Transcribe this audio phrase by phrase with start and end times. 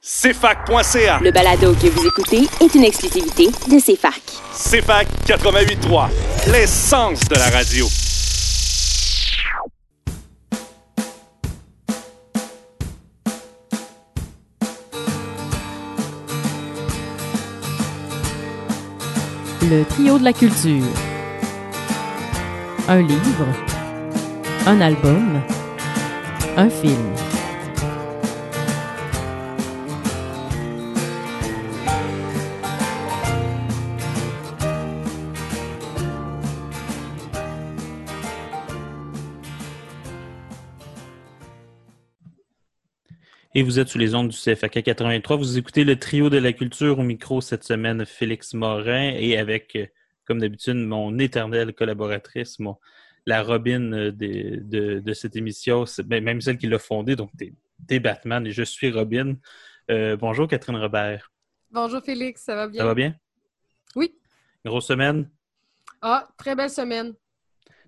[0.00, 1.18] CFAC.ca.
[1.20, 4.22] Le balado que vous écoutez est une exclusivité de CFAC.
[4.52, 6.08] CFAC 88.3,
[6.52, 7.86] l'essence de la radio.
[19.68, 20.84] Le trio de la culture.
[22.88, 23.46] Un livre.
[24.64, 25.42] Un album.
[26.56, 27.27] Un film.
[43.58, 45.36] Et vous êtes sous les ondes du CFAK 83.
[45.36, 49.74] Vous écoutez le trio de la culture au micro cette semaine, Félix Morin, et avec,
[49.74, 49.84] euh,
[50.26, 52.76] comme d'habitude, mon éternelle collaboratrice, mon,
[53.26, 57.52] la Robin euh, de, de, cette émission, ben, même celle qui l'a fondée, donc t'es,
[57.88, 59.34] t'es Batman et je suis Robin.
[59.90, 61.32] Euh, bonjour Catherine Robert.
[61.72, 62.78] Bonjour Félix, ça va bien?
[62.78, 63.16] Ça va bien?
[63.96, 64.14] Oui.
[64.64, 65.28] Grosse semaine?
[66.00, 67.12] Ah, très belle semaine.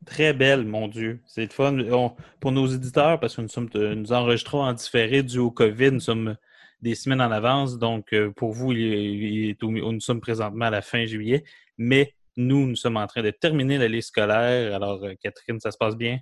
[0.06, 1.20] Très belle, mon Dieu.
[1.26, 1.78] C'est le fun.
[1.90, 5.50] On- pour nos éditeurs, parce que nous sommes euh, nous enregistrons en différé dû au
[5.50, 6.36] COVID, nous sommes
[6.80, 7.78] des semaines en avance.
[7.78, 11.04] Donc, euh, pour vous, il est- il est au- nous sommes présentement à la fin
[11.04, 11.44] juillet.
[11.76, 14.74] Mais nous, nous sommes en train de terminer l'année scolaire.
[14.74, 16.18] Alors, euh, Catherine, ça se passe bien?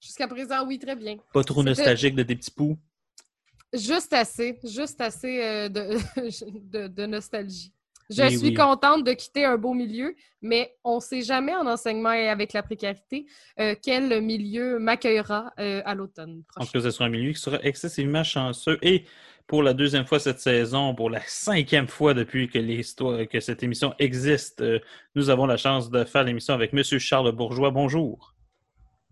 [0.00, 1.16] Jusqu'à présent, oui, très bien.
[1.34, 2.78] Pas trop nostalgique de tes petits poux?
[3.74, 5.98] Juste assez, juste assez de,
[6.72, 7.72] de, de nostalgie.
[8.10, 8.54] Je suis oui.
[8.54, 12.52] contente de quitter un beau milieu, mais on ne sait jamais en enseignement et avec
[12.52, 13.26] la précarité
[13.60, 16.70] euh, quel milieu m'accueillera euh, à l'automne En tout prochain.
[16.72, 18.78] cas, ce sera un milieu qui sera excessivement chanceux.
[18.82, 19.04] Et
[19.46, 23.62] pour la deuxième fois cette saison, pour la cinquième fois depuis que l'histoire, que cette
[23.62, 24.78] émission existe, euh,
[25.14, 26.82] nous avons la chance de faire l'émission avec M.
[26.82, 27.70] Charles Bourgeois.
[27.70, 28.34] Bonjour.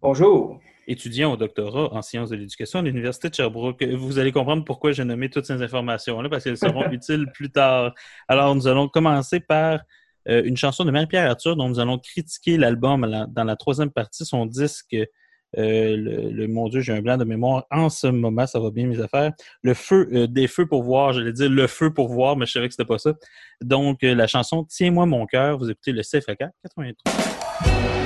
[0.00, 0.60] Bonjour.
[0.86, 3.82] Étudiant au doctorat en sciences de l'éducation à l'Université de Sherbrooke.
[3.84, 7.92] Vous allez comprendre pourquoi j'ai nommé toutes ces informations-là, parce qu'elles seront utiles plus tard.
[8.28, 9.80] Alors, nous allons commencer par
[10.28, 14.25] euh, une chanson de Marie-Pierre Arthur dont nous allons critiquer l'album dans la troisième partie,
[14.25, 14.94] son disque.
[14.94, 18.70] euh, le, le- mon Dieu, j'ai un blanc de mémoire en ce moment, ça va
[18.70, 19.32] bien mes affaires.
[19.62, 22.52] Le feu, euh, des feux pour voir, j'allais dire le feu pour voir, mais je
[22.52, 23.14] savais que c'était pas ça.
[23.62, 28.06] Donc, la chanson Tiens-moi mon cœur, vous écoutez le CFAK 83.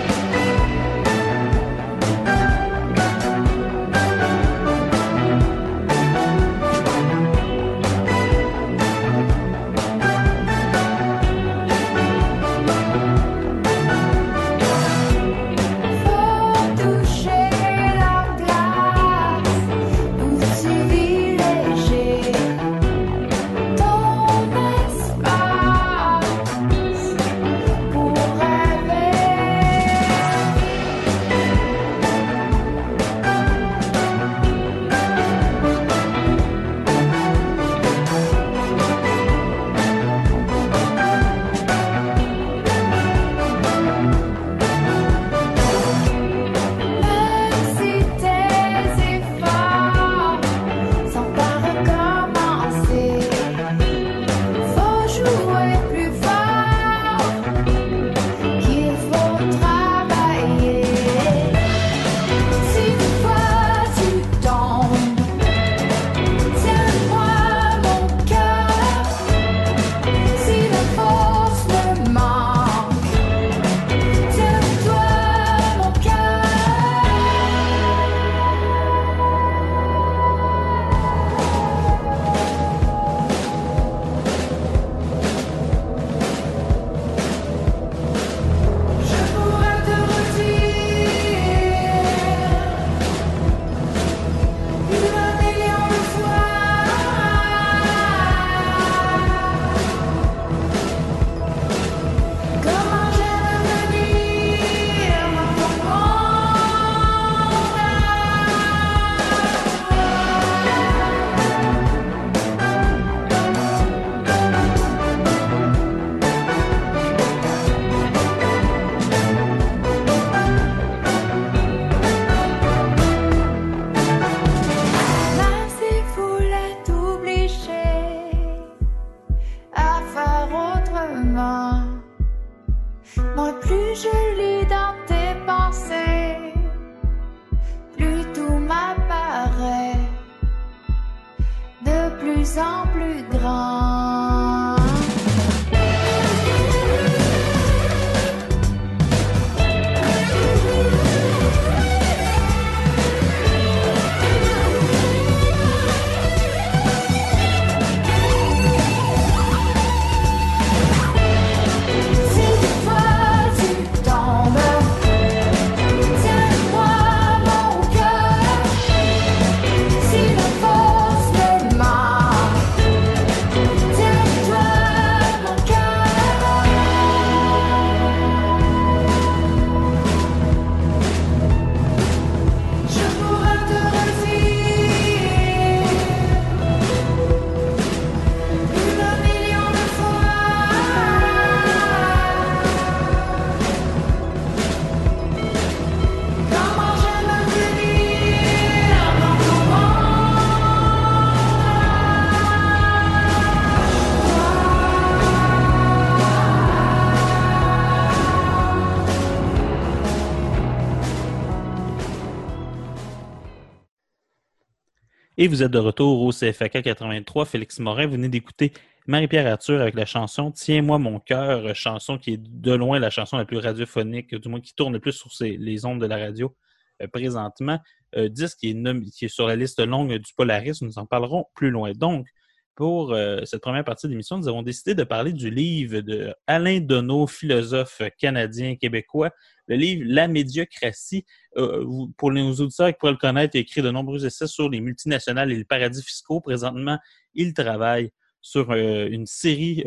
[215.42, 217.46] Et vous êtes de retour au CFAK 83.
[217.46, 218.74] Félix Morin, vous venez d'écouter
[219.06, 223.38] Marie-Pierre Arthur avec la chanson Tiens-moi mon cœur, chanson qui est de loin la chanson
[223.38, 226.54] la plus radiophonique, du moins qui tourne le plus sur les ondes de la radio
[227.00, 227.78] euh, présentement.
[228.16, 231.92] Euh, disque qui est, sur la liste longue du Polaris, nous en parlerons plus loin.
[231.92, 232.26] Donc,
[232.74, 236.34] pour euh, cette première partie de l'émission, nous avons décidé de parler du livre de
[236.46, 239.30] Alain Deneau, philosophe canadien québécois,
[239.68, 241.24] le livre La médiocratie.
[241.56, 244.68] Euh, pour nos auditeurs qui pourraient le connaître, il a écrit de nombreux essais sur
[244.68, 246.40] les multinationales et les paradis fiscaux.
[246.40, 246.98] Présentement,
[247.34, 249.84] il travaille sur euh, une série,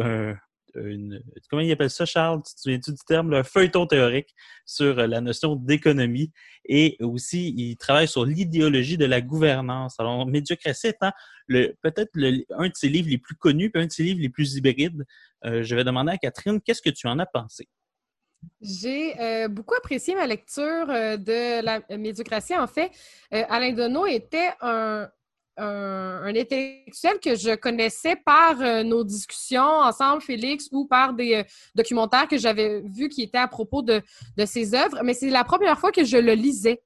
[0.76, 2.42] une, comment il appelle ça, Charles?
[2.62, 3.34] Tu te du terme?
[3.34, 4.34] Un feuilleton théorique
[4.66, 6.32] sur euh, la notion d'économie.
[6.66, 10.00] Et aussi, il travaille sur l'idéologie de la gouvernance.
[10.00, 11.12] Alors, médiocratie étant
[11.48, 12.12] peut-être
[12.58, 15.06] un de ses livres les plus connus, puis un de ses livres les plus hybrides.
[15.44, 17.68] Je vais demander à Catherine, qu'est-ce que tu en as pensé?
[18.62, 22.56] J'ai euh, beaucoup apprécié ma lecture euh, de la médiocratie.
[22.56, 22.92] En fait,
[23.34, 25.10] euh, Alain Deneau était un,
[25.58, 31.44] intellectuel que je connaissais par euh, nos discussions ensemble, Félix, ou par des euh,
[31.76, 34.02] documentaires que j'avais vus qui étaient à propos de,
[34.38, 35.02] de ses œuvres.
[35.04, 36.82] Mais c'est la première fois que je le lisais.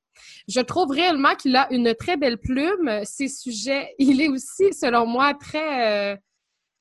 [0.48, 3.01] Je trouve réellement qu'il a une très belle plume.
[3.04, 6.19] Ses sujets, il est aussi, selon moi, très...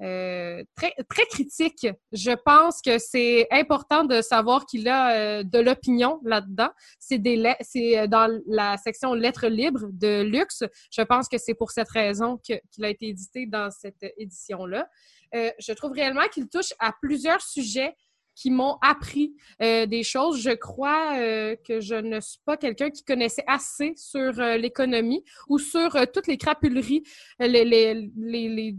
[0.02, 1.86] euh, très, très critique.
[2.12, 6.68] Je pense que c'est important de savoir qu'il a euh, de l'opinion là-dedans.
[6.98, 10.64] C'est euh, dans la section lettres libres de luxe.
[10.90, 14.88] Je pense que c'est pour cette raison qu'il a été édité dans cette édition-là.
[15.34, 17.96] Euh, je trouve réellement qu'il touche à plusieurs sujets
[18.36, 20.40] qui m'ont appris euh, des choses.
[20.40, 25.24] Je crois euh, que je ne suis pas quelqu'un qui connaissait assez sur euh, l'économie
[25.48, 27.02] ou sur toutes les crapuleries
[27.40, 28.48] les, les, les,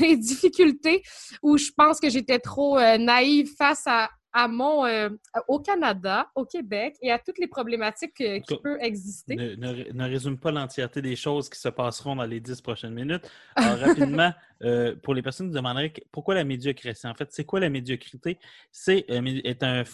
[0.00, 1.02] les, difficultés
[1.42, 5.08] où je pense que j'étais trop naïve face à, à mon euh,
[5.48, 9.34] au Canada, au Québec et à toutes les problématiques euh, qui peuvent exister.
[9.36, 12.92] Ne, ne- ne résume pas l'entièreté des choses qui se passeront dans les dix prochaines
[12.94, 13.28] minutes.
[13.56, 14.32] Alors, rapidement,
[14.62, 18.38] euh, pour les personnes qui demanderaient pourquoi la médiocrité, en fait, c'est quoi la médiocrité?
[18.70, 19.84] C'est euh, est un,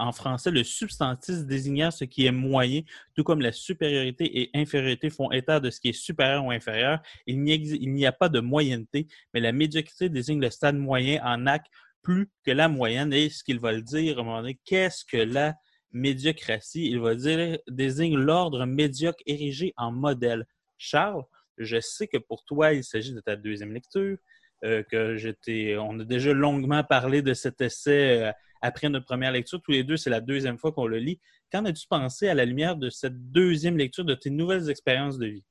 [0.00, 2.80] en français le substantif désignant ce qui est moyen,
[3.14, 7.00] tout comme la supériorité et infériorité font état de ce qui est supérieur ou inférieur.
[7.26, 11.66] Il n'y a pas de moyenneté, mais la médiocrité désigne le stade moyen en acte
[12.04, 13.12] plus que la moyenne.
[13.12, 14.22] Et ce qu'il va le dire,
[14.64, 15.54] qu'est-ce que la
[15.90, 16.88] médiocratie?
[16.90, 20.46] Il va dire, désigne l'ordre médiocre érigé en modèle.
[20.78, 21.24] Charles,
[21.58, 24.18] je sais que pour toi, il s'agit de ta deuxième lecture,
[24.64, 29.32] euh, que j'étais, on a déjà longuement parlé de cet essai euh, après notre première
[29.32, 29.60] lecture.
[29.60, 31.20] Tous les deux, c'est la deuxième fois qu'on le lit.
[31.50, 35.26] Qu'en as-tu pensé à la lumière de cette deuxième lecture de tes nouvelles expériences de
[35.26, 35.44] vie?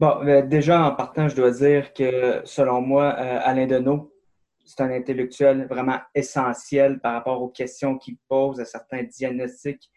[0.00, 4.09] Bon, euh, déjà en partant, je dois dire que selon moi, euh, Alain Deneau,
[4.70, 9.90] c'est un intellectuel vraiment essentiel par rapport aux questions qu'il pose, à certains diagnostics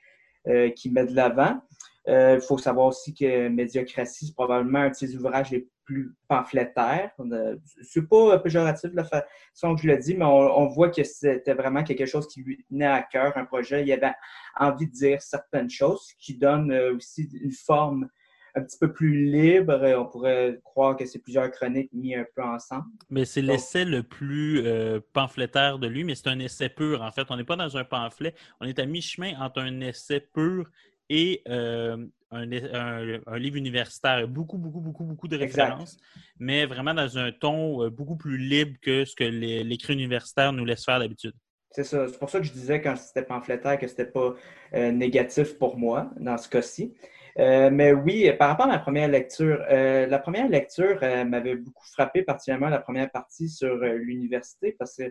[0.47, 1.61] euh, qu'il met de l'avant.
[2.07, 6.15] Euh, Il faut savoir aussi que Médiocratie, c'est probablement un de ses ouvrages les plus
[6.27, 7.11] pamphlétaires.
[7.19, 10.89] Euh, C'est pas péjoratif de la façon que je le dis, mais on, on voit
[10.89, 13.83] que c'était vraiment quelque chose qui lui tenait à cœur, un projet.
[13.83, 14.13] Il avait
[14.57, 18.09] envie de dire certaines choses qui donnent euh, aussi une forme
[18.55, 19.79] un petit peu plus libre.
[19.97, 22.85] On pourrait croire que c'est plusieurs chroniques mis un peu ensemble.
[23.09, 27.01] Mais c'est l'essai le plus euh, pamphlétaire de lui, mais c'est un essai pur.
[27.01, 28.33] En fait, on n'est pas dans un pamphlet.
[28.59, 30.69] On est à mi-chemin entre un essai pur
[31.09, 31.97] et euh,
[32.31, 34.27] un, un- un livre universitaire.
[34.27, 35.69] Beaucoup, beaucoup, beaucoup, beaucoup de Exact.
[35.69, 35.97] références,
[36.39, 40.65] mais vraiment dans un ton euh, beaucoup plus libre que ce que l'écrit universitaire nous
[40.65, 41.33] laisse faire d'habitude.
[41.71, 42.07] C'est ça.
[42.07, 44.35] C'est pour ça que je disais quand c'était pamphlétaire que c'était pas
[44.75, 46.93] euh, négatif pour moi dans ce cas-ci.
[47.39, 51.55] Euh, mais oui, par rapport à ma première lecture, euh, la première lecture euh, m'avait
[51.55, 55.03] beaucoup frappé, particulièrement la première partie sur euh, l'université, parce que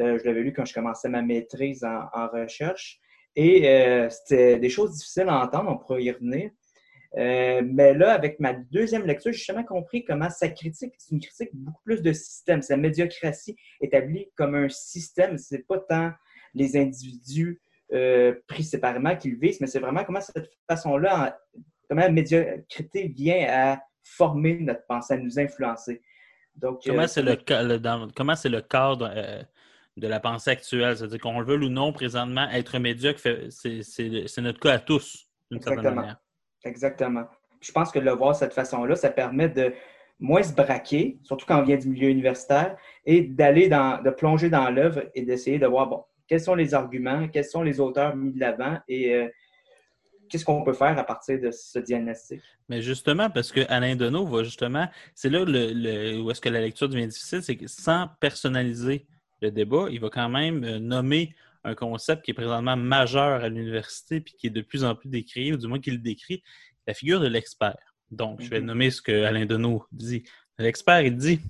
[0.00, 3.00] euh, je l'avais lu quand je commençais ma maîtrise en, recherche.
[3.36, 6.50] Et euh, c'était des choses difficiles à entendre, on pourra y revenir.
[7.16, 11.20] Euh, mais là, avec ma deuxième lecture, j'ai justement compris comment sa critique, c'est une
[11.20, 12.60] critique beaucoup plus de système.
[12.60, 15.38] Sa médiocratie établie comme un système.
[15.38, 16.12] C'est pas tant
[16.54, 17.60] les individus
[17.92, 22.10] euh, pris séparément qui le visent, mais c'est vraiment comment cette façon-là, en- comment la
[22.10, 26.02] médiocrité vient à former notre pensée, à nous influencer.
[26.56, 29.42] Donc, Comment euh, c'est le, ca- le- dans- comment c'est le cadre euh,
[29.96, 30.96] de la pensée actuelle?
[30.96, 35.60] C'est-à-dire qu'on le veut ou non, présentement, être médiocre, c'est notre cas à tous, d'une
[35.60, 36.00] certaine Exactement.
[36.02, 36.16] manière.
[36.64, 37.24] Exactement.
[37.60, 39.74] Puis Je pense que de le voir de cette façon-là, ça permet de
[40.20, 44.48] moins se braquer, surtout quand on vient du milieu universitaire, et d'aller dans, de plonger
[44.48, 48.16] dans l'œuvre et d'essayer de voir, bon, quels sont les arguments, quels sont les auteurs
[48.16, 49.28] mis de l'avant et euh,
[50.28, 52.40] qu'est-ce qu'on peut faire à partir de ce diagnostic?
[52.68, 56.48] Mais justement, parce que Alain Deneau va justement, c'est là le, le- où est-ce que
[56.48, 59.06] la lecture devient difficile, c'est que sans personnaliser
[59.42, 63.48] le débat, il va quand même euh, nommer un concept qui est présentement majeur à
[63.48, 66.42] l'université puis qui est de plus en plus décrié, ou du moins qu'il le décrit,
[66.86, 67.76] la figure de l'expert.
[68.10, 68.66] Donc, je vais Mhm.
[68.66, 70.24] nommer ce que Alain Deneau dit.
[70.58, 71.40] L'expert, il dit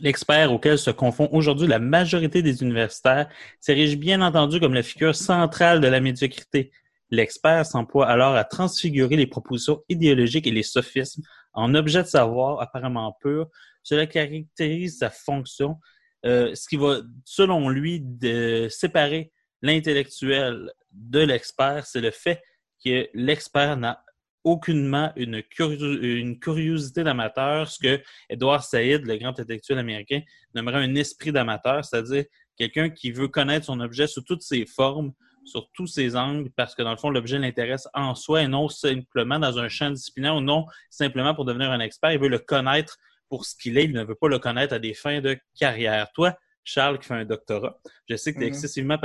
[0.00, 3.28] L'expert auquel se confond aujourd'hui la majorité des universitaires
[3.60, 6.72] s'érige bien entendu comme la figure centrale de la médiocrité.
[7.10, 11.22] L'expert s'emploie alors à transfigurer les propositions idéologiques et les sophismes
[11.52, 13.48] en objets de savoir apparemment purs.
[13.82, 15.78] Cela caractérise sa fonction,
[16.26, 19.30] euh, ce qui va, selon lui, de séparer
[19.62, 22.42] l'intellectuel de l'expert, c'est le fait
[22.84, 24.03] que l'expert n'a
[24.44, 30.20] aucunement une, curio- une curiosité d'amateur, ce que Edward Said, le grand intellectuel américain,
[30.54, 32.24] nommerait un esprit d'amateur, c'est-à-dire
[32.56, 35.12] quelqu'un qui veut connaître son objet sous toutes ses formes,
[35.46, 38.68] sur tous ses angles, parce que dans le fond, l'objet l'intéresse en soi et non
[38.68, 42.12] simplement dans un champ disciplinaire ou non simplement pour devenir un expert.
[42.12, 42.96] Il veut le connaître
[43.28, 46.10] pour ce qu'il est, il ne veut pas le connaître à des fins de carrière.
[46.12, 48.54] Toi, Charles, qui fait un doctorat, je sais que tu es Mhm.
[48.54, 48.98] excessivement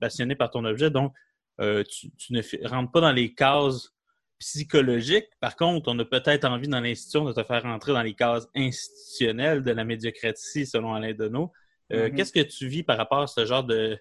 [0.00, 1.12] passionné, par ton objet, donc
[1.60, 3.90] euh, tu, tu ne rentres pas dans les cases
[4.38, 5.28] psychologiques.
[5.40, 8.48] Par contre, on a peut-être envie dans l'institution de te faire rentrer dans les cases
[8.54, 11.52] institutionnelles de la médiocratie, selon Alain Deneau.
[11.92, 12.14] Euh, Mhm.
[12.16, 13.98] Qu'est-ce que tu vis par rapport à ce genre de,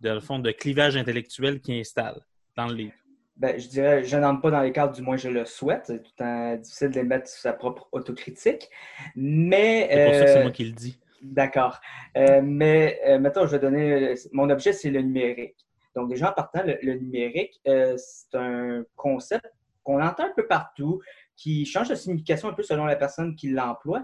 [0.00, 2.20] de, le fond, de clivage intellectuel qui installe
[2.56, 2.94] dans le livre?
[3.36, 5.84] Ben, je dirais, je n'entre pas dans les cadres, du moins je le souhaite.
[5.86, 8.68] C'est tout temps difficile d'émettre sa propre autocritique.
[9.16, 9.88] Mais.
[9.90, 10.98] C'est pour ça que c'est euh, moi qui le dis.
[11.20, 11.80] D'accord.
[12.16, 14.14] Euh, mais euh, mettons, je vais donner.
[14.32, 15.56] Mon objet, c'est le numérique.
[15.96, 19.53] Donc, déjà, en partant, le, le numérique, euh, c'est un concept
[19.84, 21.00] qu'on entend un peu partout,
[21.36, 24.02] qui change de signification un peu selon la personne qui l'emploie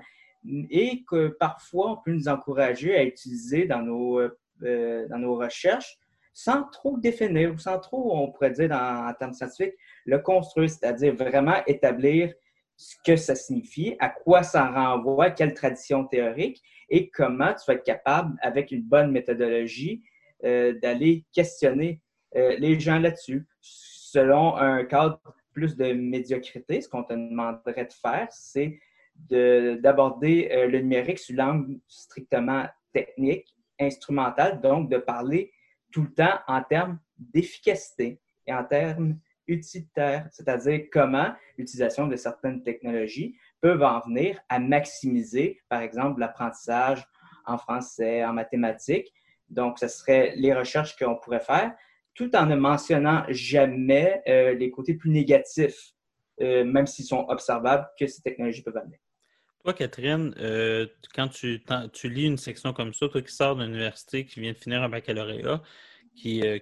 [0.70, 5.98] et que parfois, on peut nous encourager à utiliser dans nos, euh, dans nos recherches
[6.32, 9.74] sans trop définir ou sans trop, on pourrait dire en termes scientifiques,
[10.06, 12.32] le construire, c'est-à-dire vraiment établir
[12.76, 17.74] ce que ça signifie, à quoi ça renvoie, quelle tradition théorique et comment tu vas
[17.74, 20.02] être capable, avec une bonne méthodologie,
[20.44, 22.00] euh, d'aller questionner
[22.36, 23.46] euh, les gens là-dessus.
[23.60, 25.20] Selon un cadre
[25.52, 28.78] plus de médiocrité, ce qu'on te demanderait de faire, c'est
[29.28, 35.52] de- d'aborder euh, le numérique sous l'angle strictement technique, instrumental, donc de parler
[35.92, 42.62] tout le temps en termes d'efficacité et en termes utilitaires, c'est-à-dire comment l'utilisation de certaines
[42.62, 47.04] technologies peuvent en venir à maximiser, par exemple, l'apprentissage
[47.46, 49.12] en français, en mathématiques.
[49.48, 51.74] Donc, ce serait les recherches qu'on pourrait faire,
[52.20, 55.94] tout en ne mentionnant jamais euh, les côtés plus négatifs,
[56.42, 59.00] euh, même s'ils sont observables, que ces technologies peuvent amener.
[59.64, 61.62] Toi, Catherine, euh, quand tu,
[62.04, 64.90] lis une section comme ça, toi qui sors d'une université, qui vient de finir un
[64.90, 65.62] baccalauréat,
[66.14, 66.58] qui, a,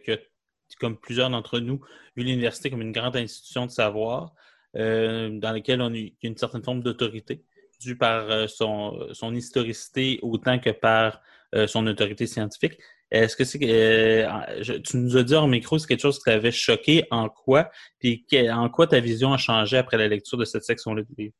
[0.78, 1.84] comme plusieurs d'entre nous,
[2.16, 4.34] vu l'université comme une grande institution de savoir,
[4.74, 7.42] dans laquelle on a eu une certaine forme d'autorité,
[7.80, 11.20] due par son, historicité autant que par
[11.66, 12.78] son autorité scientifique.
[13.10, 16.52] Est-ce que c'est euh, tu nous as dit hors micro, c'est quelque chose qui t'avait
[16.52, 20.64] choqué en quoi, puis en quoi ta vision a changé après la lecture de cette
[20.64, 21.34] section-là du livre?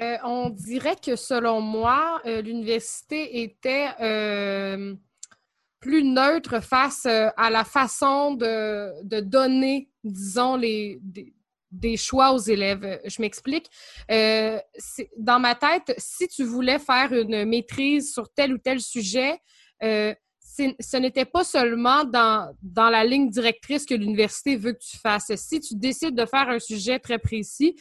[0.00, 3.88] Euh, on dirait que selon moi, euh, l'université était
[5.80, 11.00] plus neutre face à la façon de, de donner, disons, les,
[11.70, 13.00] des, choix aux élèves.
[13.04, 13.68] Je m'explique.
[14.08, 19.38] Dans ma tête, si tu voulais faire une maîtrise sur tel ou tel sujet,
[20.80, 25.34] ce n'était pas seulement dans, la ligne directrice que l'université veut que tu fasses.
[25.36, 27.76] Si tu décides de faire un sujet très précis,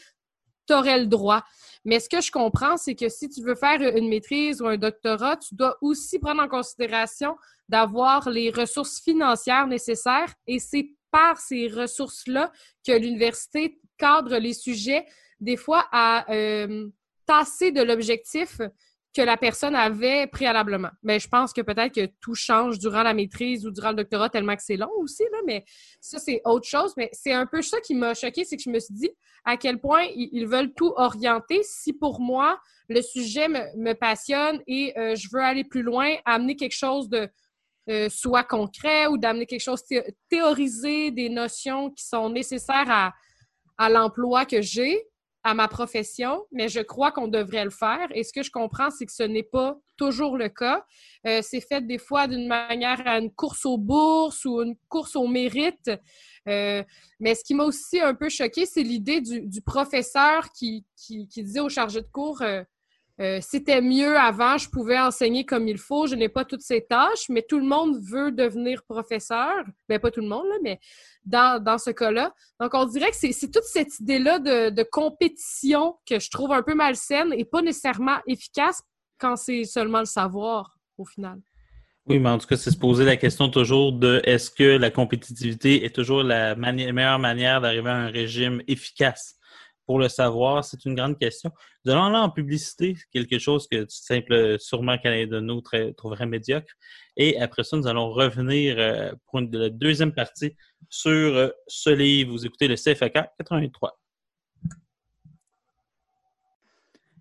[0.68, 1.44] tu aurais le droit.
[1.84, 4.78] Mais ce que je comprends, c'est que si tu veux faire une maîtrise ou un
[4.78, 7.36] doctorat, tu dois aussi prendre en considération
[7.70, 12.52] d'avoir les ressources financières nécessaires et c'est par ces ressources-là
[12.86, 15.06] que l'université cadre les sujets,
[15.40, 16.90] des fois à euh,
[17.26, 18.60] tasser de l'objectif
[19.16, 20.90] que la personne avait préalablement.
[21.02, 24.30] Mais je pense que peut-être que tout change durant la maîtrise ou durant le doctorat
[24.30, 25.64] tellement que c'est long aussi, mais
[26.02, 26.94] ça, c'est autre chose.
[26.98, 29.12] Mais c'est un peu ça qui m'a choqué, c'est que je me suis dit
[29.46, 31.62] à quel point ils, veulent tout orienter.
[31.64, 36.56] Si pour moi, le sujet me, passionne et euh, je veux aller plus loin, amener
[36.58, 37.30] quelque chose de
[37.90, 43.14] euh, soit concret ou d'amener quelque chose thé- théorisé, des notions qui sont nécessaires
[43.78, 45.08] à l'emploi que j'ai,
[45.46, 48.08] à ma profession, mais je crois qu'on devrait le faire.
[48.16, 50.84] Et ce que je comprends, c'est que ce n'est pas toujours le cas.
[51.28, 55.16] Euh, c'est fait des fois d'une manière à une course aux bourses ou une course
[55.16, 55.92] au mérite.
[56.50, 56.84] Euh,
[57.20, 61.28] mais ce qui m'a aussi un peu choqué, c'est l'idée du, du professeur qui, qui,
[61.28, 62.64] qui disait au chargé de cours euh,
[63.22, 66.86] euh, c'était mieux avant, je pouvais enseigner comme il faut, je n'ai pas toutes ces
[66.86, 69.64] tâches, mais tout le monde veut devenir professeur.
[69.88, 70.80] Ben, pas tout le monde, mais
[71.24, 72.34] dans, ce cas-là.
[72.60, 76.52] Donc, on dirait que c'est c'est toute cette idée-là de, de compétition que je trouve
[76.52, 78.84] un peu malsaine et pas nécessairement efficace
[79.18, 81.40] quand c'est seulement le savoir, au final.
[82.08, 84.92] Oui, mais en tout cas, c'est se poser la question toujours de est-ce que la
[84.92, 89.38] compétitivité est toujours la meilleure manière d'arriver à un régime efficace?
[89.86, 90.64] Pour le savoir?
[90.64, 91.52] C'est une grande question.
[91.88, 95.62] Aller en publicité, quelque chose que simple, sûrement qu'Alain de nous
[95.96, 96.74] trouverait médiocre.
[97.18, 100.56] Et après ça, nous allons revenir euh, pour la deuxième partie
[100.90, 102.32] sur euh, ce livre.
[102.32, 104.00] Vous écoutez le CFAK 83.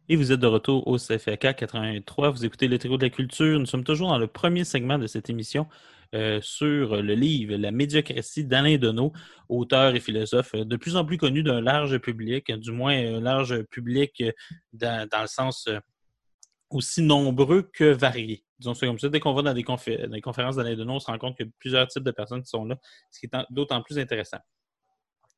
[0.08, 2.30] Et vous êtes de retour au CFAK 83.
[2.30, 3.58] Vous écoutez le trio de la culture.
[3.58, 5.66] Nous sommes toujours dans le premier segment de cette émission
[6.14, 9.12] euh, sur le livre La médiocratie d'Alain Deneau,
[9.48, 13.20] auteur et philosophe euh, de plus en plus connu d'un large public, du moins un
[13.20, 14.32] large public euh,
[14.72, 15.68] dans, le sens
[16.70, 18.44] aussi nombreux que varié.
[18.58, 19.08] Disons ça comme ça.
[19.08, 21.52] Dès qu'on va dans des, conférences d'Alain Deneau, on se rend compte qu'il y a
[21.58, 22.78] plusieurs types de personnes sont là,
[23.10, 24.38] ce qui est d'autant plus intéressant.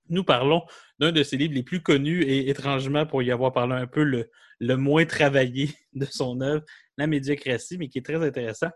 [0.08, 0.62] Nous parlons
[0.98, 4.04] d'un de ses livres les plus connus et étrangement, pour y avoir parlé un peu,
[4.04, 4.30] le,
[4.60, 6.64] le moins travaillé de son œuvre,
[6.96, 8.70] La médiocratie, mais qui est très intéressant.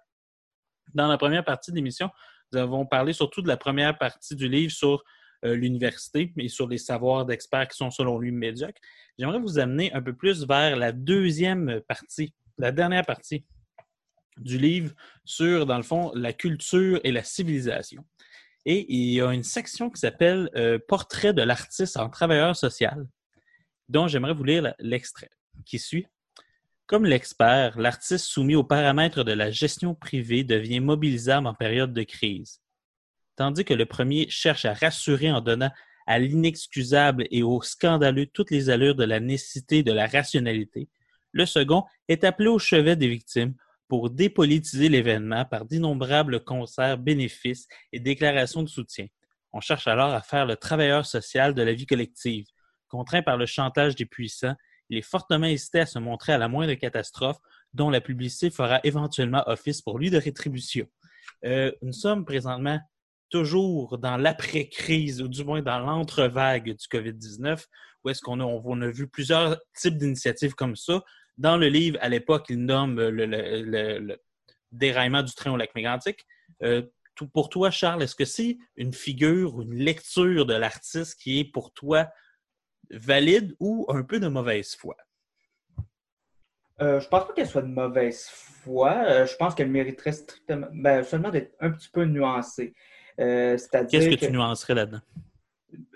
[0.95, 2.11] Dans la première partie de l'émission,
[2.53, 5.03] nous avons parlé surtout de la première partie du livre sur
[5.45, 8.81] euh, l'université et sur les savoirs d'experts qui sont selon lui médiocres.
[9.19, 13.45] J'aimerais vous amener un peu plus vers la deuxième partie, la dernière partie
[14.39, 14.93] du livre
[15.25, 18.05] sur, dans le fond, la culture et la civilisation.
[18.67, 23.07] Et il y a une section qui s'appelle euh, Portrait de l'artiste en travailleur social,
[23.89, 25.31] dont j'aimerais vous lire l'extrait
[25.65, 26.07] qui suit.
[26.91, 32.03] Comme l'expert, l'artiste soumis aux paramètres de la gestion privée devient mobilisable en période de
[32.03, 32.61] crise.
[33.37, 35.71] Tandis que le premier cherche à rassurer en donnant
[36.09, 40.89] à l'inexcusable et au scandaleux toutes les allures de la nécessité et de la rationalité,
[41.31, 43.55] le second est appelé au chevet des victimes
[43.87, 49.07] pour dépolitiser l'événement par d'innombrables concerts, bénéfices et déclarations de soutien.
[49.53, 52.47] On cherche alors à faire le travailleur social de la vie collective.
[52.89, 54.57] Contraint par le chantage des puissants,
[54.91, 57.39] il est fortement incité à se montrer à la moindre catastrophe
[57.73, 60.87] dont la publicité fera éventuellement office pour lui de rétribution.
[61.45, 62.79] Euh, nous sommes présentement
[63.31, 67.65] toujours dans l'après-crise, ou du moins dans l'entre-vague du COVID-19,
[68.05, 71.03] où est-ce qu'on a, on a vu plusieurs types d'initiatives comme ça.
[71.39, 74.19] Dans le livre, à l'époque, il nomme le, le- le- le
[74.73, 76.27] déraillement du train au lac mégantic.
[76.63, 76.83] Euh,
[77.33, 81.45] pour toi, Charles, est-ce que c'est une figure ou une lecture de l'artiste qui est
[81.45, 82.09] pour toi
[82.91, 84.97] valide ou un peu de mauvaise foi?
[86.81, 88.93] Euh, je pense pas qu'elle soit de mauvaise foi.
[89.07, 92.75] Euh, je pense qu'elle mériterait strictement, ben, seulement d'être un petit peu nuancée.
[93.19, 95.01] Euh, C'est-à-dire Qu'est-ce que tu nuancerais là-dedans?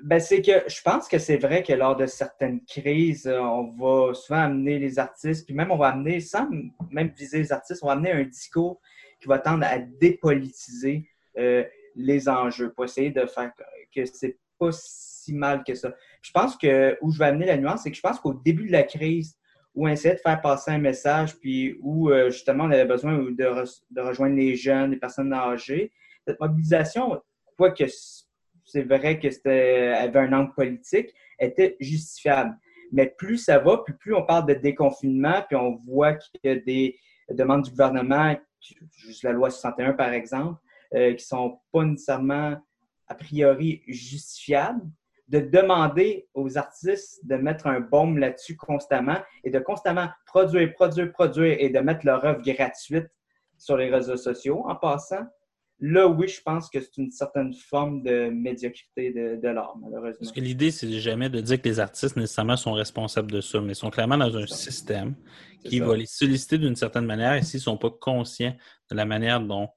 [0.02, 3.70] Ben, c'est que je pense que c'est vrai que lors de certaines crises, euh, on
[3.72, 6.48] va souvent amener les artistes, puis même on va amener, sans
[6.90, 8.80] même viser les artistes, on va amener un discours
[9.20, 11.08] qui va tendre à dépolitiser
[11.96, 15.92] les enjeux, pour essayer de faire que- que c'est pas si mal que ça.
[16.22, 18.66] Je pense que où je vais amener la nuance, c'est que je pense qu'au début
[18.66, 19.36] de la crise,
[19.74, 23.12] où on essayait de faire passer un message, puis où euh, justement on avait besoin
[23.16, 25.92] de, re- de rejoindre les jeunes, les personnes âgées,
[26.26, 27.20] cette mobilisation,
[27.56, 27.84] quoique
[28.64, 32.56] c'est vrai que c'était avait un angle politique, était justifiable.
[32.92, 36.48] Mais plus ça va, puis plus on parle de déconfinement, puis on voit qu'il y
[36.48, 36.96] a des
[37.30, 38.36] demandes du gouvernement,
[38.96, 40.60] juste la loi 61 par exemple,
[40.94, 42.56] euh, qui sont pas nécessairement
[43.08, 44.82] a priori justifiables,
[45.28, 51.12] de demander aux artistes de mettre un baume là-dessus constamment et de constamment produire, produire,
[51.12, 53.08] produire et de mettre leur œuvre gratuite
[53.56, 55.24] sur les réseaux sociaux en passant,
[55.80, 60.18] là, oui, je pense que c'est une certaine forme de médiocrité de, de l'art, malheureusement.
[60.20, 63.60] Parce que l'idée, c'est jamais de dire que les artistes nécessairement sont responsables de ça,
[63.60, 65.14] mais ils sont clairement dans un système
[65.64, 65.84] qui ça.
[65.84, 68.54] va les solliciter d'une certaine manière et s'ils ne sont pas conscients
[68.90, 69.68] de la manière dont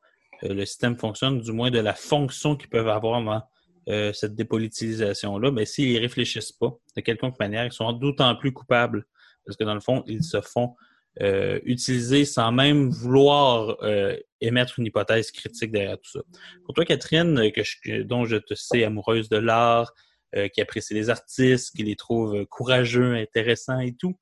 [0.44, 3.42] euh, le système fonctionne, du moins de la fonction qu'ils peuvent avoir dans
[3.88, 8.52] euh, cette dépolitisation-là, mais s'ils n'y réfléchissent pas de quelconque manière, ils sont d'autant plus
[8.52, 9.06] coupables
[9.46, 10.76] parce que dans le fond, ils se font
[11.22, 16.20] euh, utiliser sans même vouloir euh, émettre une hypothèse critique derrière tout ça.
[16.66, 19.94] Pour toi, Catherine, euh, que je- dont je te sais amoureuse de l'art,
[20.36, 24.16] euh, qui apprécie les artistes, qui les trouve courageux, intéressants et tout,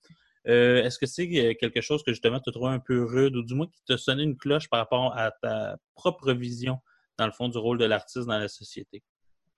[0.47, 3.55] euh, est-ce que c'est quelque chose que justement tu trouves un peu rude ou du
[3.55, 6.77] moins qui t'a sonné une cloche par rapport à ta propre vision,
[7.17, 9.03] dans le fond, du rôle de l'artiste dans la société?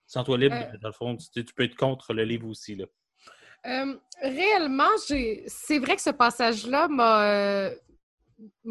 [0.08, 0.78] Sens-toi libre, Euh.
[0.82, 2.74] dans le fond, tu, tu peux être contre le livre aussi.
[2.74, 2.86] Là.
[3.66, 5.44] Euh, réellement, j'ai...
[5.46, 7.74] c'est vrai que ce passage-là m'a, euh,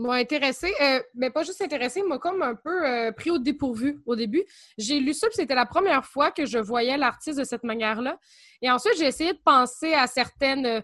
[0.10, 4.16] intéressé, euh, mais pas juste intéressé, m'a comme un peu euh, pris au dépourvu au
[4.16, 4.44] début.
[4.78, 8.18] J'ai lu ça, puis c'était la première fois que je voyais l'artiste de cette manière-là.
[8.62, 10.84] Et ensuite, j'ai essayé de penser à certaines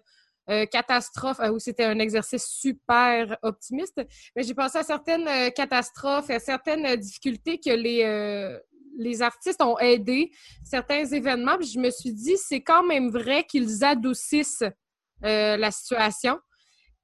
[0.49, 4.01] euh, catastrophes, euh, où c'était un exercice super optimiste,
[4.35, 8.03] mais j'ai pensé à certaines euh, catastrophes, à certaines difficultés que les,
[8.97, 10.31] les artistes ont aidé,
[10.63, 14.63] certains événements, puis je me suis dit, c'est quand même vrai qu'ils adoucissent
[15.23, 16.39] euh, la situation.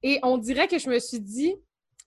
[0.02, 1.54] Et on dirait que je me suis dit,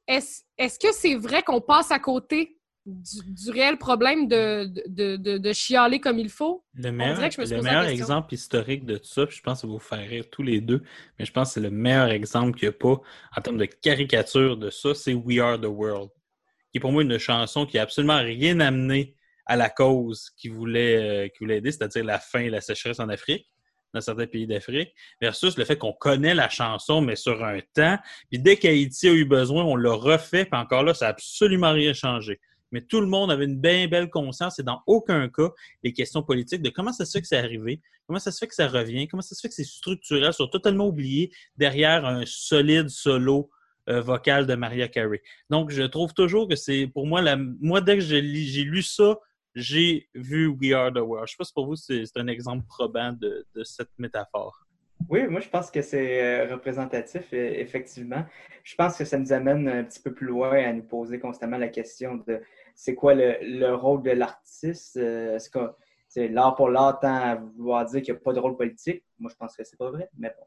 [0.07, 5.37] est-ce que c'est vrai qu'on passe à côté du, du réel problème de, de, de,
[5.37, 6.65] de chialer comme il faut?
[6.73, 8.03] Le meilleur, dirait que je me suis le posé la meilleur question.
[8.03, 10.43] exemple historique de tout ça, puis je pense que ça va vous faire rire tous
[10.43, 10.83] les deux,
[11.17, 13.01] mais je pense que c'est le meilleur exemple qu'il n'y a pas
[13.37, 16.09] en termes de caricature de ça, c'est We Are the World,
[16.71, 20.49] qui est pour moi une chanson qui n'a absolument rien amené à la cause qui
[20.49, 23.47] voulait, euh, voulait aider, c'est-à-dire la fin et la sécheresse en Afrique,
[23.93, 27.97] dans certains pays d'Afrique, versus le fait qu'on connaît la chanson, mais sur un temps,
[28.29, 31.71] puis dès qu'Haïti a eu besoin, on l'a refait, puis encore là, ça n'a absolument
[31.71, 32.39] rien changé.
[32.71, 35.51] Mais tout le monde avait une bien belle conscience et dans aucun cas
[35.83, 38.47] les questions politiques de comment ça se fait que c'est arrivé, comment ça se fait
[38.47, 42.23] que ça revient, comment ça se fait que c'est structurel, sont totalement oubliés derrière un
[42.25, 43.51] solide solo
[43.89, 45.21] euh, vocal de Maria Carey.
[45.49, 49.19] Donc, je trouve toujours que c'est, pour moi, la, moi, dès que j'ai lu ça,
[49.55, 51.27] j'ai vu We Are the World.
[51.27, 54.65] Je sais pas si pour vous, c'est un exemple probant de, cette métaphore.
[55.09, 58.23] Oui, moi je pense que c'est euh, représentatif, euh, effectivement.
[58.63, 61.57] Je pense que ça nous amène un petit peu plus loin à nous poser constamment
[61.57, 62.41] la question de
[62.73, 64.95] c'est quoi le, le rôle de l'artiste?
[64.95, 65.71] Euh, Est-ce que
[66.07, 69.03] c'est l'art pour l'art tend à vouloir dire qu'il n'y a pas de rôle politique?
[69.19, 70.45] Moi je pense que c'est pas vrai, mais bon.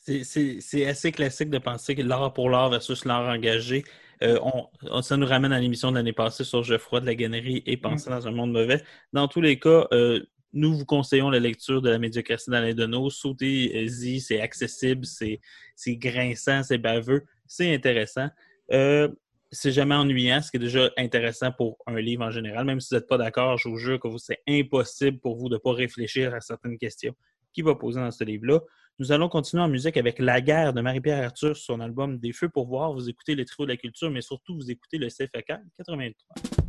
[0.00, 3.84] C'est- assez classique de penser que l'art pour l'art versus l'art engagé.
[4.22, 7.14] Euh, on- on- ça nous ramène à l'émission de l'année passée sur Geoffroy de la
[7.14, 8.82] Gannerie et Penser dans un monde mauvais.
[9.12, 10.20] Dans tous les cas, euh,
[10.52, 13.08] nous vous conseillons la lecture de la médiocratie d'Alain Deneau.
[13.10, 15.40] Sautez-y, c'est accessible, c'est
[15.96, 18.28] grinçant, c'est baveux, c'est intéressant.
[18.72, 19.08] Euh,
[19.52, 22.64] c'est jamais ennuyant, ce qui est déjà intéressant pour un livre en général.
[22.64, 25.48] Même si vous n'êtes pas d'accord, je vous jure que vous- c'est impossible pour vous
[25.48, 27.14] de ne pas réfléchir à certaines questions
[27.52, 28.60] qui va poser dans ce livre-là.
[29.00, 32.34] Nous allons continuer en musique avec La guerre de Marie-Pierre Arthur sur son album Des
[32.34, 32.92] feux pour voir.
[32.92, 36.59] Vous écoutez le trio de la culture, mais surtout vous écoutez le CFK 83.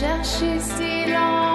[0.00, 1.49] chercher silence.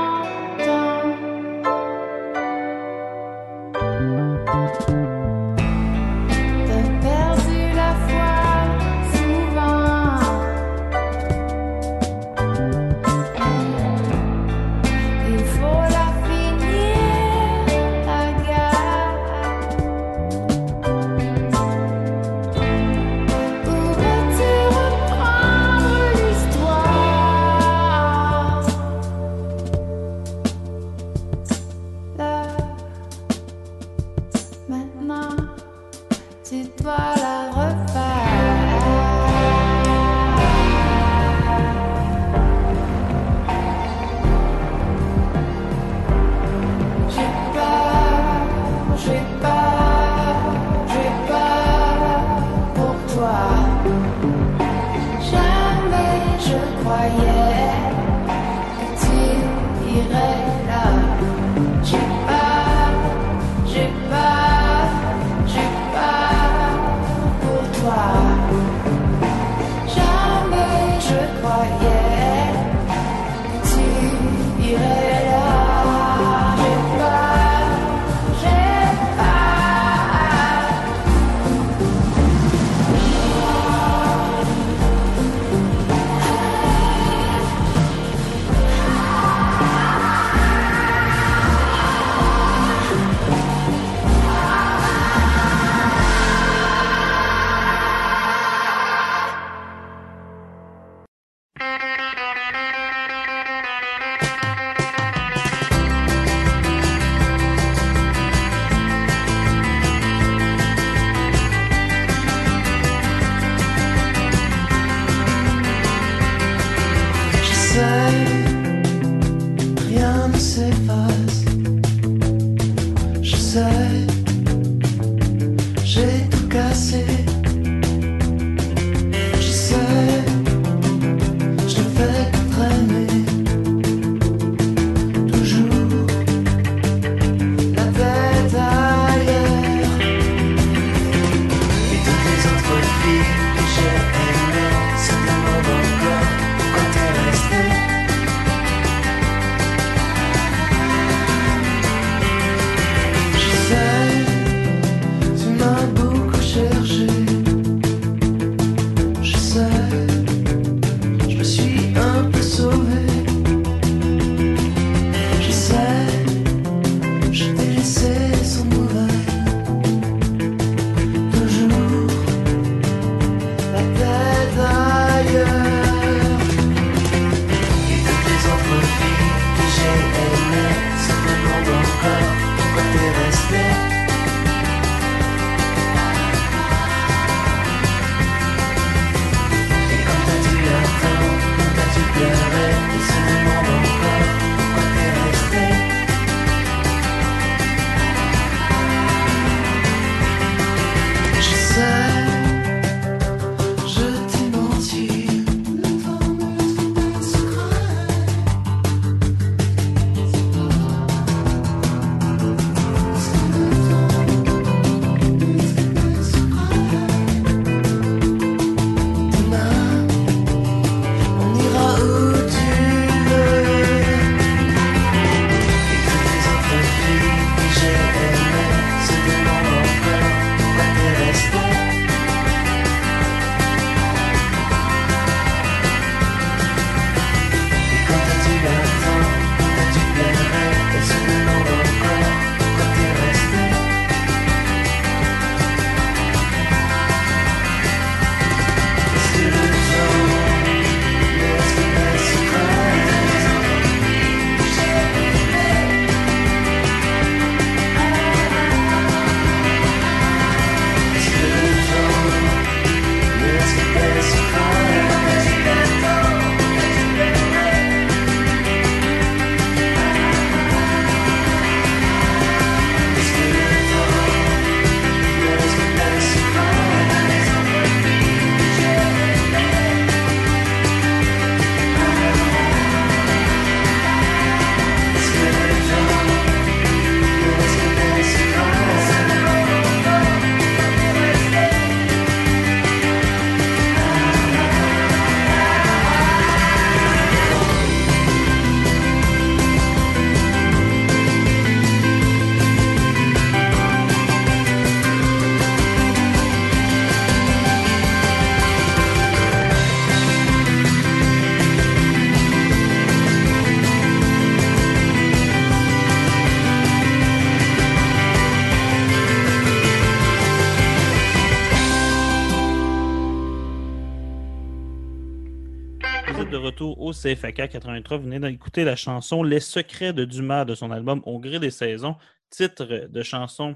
[327.25, 328.17] CFAK 83.
[328.17, 331.71] Vous venez d'écouter la chanson Les secrets de Dumas de son album Au gré des
[331.71, 332.15] saisons,
[332.51, 333.75] titre de chanson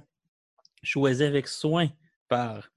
[0.84, 1.88] choisi avec soin
[2.28, 2.70] par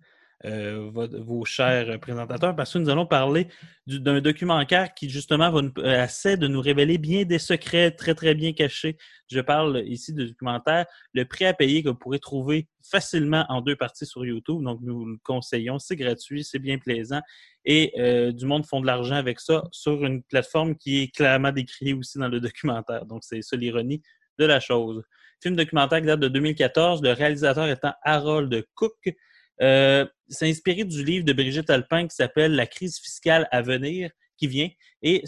[0.47, 3.47] euh, vos chers présentateurs, parce que nous allons parler
[3.87, 7.91] du- d'un documentaire qui, justement, va nous, euh, essaie de nous révéler bien des secrets
[7.93, 8.97] très, très bien cachés.
[9.31, 13.61] Je parle ici du documentaire Le prix à payer que vous pourrez trouver facilement en
[13.61, 14.63] deux parties sur YouTube.
[14.65, 15.79] Donc, nous le conseillons.
[15.79, 17.21] C'est gratuit, c'est bien plaisant.
[17.65, 21.53] Et euh, du monde font de l'argent avec ça sur une plateforme qui est clairement
[21.53, 23.07] décrite aussi dans le documentaire.
[23.07, 24.03] Donc, c'est ça l'ironie
[24.39, 25.03] de la chose.
[25.43, 29.15] Film documentaire qui date de 2014, le réalisateur étant Harold Cook.
[29.61, 34.11] Euh, c'est inspiré du livre de Brigitte Alpin qui s'appelle La crise fiscale à venir,
[34.37, 34.69] qui vient.
[35.03, 35.23] Et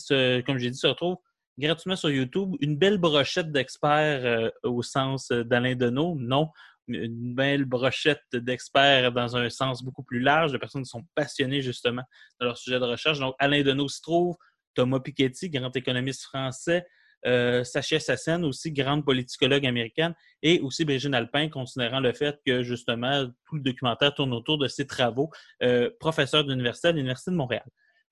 [0.46, 1.18] comme j'ai dit, se retrouve
[1.58, 2.56] gratuitement sur YouTube.
[2.60, 6.16] Une belle brochette d'experts euh, au sens d'Alain Deneau.
[6.18, 6.48] Non,
[6.88, 11.62] une belle brochette d'experts dans un sens beaucoup plus large, de personnes qui sont passionnées
[11.62, 12.02] justement
[12.40, 13.18] de leur sujet de recherche.
[13.18, 14.36] Donc, Alain Deneau se trouve,
[14.74, 16.86] Thomas Piketty, grand économiste français,
[17.26, 22.62] euh, Sachia Sassen, aussi grande politicologue américaine, et aussi Brigitte Alpin, considérant le fait que
[22.62, 25.30] justement tout le documentaire tourne autour de ses travaux,
[25.62, 27.64] euh, professeur d'université à l'Université de Montréal.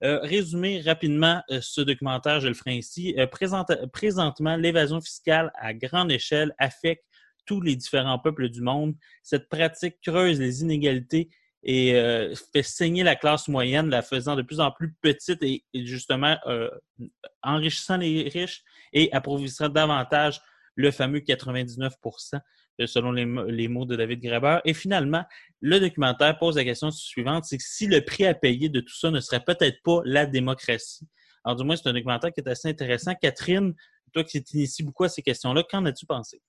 [0.03, 3.15] Euh, résumer rapidement euh, ce documentaire, je le ferai ainsi.
[3.31, 7.05] Présente- présentement, l'évasion fiscale à grande échelle affecte
[7.47, 8.95] tous les différents peuples du monde.
[9.23, 11.31] Cette pratique creuse les inégalités
[11.65, 15.65] et euh, fait saigner la classe moyenne, la faisant de plus en plus petite et,
[15.75, 16.69] justement euh,
[17.43, 20.41] enrichissant les riches et appauvrissant davantage
[20.75, 22.41] le fameux 99%
[22.81, 24.59] euh, selon les mots de David Graeber.
[24.65, 25.25] Et finalement,
[25.61, 28.97] le documentaire pose la question suivante, c'est que si le prix à payer de tout
[28.97, 31.07] ça ne serait peut-être pas la démocratie.
[31.45, 33.15] Alors du moins, c'est un documentaire qui est assez intéressant.
[33.21, 33.75] Catherine,
[34.13, 36.41] toi qui t'inities beaucoup à ces questions-là, qu'en as-tu pensé?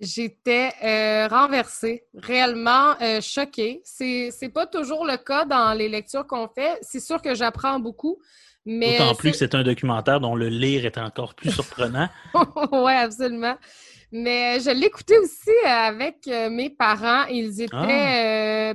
[0.00, 3.82] J'étais euh, renversée, réellement euh, choquée.
[3.84, 6.78] C'est c'est pas toujours le cas dans les lectures qu'on fait.
[6.80, 8.18] C'est sûr que j'apprends beaucoup,
[8.64, 12.08] mais D'autant plus que c'est- c'est un documentaire dont le lire est encore plus surprenant.
[12.72, 13.56] ouais, absolument.
[14.10, 17.26] Mais euh, je l'écoutais aussi avec mes parents.
[17.26, 18.72] Ils étaient Ah.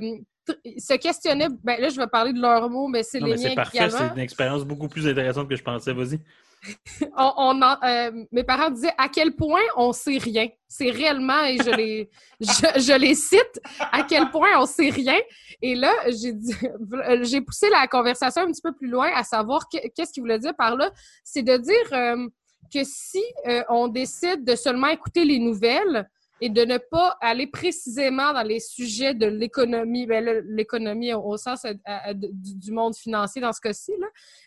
[0.64, 1.48] ils se questionnaient.
[1.64, 3.54] Ben là, je vais parler de leurs mots, mais c'est Non, les mais c'est miens
[3.56, 3.98] parfait, également.
[3.98, 5.92] c'est une expérience beaucoup plus intéressante que je pensais.
[5.92, 6.20] Vas-y.
[7.16, 10.48] on, on en- euh, mes parents disaient à quel point on sait rien.
[10.68, 12.46] C'est réellement, et je les, je,
[12.80, 13.60] je les cite,
[13.92, 15.18] à quel point on sait rien.
[15.62, 15.92] Et là,
[17.22, 20.38] j'ai poussé la conversation un petit peu plus loin à savoir que- qu'est-ce qu'il voulait
[20.38, 20.90] dire par là.
[21.24, 22.26] C'est de dire euh,
[22.72, 26.08] que si euh, on décide de seulement écouter les nouvelles
[26.40, 31.64] et de ne pas aller précisément dans les sujets de l'économie, ben l'économie au, sens
[31.64, 31.74] euh,
[32.14, 33.92] du, monde financier dans ce cas-ci,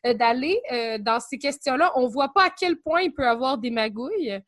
[0.05, 1.91] euh, d'aller euh, dans ces questions-là.
[1.95, 4.39] On voit pas à quel point il peut y avoir des magouilles,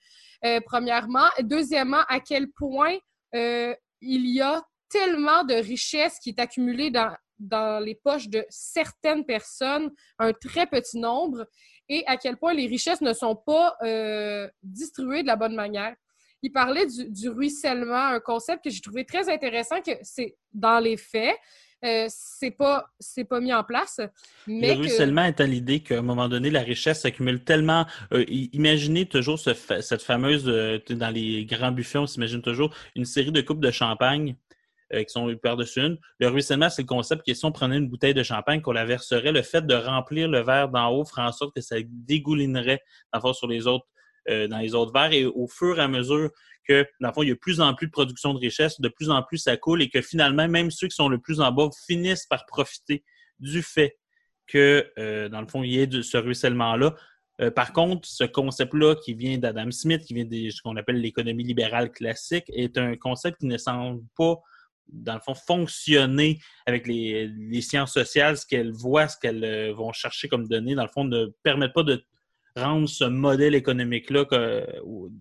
[0.65, 1.27] premièrement.
[1.41, 2.97] Deuxièmement, à quel point
[3.33, 9.25] il y a tellement de richesse qui est accumulée dans, dans les poches de certaines
[9.25, 11.45] personnes, un très petit nombre,
[11.89, 13.77] et à quel point les richesses ne sont pas
[14.63, 15.95] distribuées de la bonne manière.
[16.43, 20.79] Il parlait du, du ruissellement, un concept que j'ai trouvé très intéressant, que c'est dans
[20.79, 21.35] les faits,
[21.83, 23.99] euh, c'est pas c'est pas mis en place,
[24.47, 27.85] mais le que- ruissellement étant l'idée qu'à un moment donné, la richesse s'accumule tellement.
[28.13, 32.73] euh, imaginez toujours ce fa- cette fameuse, euh, dans les grands buffets, on s'imagine toujours
[32.95, 34.35] une série de coupes de champagne
[34.93, 35.97] euh, qui sont par-dessus une.
[36.19, 38.85] Le ruissellement, c'est le concept que si on prenait une bouteille de champagne, qu'on la
[38.85, 42.81] verserait, le fait de remplir le verre d'en haut ferait en sorte que ça dégoulinerait
[43.13, 43.85] dans le fond, sur les autres,
[44.29, 45.13] euh, dans les autres verres.
[45.13, 46.29] Et au fur et à mesure
[46.67, 48.79] que, dans le fond, il y a de plus en plus de production de richesse,
[48.79, 51.41] de plus en plus ça coule et que finalement, même ceux qui sont le plus
[51.41, 53.03] en bas finissent par profiter
[53.39, 53.97] du fait
[54.47, 56.95] que, euh, dans le fond, il y ait de, ce ruissellement-là.
[57.41, 61.01] Euh, par contre, ce concept-là qui vient d'Adam Smith, qui vient de ce qu'on appelle
[61.01, 64.39] l'économie libérale classique, est un concept qui ne semble pas,
[64.87, 69.93] dans le fond, fonctionner avec les, les sciences sociales, ce qu'elles voient, ce qu'elles vont
[69.93, 72.03] chercher comme données, dans le fond, ne permettent pas de
[72.55, 74.25] rendre ce modèle économique-là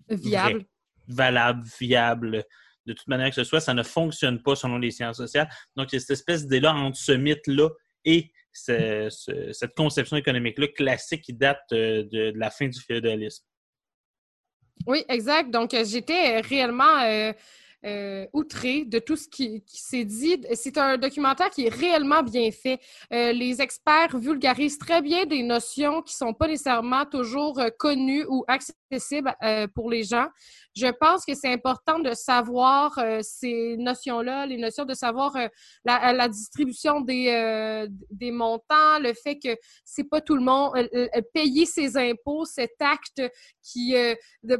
[0.09, 0.57] viable.
[0.59, 0.65] vrai,
[1.07, 2.43] valable, viable.
[2.85, 5.49] De toute manière que ce soit, ça ne fonctionne pas selon les sciences sociales.
[5.75, 7.69] Donc, il y a cette espèce d'idée-là entre ce mythe-là
[8.05, 12.79] et ce- ce- cette conception économique-là classique qui date euh, de, de la fin du
[12.79, 13.45] féodalisme.
[14.87, 15.51] Oui, exact.
[15.51, 17.33] Donc, j'étais réellement euh,
[17.85, 20.41] euh, outrée de tout ce qui, s'est dit.
[20.53, 22.79] C'est un documentaire qui est réellement bien fait.
[23.11, 28.25] Euh, les experts vulgarisent très bien des notions qui sont pas nécessairement toujours euh, connues
[28.29, 30.27] ou accessibles euh, pour les gens.
[30.75, 35.35] Je pense que c'est important de savoir ces notions-là, les notions de savoir
[35.83, 40.71] la, distribution des, montants, le fait que c'est pas tout le monde
[41.33, 43.21] payer ses impôts, cet acte
[43.61, 43.95] qui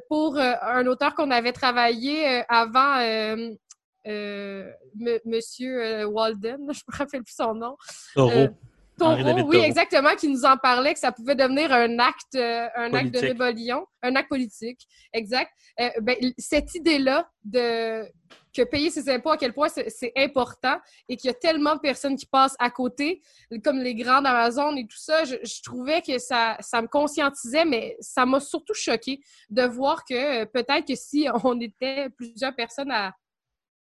[0.10, 3.00] pour un auteur qu'on avait travaillé avant
[4.05, 7.76] M- Monsieur euh, Walden, je me rappelle plus son nom.
[8.16, 8.32] Taureau.
[8.32, 8.47] Euh,
[8.97, 12.93] Taureau, oui, exactement, qui nous en parlait que ça pouvait devenir un acte, euh, un
[12.93, 15.51] acte de rébellion, un acte politique, exact.
[15.80, 18.03] Euh, ben, cette idée-là de
[18.54, 20.78] que payer ses impôts, à quel point c'est important
[21.08, 23.22] et qu'il y a tellement de personnes qui passent à côté,
[23.64, 25.24] comme les grandes Amazon et tout ça.
[25.24, 30.04] Je, je trouvais que ça, ça me conscientisait, mais ça m'a surtout choqué de voir
[30.06, 33.14] que euh, peut-être que si on était plusieurs personnes à,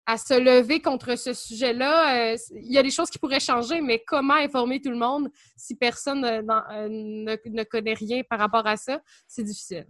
[0.06, 3.80] à se lever contre ce sujet-là, euh, il y a des choses qui pourraient changer,
[3.80, 6.42] mais comment informer tout le monde si personne euh,
[6.72, 9.86] euh, ne, ne connaît rien par rapport à ça, c'est difficile.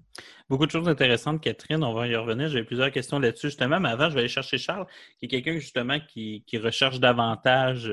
[0.49, 1.83] Beaucoup de choses intéressantes, Catherine.
[1.83, 2.49] On va y revenir.
[2.49, 3.81] J'avais plusieurs questions là-dessus, justement.
[3.81, 4.87] Mais avant, je vais aller chercher Charles,
[5.19, 7.91] qui est quelqu'un, justement, qui, qui recherche davantage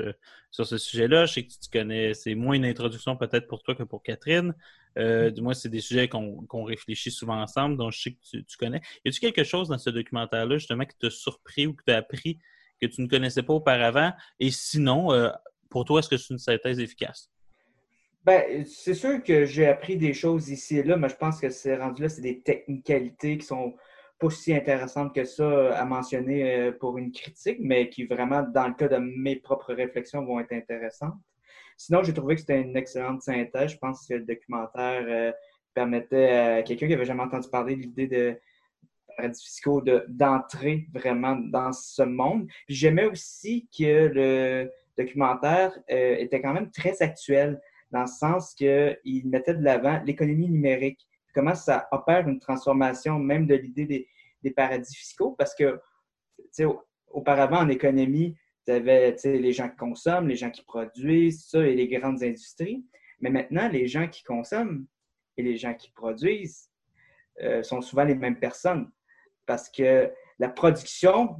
[0.50, 1.26] sur ce sujet-là.
[1.26, 4.54] Je sais que tu connais, c'est moins une introduction peut-être pour toi que pour Catherine.
[4.98, 8.44] Euh, du moins, c'est des sujets qu'on réfléchit souvent ensemble, dont je sais que tu,
[8.44, 8.80] tu connais.
[9.04, 11.98] Y a-t-il quelque chose dans ce documentaire-là, justement, qui t'a surpris ou que tu as
[11.98, 12.38] appris
[12.80, 14.12] que tu ne connaissais pas auparavant?
[14.40, 15.30] Et sinon, euh,
[15.70, 17.30] pour toi, est-ce que c'est une synthèse efficace?
[18.24, 21.48] Ben, c'est sûr que j'ai appris des choses ici et là, mais je pense que
[21.50, 23.74] c'est rendu là, c'est des technicalités qui sont
[24.18, 28.68] pas si intéressantes que ça à mentionner euh, pour une critique, mais qui vraiment, dans
[28.68, 31.14] le cas de mes propres réflexions, vont être intéressantes.
[31.76, 33.72] Sinon, j'ai trouvé que c'était une excellente synthèse.
[33.72, 35.32] Je pense que le documentaire euh,
[35.72, 38.36] permettait à quelqu'un qui n'avait jamais entendu parler de l'idée de
[39.16, 42.48] paradis fiscaux de- d'entrer vraiment dans ce monde.
[42.68, 47.60] J'aimais aussi que le documentaire euh, était quand même très actuel
[47.90, 51.07] dans le sens qu'il mettait de l'avant l'économie numérique,
[51.38, 54.08] comment ça opère une transformation même de l'idée
[54.42, 55.80] des, paradis fiscaux, parce que,
[57.06, 58.36] auparavant, en économie,
[58.66, 62.84] tu avais les gens qui consomment, les gens qui produisent, ça, et les grandes industries.
[63.20, 64.86] Mais maintenant, les gens qui consomment
[65.36, 66.70] et les gens qui produisent
[67.40, 68.90] euh, sont souvent les mêmes personnes,
[69.46, 70.10] parce que
[70.40, 71.36] la production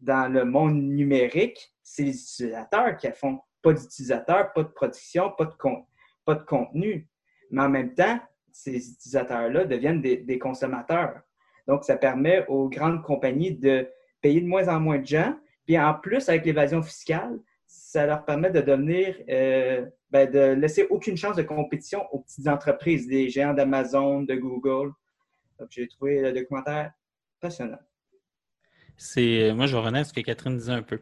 [0.00, 3.38] dans le monde numérique, c'est les utilisateurs qui la font.
[3.60, 5.52] Pas d'utilisateurs, pas de production, pas de,
[6.24, 7.06] pas de contenu.
[7.50, 8.18] Mais en même temps,
[8.52, 11.20] ces utilisateurs-là deviennent des, consommateurs.
[11.66, 13.88] Donc, ça permet aux grandes compagnies de
[14.20, 15.34] payer de moins en moins de gens.
[15.66, 20.86] Puis en plus, avec l'évasion fiscale, ça leur permet de devenir, euh, ben, de laisser
[20.90, 24.92] aucune chance de compétition aux petites entreprises, des géants d'Amazon, de Google.
[25.70, 26.92] J'ai trouvé le documentaire
[27.40, 27.78] passionnant.
[28.96, 31.00] C'est, euh, moi, je revenir à ce que Catherine disait un peu.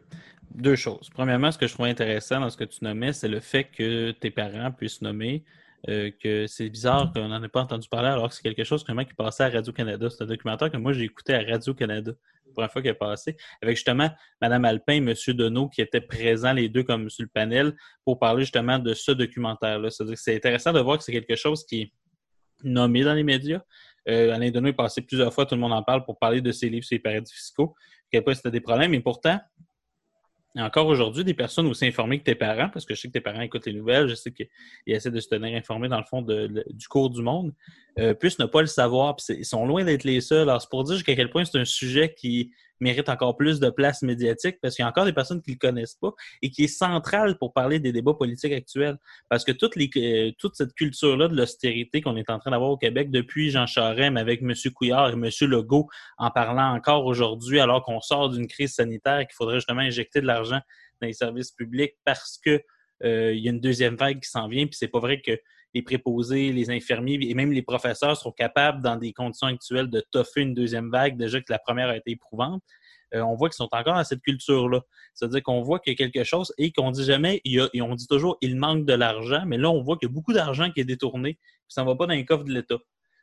[0.53, 1.09] Deux choses.
[1.09, 4.11] Premièrement, ce que je trouvais intéressant dans ce que tu nommais, c'est le fait que
[4.11, 5.43] tes parents puissent nommer
[5.89, 8.83] euh, que c'est bizarre qu'on n'en ait pas entendu parler alors que c'est quelque chose
[8.83, 10.09] vraiment qui passait à Radio-Canada.
[10.09, 12.13] C'est un documentaire que moi, j'ai écouté à Radio-Canada
[12.51, 14.09] la première fois qu'il est passé, avec justement
[14.41, 15.13] Mme Alpin et M.
[15.35, 17.75] Deneau qui étaient présents les deux comme sur le panel
[18.05, 19.89] pour parler justement de ce documentaire-là.
[19.89, 21.93] C'est intéressant de voir que c'est quelque chose qui est
[22.63, 23.61] nommé dans les médias.
[24.09, 26.51] Euh, Alain Deneau est passé plusieurs fois, tout le monde en parle pour parler de
[26.51, 27.75] ses livres sur les paradis fiscaux,
[28.23, 29.39] point c'était des problèmes, mais pourtant,
[30.57, 33.21] encore aujourd'hui des personnes aussi informées que tes parents, parce que je sais que tes
[33.21, 34.47] parents écoutent les nouvelles, je sais qu'ils
[34.85, 37.53] essaient de se tenir informés dans le fond du cours du monde,
[37.99, 39.15] euh, puissent ne pas le savoir.
[39.29, 40.49] Ils sont loin d'être les seuls.
[40.49, 42.51] Alors, c'est pour dire jusqu'à quel point c'est un sujet qui
[42.81, 45.57] mérite encore plus de place médiatique, parce qu'il y a encore des personnes qui le
[45.57, 48.97] connaissent pas et qui est central pour parler des débats politiques actuels.
[49.29, 52.77] Parce que les, euh, toute cette culture-là de l'austérité qu'on est en train d'avoir au
[52.77, 54.53] Québec depuis Jean Charest, mais avec M.
[54.73, 55.29] Couillard et M.
[55.41, 59.81] Legault en parlant encore aujourd'hui, alors qu'on sort d'une crise sanitaire et qu'il faudrait justement
[59.81, 60.59] injecter de l'argent
[61.01, 62.61] dans les services publics parce que
[63.03, 65.31] euh, il y a une deuxième vague qui s'en vient, puis c'est pas vrai que
[65.73, 70.03] les préposés, les infirmiers et même les professeurs seront capables, dans des conditions actuelles, de
[70.11, 72.61] toffer une deuxième vague, déjà que la première a été éprouvante.
[73.13, 74.81] Euh, on voit qu'ils sont encore dans cette culture-là.
[75.13, 77.41] C'est-à-dire qu'on voit qu'il y a quelque chose et qu'on dit jamais,
[77.81, 80.33] on dit toujours, il manque de l'argent, mais là, on voit qu'il y a beaucoup
[80.33, 82.77] d'argent qui est détourné, puis ça ne va pas dans les coffres de l'État.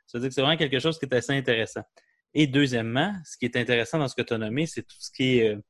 [0.06, 1.82] C'est-à-dire que c'est vraiment quelque chose qui est assez intéressant.
[2.34, 5.10] Et deuxièmement, ce qui est intéressant dans ce que tu as nommé, c'est tout ce
[5.10, 5.60] qui est euh,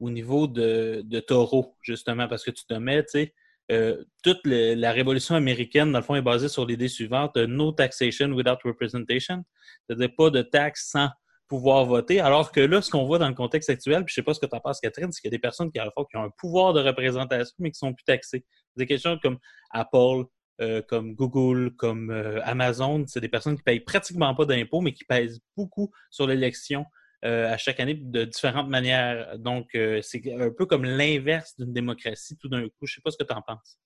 [0.00, 3.34] au niveau de taureau, justement, parce que tu te mets, tu sais,
[3.70, 8.28] euh, toute la révolution américaine, dans le fond, est basée sur l'idée suivante no taxation
[8.28, 9.44] without representation,
[9.86, 11.10] c'est-à-dire pas de taxes sans
[11.48, 14.22] pouvoir voter, alors que là, ce qu'on voit dans le contexte actuel, puis je sais
[14.22, 15.84] pas ce que tu en penses, Catherine, c'est qu'il y a des personnes qui, à
[15.84, 18.44] la fois, ont un pouvoir de représentation, mais qui sont plus taxées.
[18.76, 19.38] Quelque chose comme
[19.70, 20.24] Apple,
[20.60, 24.92] euh, comme Google, comme euh, Amazon, c'est des personnes qui payent pratiquement pas d'impôts, mais
[24.92, 26.84] qui pèsent beaucoup sur l'élection
[27.24, 29.38] euh, à chaque année de différentes manières.
[29.38, 32.86] Donc, euh, c'est un peu comme l'inverse d'une démocratie tout d'un coup.
[32.86, 33.78] Je sais pas ce que tu en penses.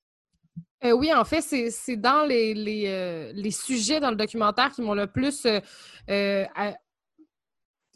[0.85, 5.07] Euh, oui, en fait, c'est dans les, les sujets dans le documentaire qui m'ont le
[5.07, 5.47] plus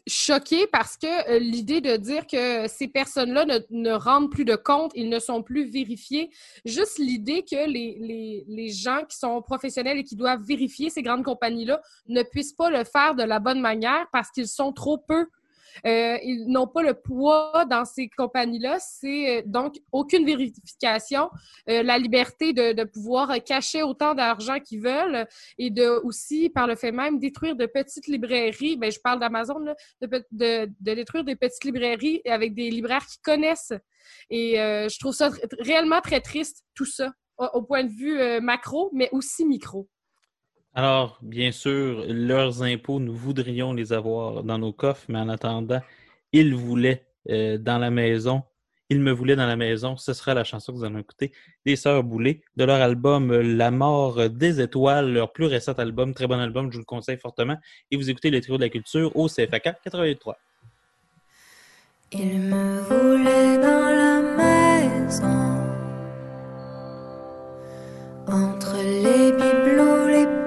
[0.07, 3.91] euh, euh, à- choqué parce que euh, l'idée de dire que ces personnes-là ne, ne
[3.91, 6.29] rendent plus de compte, ils ne sont plus vérifiés,
[6.65, 11.01] juste l'idée que les, les, les gens qui sont professionnels et qui doivent vérifier ces
[11.01, 14.97] grandes compagnies-là ne puissent pas le faire de la bonne manière parce qu'ils sont trop
[14.97, 15.27] peu.
[15.85, 18.77] Euh, ils n'ont pas le poids dans ces compagnies-là.
[18.79, 21.29] C'est euh, donc aucune vérification,
[21.69, 26.67] euh, la liberté de, de pouvoir cacher autant d'argent qu'ils veulent et de aussi, par
[26.67, 28.77] le fait même, détruire de petites librairies.
[28.77, 33.19] Ben, je parle d'Amazon, de, de, de détruire des petites librairies avec des libraires qui
[33.21, 33.73] connaissent.
[34.29, 38.19] Et euh, je trouve ça réellement très triste, tout ça, au, au point de vue
[38.19, 39.89] euh, macro, mais aussi micro.
[40.77, 45.81] Alors, bien sûr, leurs impôts, nous voudrions les avoir dans nos coffres, mais en attendant,
[46.33, 48.43] ils voulaient euh, dans la maison.
[48.91, 49.97] Ils me voulaient dans la maison.
[49.97, 51.31] Ce sera la chanson que vous allez écouter
[51.65, 56.13] des Sœurs Boulay de leur album La mort des étoiles, leur plus récent album.
[56.13, 57.57] Très bon album, je vous le conseille fortement.
[57.89, 60.37] Et vous écoutez le trio de la culture au CFAK 83.
[62.11, 65.57] Il me voulait dans la maison,
[68.27, 70.46] entre les bibelots, les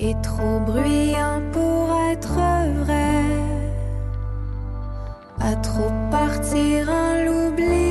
[0.00, 2.38] et trop bruyant pour être
[2.84, 3.24] vrai,
[5.40, 7.87] à trop partir en l'oubliant.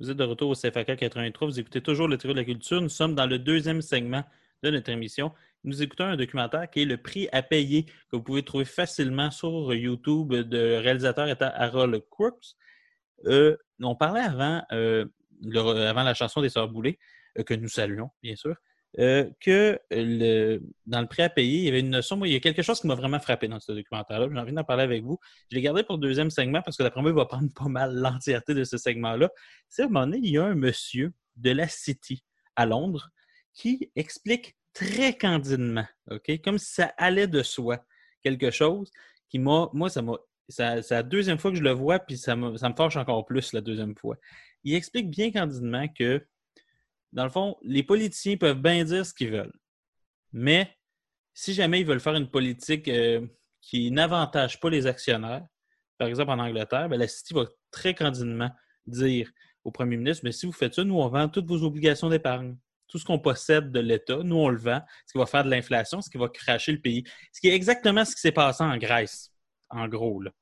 [0.00, 1.46] Vous êtes de retour au CFAK 83.
[1.46, 2.80] Vous écoutez toujours le trio de la culture.
[2.80, 4.24] Nous sommes dans le deuxième segment
[4.62, 5.30] de notre émission.
[5.62, 9.30] Nous écoutons un documentaire qui est Le prix à payer, que vous pouvez trouver facilement
[9.30, 12.54] sur YouTube de réalisateur étant Harold Crooks.
[13.26, 15.04] Euh, on parlait avant, euh,
[15.54, 16.98] avant la chanson des Sœurs Boulay,
[17.38, 18.56] euh, que nous saluons, bien sûr,
[18.98, 19.78] euh, que
[20.86, 22.16] dans le prêt à payer, il y avait une notion.
[22.16, 24.28] Moi, il y a quelque chose qui m'a vraiment frappé dans ce documentaire-là.
[24.32, 25.18] J'ai envie d'en parler avec vous.
[25.50, 27.68] Je l'ai gardé pour le deuxième segment parce que d'après moi, il va prendre pas
[27.68, 29.30] mal l'entièreté de ce segment-là.
[29.68, 32.24] C'est à un moment donné, il y a un monsieur de la City
[32.56, 33.10] à Londres
[33.54, 36.40] qui explique très candidement, OK?
[36.42, 37.84] Comme si ça allait de soi,
[38.22, 38.90] quelque chose
[39.28, 39.68] qui m'a.
[39.72, 40.14] Moi, ça m'a.
[40.48, 43.52] C'est la deuxième fois que je le vois, puis ça me, ça me encore plus
[43.52, 44.16] la deuxième fois.
[44.64, 46.26] Il explique bien candidement que,
[47.12, 49.58] dans le fond, les politiciens peuvent bien dire ce qu'ils veulent.
[50.32, 50.76] Mais
[51.34, 53.26] si jamais ils veulent faire une politique euh,
[53.60, 55.44] qui n'avantage pas les actionnaires,
[55.98, 58.50] par exemple en Angleterre, ben, la City va très candidement
[58.86, 59.30] dire
[59.64, 62.56] au premier ministre, mais si vous faites ça, nous, on vend toutes vos obligations d'épargne.
[62.88, 65.50] Tout ce qu'on possède de l'État, nous, on le vend, ce qui va faire de
[65.50, 67.04] l'inflation, ce qui va cracher le pays.
[67.32, 69.32] Ce qui est exactement ce qui s'est passé en Grèce,
[69.68, 70.20] en gros.
[70.20, 70.32] Là.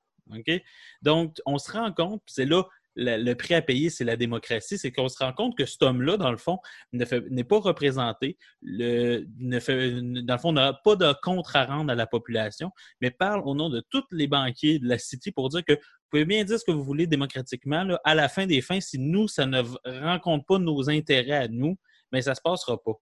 [1.03, 2.63] Donc, on se rend compte, c'est là
[2.99, 6.17] le, prix à payer, c'est la démocratie, c'est qu'on se rend compte que cet homme-là,
[6.17, 6.59] dans le fond,
[6.93, 12.07] n'est pas représenté, le, dans le fond, n'a pas de compte à rendre à la
[12.07, 12.71] population,
[13.01, 16.11] mais parle au nom de tous les banquiers de la City pour dire que vous
[16.11, 17.87] pouvez bien dire ce que vous voulez démocratiquement.
[18.05, 19.63] à la fin des fins, si nous, ça ne
[20.01, 21.77] rencontre pas nos intérêts à nous,
[22.13, 22.95] mais ça ne se passera pas.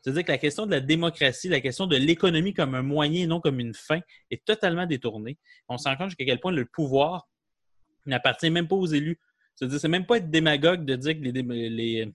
[0.00, 3.40] C'est-à-dire que la question de la démocratie, la question de l'économie comme un moyen, non
[3.40, 4.00] comme une fin,
[4.30, 5.38] est totalement détournée.
[5.68, 7.28] On se rend compte jusqu'à quel point le pouvoir
[8.06, 9.18] n'appartient même pas aux élus.
[9.54, 12.12] C'est-à-dire, c'est même pas être démagogue de dire que les, les,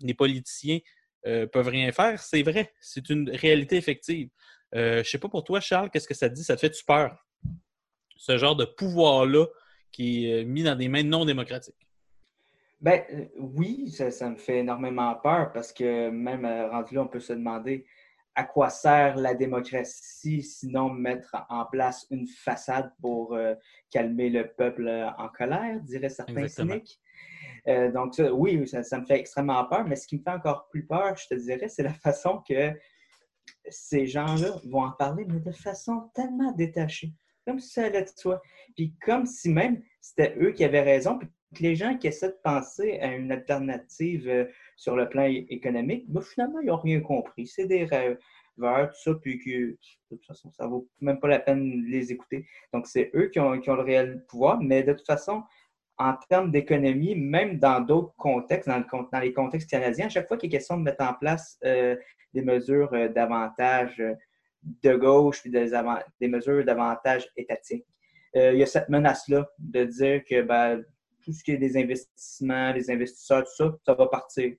[0.00, 0.78] les politiciens
[1.26, 2.20] euh, peuvent rien faire.
[2.20, 4.30] C'est vrai, c'est une réalité effective.
[4.74, 6.44] Euh, je sais pas pour toi, Charles, qu'est-ce que ça te dit?
[6.44, 7.24] Ça te fait-tu peur?
[8.16, 9.46] Ce genre de pouvoir-là
[9.92, 11.74] qui est euh, mis dans des mains non démocratiques.
[12.80, 17.02] Ben euh, oui, ça, ça me fait énormément peur parce que même euh, rendu là,
[17.02, 17.86] on peut se demander
[18.36, 23.54] à quoi sert la démocratie sinon mettre en place une façade pour euh,
[23.90, 26.74] calmer le peuple euh, en colère, diraient certains Exactement.
[26.74, 27.00] cyniques.
[27.66, 30.30] Euh, donc ça, oui, ça, ça me fait extrêmement peur, mais ce qui me fait
[30.30, 32.72] encore plus peur, je te dirais, c'est la façon que
[33.68, 37.14] ces gens-là vont en parler, mais de façon tellement détachée,
[37.46, 38.42] comme si ça allait de soi.
[38.76, 41.28] Puis comme si même c'était eux qui avaient raison, puis
[41.60, 44.44] les gens qui essaient de penser à une alternative euh,
[44.76, 47.46] sur le plan économique, ben, finalement, ils n'ont rien compris.
[47.46, 49.76] C'est des rêveurs, tout ça, puis que de
[50.10, 52.46] toute façon, ça ne vaut même pas la peine de les écouter.
[52.72, 55.42] Donc, c'est eux qui ont, qui ont le réel pouvoir, mais de toute façon,
[55.98, 60.28] en termes d'économie, même dans d'autres contextes, dans, le dans les contextes canadiens, à chaque
[60.28, 61.96] fois qu'il est question de mettre en place euh,
[62.34, 64.02] des mesures euh, davantage
[64.82, 65.70] de gauche, puis des,
[66.20, 67.86] des mesures davantage étatiques,
[68.34, 70.84] il y a cette menace-là de dire que ben,
[71.26, 74.54] tout ce qui est des investissements, les investisseurs, tout ça, ça va partir.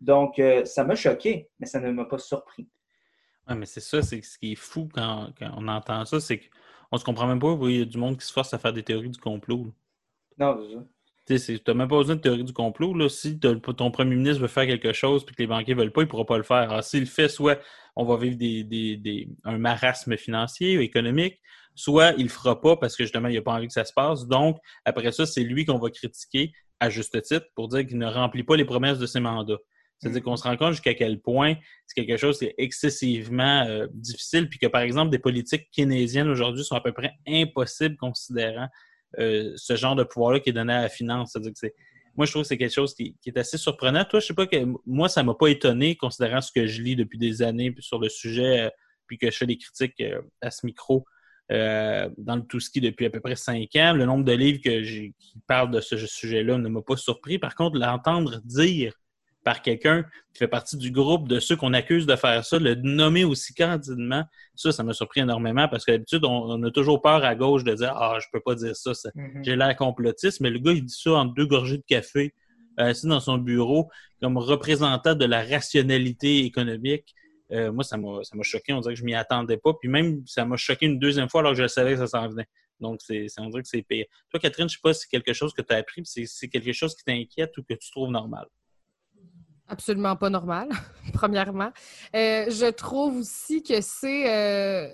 [0.00, 2.68] Donc, euh, ça m'a choqué, mais ça ne m'a pas surpris.
[3.48, 6.40] Ouais, mais c'est ça, c'est ce qui est fou quand, quand on entend ça, c'est
[6.90, 7.52] qu'on se comprend même pas.
[7.52, 9.64] oui, Il y a du monde qui se force à faire des théories du complot.
[9.64, 9.70] là.
[10.38, 10.84] Non, c'est ça.
[11.26, 12.94] Tu n'as même pas besoin de théorie du complot.
[12.94, 13.08] Là.
[13.08, 16.00] Si ton premier ministre veut faire quelque chose et que les banquiers ne veulent pas,
[16.02, 16.70] il ne pourra pas le faire.
[16.70, 17.58] Alors, s'il le fait, soit
[17.96, 21.38] on va vivre des, des- des- un marasme financier ou économique,
[21.78, 23.84] soit il ne le fera pas parce que justement, il n'a pas envie que ça
[23.84, 24.26] se passe.
[24.26, 28.06] Donc, après ça, c'est lui qu'on va critiquer à juste titre pour dire qu'il ne
[28.06, 29.58] remplit pas les promesses de ses mandats.
[29.98, 31.54] C'est-à-dire qu'on se rend compte jusqu'à quel point
[31.86, 36.28] c'est quelque chose qui est excessivement euh, difficile, puis que, par exemple, des politiques keynésiennes
[36.28, 38.68] aujourd'hui sont à peu près impossibles considérant
[39.18, 41.32] euh, ce genre de pouvoir-là qui est donné à la finance.
[41.32, 41.74] C'est-à-dire que c'est.
[42.16, 44.04] Moi, je trouve que c'est quelque chose qui, qui est assez surprenant.
[44.04, 46.96] Toi, je sais pas que moi, ça m'a pas étonné, considérant ce que je lis
[46.96, 48.70] depuis des années sur le sujet, euh,
[49.06, 51.04] puis que je fais des critiques euh, à ce micro
[51.50, 53.92] euh, dans le tout ski depuis à peu près cinq ans.
[53.94, 55.14] Le nombre de livres que qui
[55.46, 57.38] parlent de ce sujet-là ne m'a pas surpris.
[57.38, 58.92] Par contre, l'entendre dire
[59.44, 60.02] par quelqu'un
[60.34, 63.54] qui fait partie du groupe de ceux qu'on accuse de faire ça, le nommer aussi
[63.54, 64.24] candidement,
[64.54, 67.64] ça, ça m'a surpris énormément parce que d'habitude, on, on a toujours peur à gauche
[67.64, 69.44] de dire Ah, je peux pas dire ça, ça- Mhm.
[69.44, 72.34] j'ai l'air complotiste, mais le gars, il dit ça en deux gorgées de café,
[72.78, 73.88] euh, assis dans son bureau,
[74.20, 77.14] comme représentant de la rationalité économique.
[77.52, 78.72] Euh, moi, ça m'a choqué.
[78.72, 79.72] On dirait que je m'y attendais pas.
[79.74, 82.28] Puis même, ça m'a choqué une deuxième fois alors que je savais que ça s'en
[82.28, 82.48] venait.
[82.80, 84.06] Donc, c'est, on dirait que c'est pire.
[84.30, 86.72] Toi, Catherine, je sais pas si c'est quelque chose que tu as appris, c'est, quelque
[86.72, 88.46] chose qui t'inquiète ou que tu trouves normal.
[89.66, 90.68] Absolument pas normal,
[91.12, 91.72] premièrement.
[92.14, 94.88] Euh, je trouve aussi que c'est euh,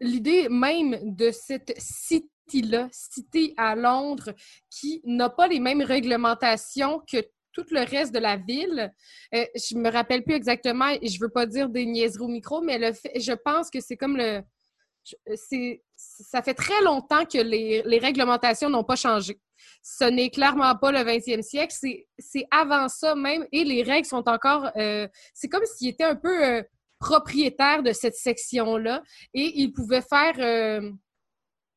[0.00, 4.32] l'idée même de cette city-là, cité à Londres,
[4.70, 7.18] qui n'a pas les mêmes réglementations que
[7.56, 8.92] tout le reste de la ville.
[9.34, 12.60] Euh, je me rappelle plus exactement et je veux pas dire des niaiseries au micro,
[12.60, 14.42] mais le fait- je pense que c'est comme le.
[15.36, 19.38] C'est, ça fait très longtemps que les, les réglementations n'ont pas changé.
[19.82, 24.06] Ce n'est clairement pas le 20e siècle, c'est, c'est avant ça même, et les règles
[24.06, 24.68] sont encore...
[24.76, 26.62] euh, c'est comme s'ils étaient un peu euh,
[26.98, 29.02] propriétaires de cette section-là,
[29.32, 30.34] et ils pouvaient faire...
[30.40, 30.90] euh,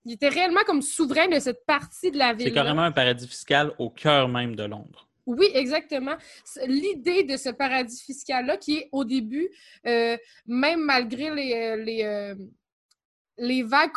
[0.05, 2.47] ils étaient réellement comme souverains de cette partie de la ville.
[2.47, 5.07] C'est carrément un paradis fiscal au cœur même de Londres.
[5.30, 6.15] Oui, exactement.
[6.65, 9.47] L'idée de ce paradis fiscal-là, qui est au début,
[9.86, 10.17] euh,
[10.47, 12.36] même malgré les, euh, les, euh,
[13.38, 13.91] les vagues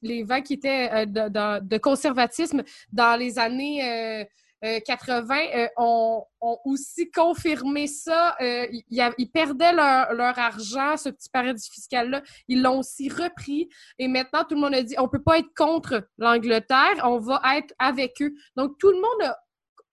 [0.00, 2.62] les vagues qui étaient de, de- conservatisme
[2.92, 4.24] dans les années euh,
[4.64, 6.24] euh, 80 euh, ont,
[6.64, 8.36] aussi confirmé ça.
[8.40, 12.22] Ils, perdaient leur, argent, ce petit paradis fiscal-là.
[12.46, 13.68] Ils l'ont aussi repris.
[13.98, 17.42] Et maintenant, tout le monde a dit on peut pas être contre l'Angleterre, on va
[17.56, 18.32] être avec eux.
[18.56, 19.36] Donc, tout le monde a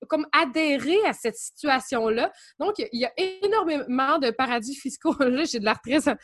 [0.07, 2.31] comme adhéré à cette situation-là.
[2.59, 5.15] Donc, il y a énormément de paradis fiscaux.
[5.19, 6.17] Là, j'ai de la très à-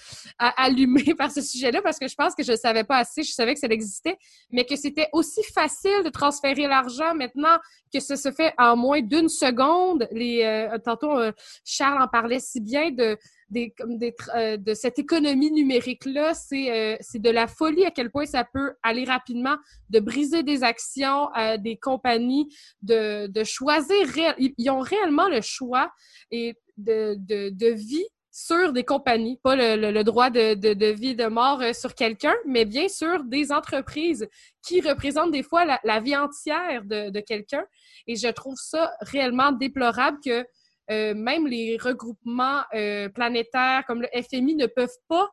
[0.63, 3.23] allumée par ce sujet-là parce que je pense que je ne savais pas assez.
[3.23, 4.17] Je savais que ça existait,
[4.51, 7.57] mais que c'était aussi facile de transférer l'argent maintenant
[7.93, 10.07] que ça se fait en moins d'une seconde.
[10.11, 11.31] Les, euh, tantôt, euh,
[11.63, 13.17] Charles en parlait si bien de,
[13.55, 16.33] euh, de cette économie numérique-là.
[16.33, 19.55] C'est euh, c'est de la folie à quel point ça peut aller rapidement,
[19.89, 22.47] de briser des actions à des compagnies,
[22.81, 23.95] de, de choisir.
[24.37, 25.91] Ils, ont réellement le choix
[26.31, 30.87] et de, de, de vie sur des compagnies, pas le, le- droit de, de, de
[30.87, 34.27] vie et de mort euh, sur quelqu'un, mais bien sur des entreprises
[34.61, 37.63] qui représentent des fois la, la vie entière de, de quelqu'un.
[38.07, 40.45] Et je trouve ça réellement déplorable que
[40.91, 45.31] euh, même les regroupements euh, planétaires comme le FMI ne peuvent pas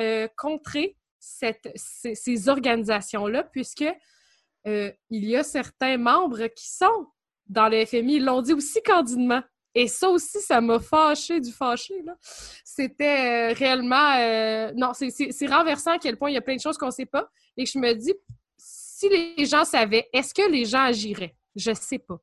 [0.00, 3.84] euh, contrer ces, organisations-là, puisque
[4.64, 7.06] il y a certains membres qui sont
[7.46, 8.16] dans le FMI.
[8.16, 9.42] Ils l'ont dit aussi candidement.
[9.74, 11.94] Et ça aussi, ça m'a fâché du fâché.
[12.64, 14.72] C'était réellement...
[14.74, 17.06] non, c'est renversant à quel point il y a plein de choses qu'on ne sait
[17.06, 17.28] pas.
[17.56, 18.14] Et je me dis,
[18.56, 21.36] si les gens savaient, est-ce que les gens agiraient?
[21.54, 22.18] Je ne sais pas.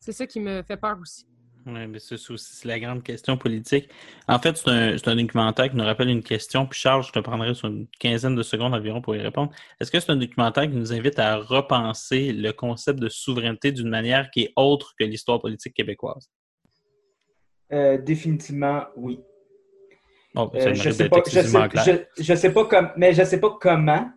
[0.00, 1.26] C'est ça qui me fait peur aussi.
[1.72, 3.88] Oui, mais c'est la grande question politique.
[4.26, 6.66] En fait, c'est un, c'est un documentaire qui nous rappelle une question.
[6.66, 9.52] Puis Charles, je te prendrai sur une quinzaine de secondes environ pour y répondre.
[9.80, 13.88] Est-ce que c'est un documentaire qui nous invite à repenser le concept de souveraineté d'une
[13.88, 16.28] manière qui est autre que l'histoire politique québécoise?
[17.72, 19.20] Euh, définitivement, oui.
[20.34, 24.10] Bon, ben, ça Euh, je sais sais pas comme, mais je sais pas comment,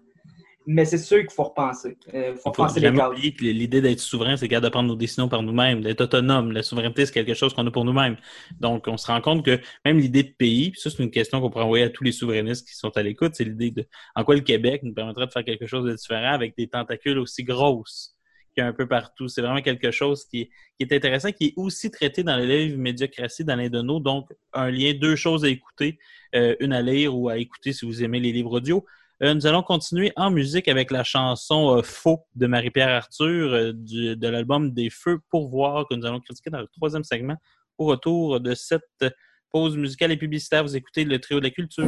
[0.66, 1.97] mais c'est sûr qu'il faut repenser.
[2.07, 3.11] Il faut Il faut repenser les cadres.
[3.11, 6.51] oublier que l'idée d'être souverain, c'est capable de prendre nos décisions par nous-mêmes, d'être autonome.
[6.51, 8.18] La souveraineté, c'est quelque chose qu'on a pour nous-mêmes.
[8.59, 11.41] Donc, on se rend compte que même l'idée de pays, puis ça, c'est une question
[11.41, 13.86] qu'on pourrait envoyer à tous les souverainistes qui sont à l'écoute, c'est l'idée de
[14.16, 17.20] en quoi le Québec nous permettrait de faire quelque chose de différent avec des tentacules
[17.20, 18.16] aussi grosses
[18.53, 19.28] qu'il y a un peu partout.
[19.28, 22.45] C'est vraiment quelque chose qui est, qui est intéressant, qui est aussi traité dans le
[22.45, 23.99] livre Médiocratie d'Alain Deneau.
[23.99, 25.99] Donc, un lien, deux choses à écouter,
[26.36, 28.86] euh, une à lire ou à écouter si vous aimez les livres audio.
[29.24, 33.72] Euh, nous allons continuer en musique avec la chanson euh, Faux de Marie-Pierre Arthur euh,
[33.72, 37.38] du- de l'album Des Feux pour voir que nous allons critiquer dans le troisième segment.
[37.78, 38.84] Au retour de cette
[39.50, 41.86] pause musicale et publicitaire, vous écoutez le trio de la culture.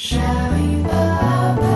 [0.00, 1.67] J'arrive à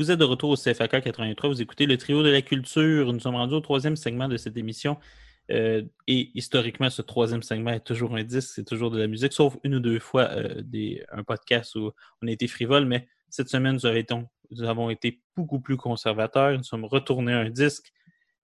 [0.00, 3.12] Vous êtes de retour au CFAK 83, vous écoutez le trio de la culture.
[3.12, 4.96] Nous sommes rendus au troisième segment de cette émission.
[5.50, 9.34] Euh, et historiquement, ce troisième segment est toujours un disque, c'est toujours de la musique,
[9.34, 10.62] sauf une ou deux fois euh,
[11.12, 11.92] un podcast où
[12.22, 16.56] on a été frivole, mais cette semaine, nous, avons été, beaucoup plus conservateurs.
[16.56, 17.92] Nous sommes retournés un disque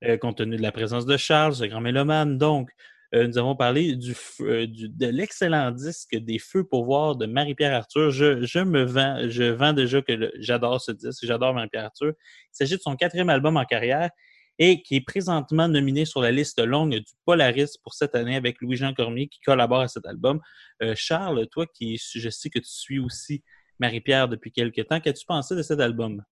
[0.05, 2.37] euh, compte tenu de la présence de Charles, ce grand mélomane.
[2.37, 2.71] Donc,
[3.15, 3.97] euh, nous avons parlé
[4.41, 8.11] euh, du- de l'excellent disque des Feux pour voir de Marie-Pierre Arthur.
[8.11, 12.13] Je, je me vends, je vends déjà que j'adore ce disque, j'adore Marie-Pierre Arthur.
[12.19, 14.11] Il s'agit de son quatrième album en carrière
[14.59, 18.61] et qui est présentement nominé sur la liste longue du Polaris pour cette année avec
[18.61, 20.41] Louis-Jean Cormier qui collabore à cet album.
[20.83, 23.45] Euh, Charles, toi qui je sais que tu suis aussi
[23.79, 26.23] Marie-Pierre depuis quelques temps, qu'as-tu pensé de cet album?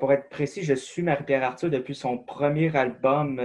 [0.00, 3.38] Pour être précis, je suis Marie-Pierre Arthur depuis son premier album.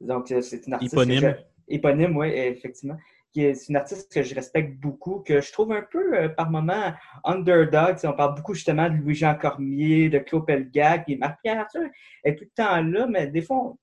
[0.00, 0.92] Donc, euh, c'est une artiste.
[0.94, 1.20] Éponyme.
[1.20, 2.96] je- Éponyme, oui, effectivement.
[3.32, 6.92] C'est une artiste que je respecte beaucoup, que je trouve un peu, euh, par moments,
[7.22, 7.96] underdog.
[8.02, 11.04] On parle beaucoup justement de Louis-Jean Cormier, de Claude Pelgag.
[11.04, 11.82] Puis Marie-Pierre Arthur
[12.24, 13.78] est tout le temps là, mais des fois, on,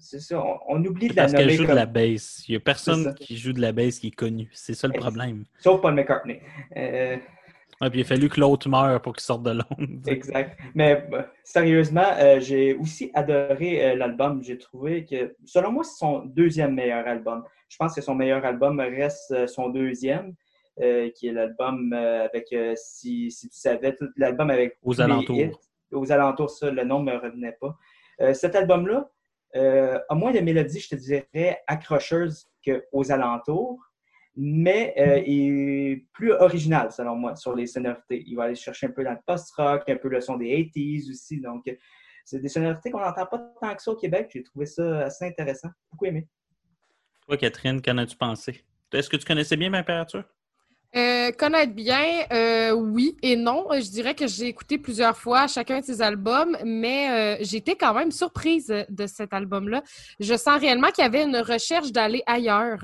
[0.00, 1.70] c'est ça, on, on oublie de la Parce qu'elle joue comme...
[1.70, 2.42] de la bass.
[2.48, 4.48] Il n'y a personne qui joue de la bass qui est connu.
[4.52, 5.44] C'est ça le problème.
[5.60, 6.40] Sauf Paul McCartney.
[6.76, 7.16] Euh,
[7.80, 10.02] Ouais, puis il a fallu que l'autre meure pour qu'il sorte de Londres.
[10.06, 10.58] Exact.
[10.74, 14.42] Mais euh, sérieusement, euh, j'ai aussi adoré euh, l'album.
[14.42, 17.44] J'ai trouvé que, selon moi, c'est son deuxième meilleur album.
[17.68, 20.34] Je pense que son meilleur album reste euh, son deuxième,
[21.16, 25.36] qui est l'album avec, si, si tu savais, tout l'album avec Aux alentours.
[25.36, 25.50] hits.
[25.90, 27.76] Aux alentours, ça, le nom ne me revenait pas.
[28.32, 29.10] Cet album-là
[29.54, 33.87] a moins de mélodies, je te dirais, accrocheuses qu'aux alentours,
[34.40, 38.22] mais euh, est plus original, selon moi, sur les sonorités.
[38.24, 41.10] Il va aller chercher un peu dans le post-rock, un peu le son des 80s
[41.10, 41.40] aussi.
[41.40, 41.74] Donc, euh,
[42.24, 44.30] c'est des sonorités qu'on n'entend pas tant que ça au Québec.
[44.32, 45.70] J'ai trouvé ça assez intéressant.
[45.90, 46.28] Beaucoup aimé.
[47.26, 48.64] Toi, Catherine, qu'en as-tu pensé?
[48.92, 50.24] Est-ce que tu connaissais bien Marie-Pierre Arthur?
[50.96, 53.66] Euh, connaître bien, euh, oui et non.
[53.72, 57.92] Je dirais que j'ai écouté plusieurs fois chacun de ses albums, mais euh, j'étais quand
[57.92, 59.82] même surprise de cet album-là.
[60.18, 62.80] Je sens réellement qu'il y avait une recherche d'aller ailleurs.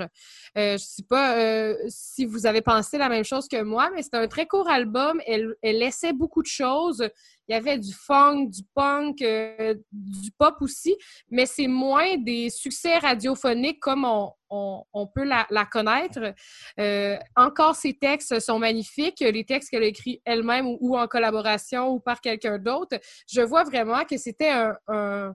[0.56, 4.02] Euh, je sais pas euh, si vous avez pensé la même chose que moi, mais
[4.02, 5.20] c'est un très court album.
[5.26, 7.08] Elle laissait beaucoup de choses.
[7.48, 10.96] Il y avait du funk, du punk, euh, du pop aussi,
[11.30, 14.32] mais c'est moins des succès radiophoniques comme on,
[14.92, 16.32] on, peut la, connaître.
[16.78, 19.20] Euh, encore, ses textes sont magnifiques.
[19.20, 22.98] Les textes qu'elle a écrits elle-même ou, en collaboration ou par quelqu'un d'autre.
[23.28, 24.52] Je vois vraiment que c'était
[24.88, 25.34] un,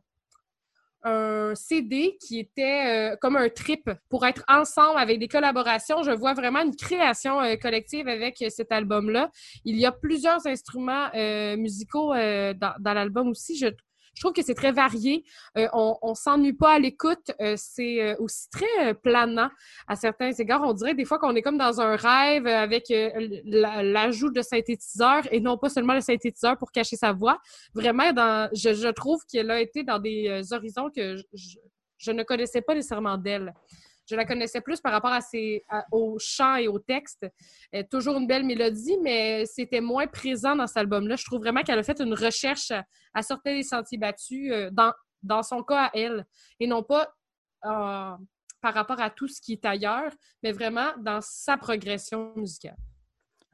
[1.04, 6.04] un CD qui était euh, comme un trip pour être ensemble avec des collaborations.
[6.04, 9.32] Je vois vraiment une création euh, collective avec euh, cet album-là.
[9.66, 11.10] Il y a plusieurs instruments
[11.58, 13.58] musicaux dans, dans l'album aussi.
[13.58, 13.68] Je,
[14.20, 15.24] je trouve que c'est très varié.
[15.58, 17.32] Euh, on on s'ennuie pas à l'écoute.
[17.40, 19.50] Euh, c'est euh, aussi très euh, planant
[19.88, 20.62] à certains égards.
[20.64, 23.10] On dirait des fois qu'on est comme dans un rêve avec euh,
[23.46, 27.38] la- l'ajout de synthétiseurs et non pas seulement le synthétiseur pour cacher sa voix.
[27.74, 31.58] Vraiment, dans, je, je trouve qu'elle a été dans des horizons que je-
[31.98, 33.54] je ne connaissais pas nécessairement d'elle.
[34.10, 37.28] Je la connaissais plus par rapport à ses, à- au chant et au texte.
[37.92, 41.16] Toujours une belle mélodie, mais c'était moins présent dans cet album-là.
[41.16, 42.72] Je trouve vraiment qu'elle a fait une recherche
[43.14, 46.26] à, sortir des sentiers battus euh, dans, dans son cas à elle,
[46.60, 47.14] et non pas
[47.66, 48.16] euh,
[48.62, 52.78] par rapport à tout ce qui est ailleurs, mais vraiment dans sa progression musicale.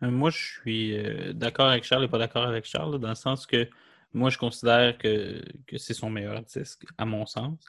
[0.04, 3.46] Euh, Moi, je suis d'accord avec Charles et pas d'accord avec Charles, dans le sens
[3.46, 3.68] que
[4.14, 7.60] moi, je considère que, que c'est son meilleur disque, à mon sens.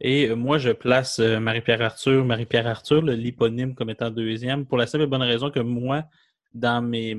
[0.00, 4.78] Et euh, moi, je place euh, Marie-Pierre Arthur, Marie-Pierre Arthur, l'éponyme, comme étant deuxième, pour
[4.78, 6.04] la simple et bonne raison que moi,
[6.54, 7.16] dans mes,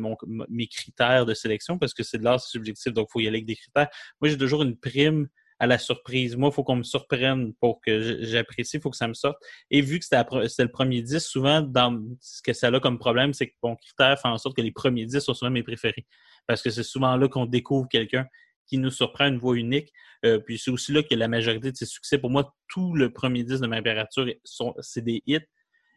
[0.67, 3.45] critères de sélection, parce que c'est de l'art subjectif, donc il faut y aller avec
[3.45, 3.87] des critères,
[4.19, 5.27] moi, j'ai toujours une prime
[5.59, 6.35] à la surprise.
[6.35, 9.37] Moi, il faut qu'on me surprenne pour que j'apprécie, il faut que ça me sorte.
[9.69, 13.31] Et vu que c'était le premier disque, souvent, dans ce que ça a comme problème,
[13.31, 16.07] c'est que mon critère fait en sorte que les premiers disques sont souvent mes préférés.
[16.47, 18.25] Parce que c'est souvent là qu'on découvre quelqu'un
[18.71, 19.91] qui nous surprend une voix unique.
[20.25, 22.17] Euh, puis c'est aussi là que la majorité de ses succès.
[22.17, 24.07] Pour moi, tout le premier disque de Marie-Pierre
[24.45, 25.39] sont c'est des hits.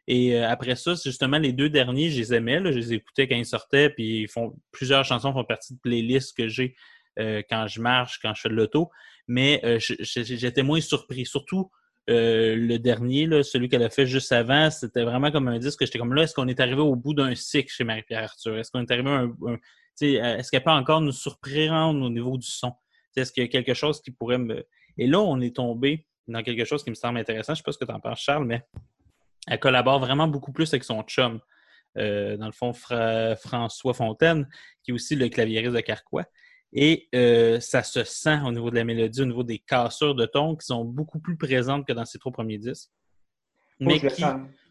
[0.09, 2.93] Et euh, après ça, c'est justement les deux derniers, je les aimais, là, je les
[2.95, 6.75] écoutais quand ils sortaient, puis ils font plusieurs chansons font partie de playlists que j'ai
[7.20, 8.91] euh, quand je marche, quand je fais de l'auto.
[9.29, 11.25] Mais j'étais moins surpris.
[11.25, 11.70] Surtout
[12.09, 15.99] le dernier, celui qu'elle a fait juste avant, c'était vraiment comme un disque que j'étais
[15.99, 18.59] comme là, est-ce qu'on est arrivé au bout d'un cycle chez Marie-Pierre Arthur?
[18.59, 19.59] Est-ce qu'on est arrivé à un,
[20.03, 22.72] est-ce qu'elle peut encore nous surprendre au niveau du son?
[23.16, 24.66] Est-ce qu'il y a quelque chose qui pourrait me.
[24.99, 27.55] Et là, on est tombé dans quelque chose qui me semble intéressant.
[27.55, 28.62] Je ne sais pas ce que tu en penses, Charles, mais
[29.47, 31.40] elle collabore vraiment beaucoup plus avec son chum.
[31.97, 34.49] Euh, dans le fond, Fra- François Fontaine,
[34.82, 36.24] qui est aussi le claviériste de Carquois.
[36.72, 40.26] Et euh, ça se sent au niveau de la mélodie, au niveau des cassures de
[40.26, 42.90] ton qui sont beaucoup plus présentes que dans ses trois premiers disques.
[43.78, 44.22] mais qui.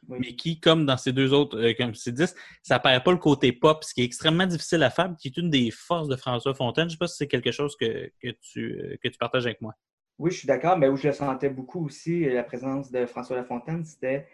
[0.10, 0.18] Oui.
[0.20, 3.18] mais qui, comme dans ces deux autres, euh, comme ces disques, ça perd pas le
[3.18, 6.16] côté pop, ce qui est extrêmement difficile à faire, qui est une des forces de
[6.16, 6.89] François Fontaine.
[6.89, 9.62] Je sais pas si c'est quelque chose que, que, tu, euh, que tu partages avec
[9.62, 9.74] moi.
[10.20, 13.36] Oui, je suis d'accord, mais où je le sentais beaucoup aussi, la présence de François
[13.38, 14.28] Lafontaine, c'était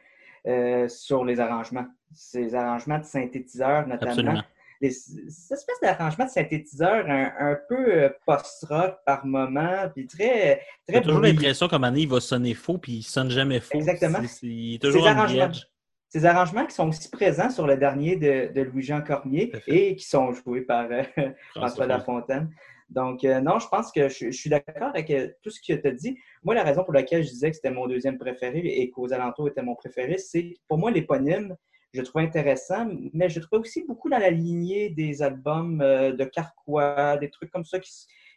[0.47, 1.87] euh, sur les arrangements.
[2.13, 4.11] Ces arrangements de synthétiseurs, notamment.
[4.11, 4.43] Absolument.
[4.81, 10.61] Les, ces espèces d'arrangements de synthétiseurs un, un peu euh, post-rock par moment, puis très,
[10.87, 13.29] J'ai très toujours l'impression qu'à un moment donné, il va sonner faux, puis il sonne
[13.29, 13.77] jamais faux.
[13.77, 14.19] Exactement.
[14.21, 15.67] C'est- c'est- il est toujours Ces en arrangements, vierge.
[16.07, 20.05] ces arrangements qui sont aussi présents sur le dernier de, de Louis-Jean Cormier et qui
[20.07, 22.49] sont joués par euh, François François Lafontaine.
[22.89, 25.79] Donc, euh, non, je pense que je, je suis d'accord avec euh, tout ce que
[25.79, 26.17] tu as dit.
[26.43, 29.47] Moi, la raison pour laquelle je disais que c'était mon deuxième préféré et qu'aux alentours
[29.49, 31.55] était mon préféré, c'est pour moi l'éponyme.
[31.93, 36.23] Je trouvais intéressant, mais je trouvais aussi beaucoup dans la lignée des albums euh, de
[36.23, 37.91] Carquois, des trucs comme ça qui,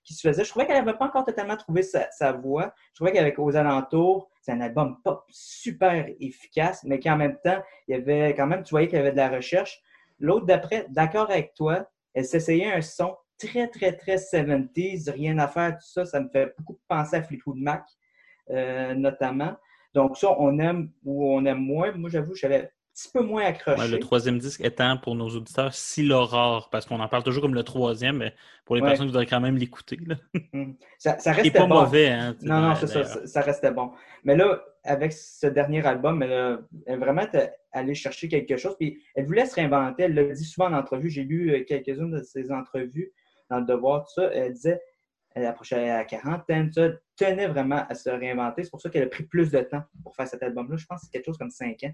[0.05, 0.45] qui se faisaient.
[0.45, 2.73] Je trouvais qu'elle n'avait pas encore totalement trouvé sa, sa voix.
[2.91, 7.63] Je trouvais qu'avec Aux alentours, c'est un album pop super efficace, mais qu'en même temps,
[7.89, 9.81] il y avait quand même, tu voyais qu'il y avait de la recherche.
[10.19, 15.49] L'autre d'après, d'accord avec toi, elle s'essayait un son très, très, très 70s, rien à
[15.49, 16.05] faire, tout ça.
[16.05, 17.85] Ça me fait beaucoup penser à Fleetwood Mac,
[18.51, 19.57] euh, notamment.
[19.95, 21.93] Donc, ça, on aime ou on aime moins.
[21.93, 22.69] Moi, j'avoue, j'avais un
[23.03, 23.81] petit peu moins accroché.
[23.81, 27.43] Ouais, le troisième disque étant pour nos auditeurs si l'aurore, parce qu'on en parle toujours
[27.43, 28.35] comme le troisième, mais
[28.65, 28.89] pour les Ouais.
[28.89, 29.99] personnes qui voudraient quand même l'écouter.
[30.53, 30.77] Hum.
[30.99, 31.81] Ça, ça Il n'est restait pas bon.
[31.81, 32.37] mauvais, hein?
[32.43, 33.91] Non, non, c'est ça, ça, ça restait bon.
[34.25, 38.57] Mais là, avec ce dernier album, elle a, elle a vraiment été allée chercher quelque
[38.57, 38.77] chose.
[38.79, 40.05] Puis elle voulait se réinventer.
[40.05, 41.09] Elle le dit souvent en entrevue.
[41.11, 43.13] J'ai lu euh, quelques-unes de ses entrevues
[43.51, 44.31] dans le devoir, tout ça.
[44.33, 44.81] Elle disait,
[45.35, 48.65] elle approchait à la quarantaine, tout ça, elle tenait vraiment à se réinventer.
[48.65, 50.77] C'est pour ça qu'elle a pris plus de temps pour faire cet album-là.
[50.77, 51.93] Je pense que c'est quelque chose comme cinq ans.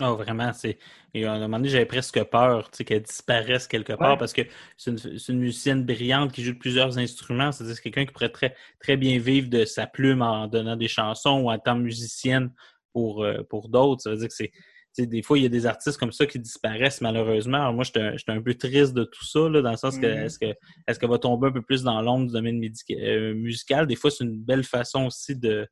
[0.00, 0.78] Ah, vraiment, c'est.
[1.12, 4.16] Et à un moment donné, j'avais presque peur tu sais, qu'elle disparaisse quelque part Ouais.
[4.18, 4.42] parce que
[4.76, 4.98] c'est une,
[5.28, 7.52] une musicienne brillante qui joue de plusieurs instruments.
[7.52, 10.88] C'est-à-dire c'est quelqu'un qui pourrait très, très bien vivre de sa plume en donnant des
[10.88, 12.50] chansons ou en tant que musicienne
[12.94, 14.02] pour, euh, pour d'autres.
[14.02, 14.52] Ça veut dire que c'est.
[14.98, 17.58] Des fois, il y a des artistes comme ça qui disparaissent malheureusement.
[17.58, 20.06] Alors moi, j'étais un, un peu triste de tout ça, là, dans le sens que
[20.06, 20.24] Mhm.
[20.24, 20.52] est-ce que
[20.86, 23.86] est-ce qu'elle va tomber un peu plus dans l'ombre du domaine euh, musical?
[23.86, 25.68] Des fois, c'est une belle façon aussi de,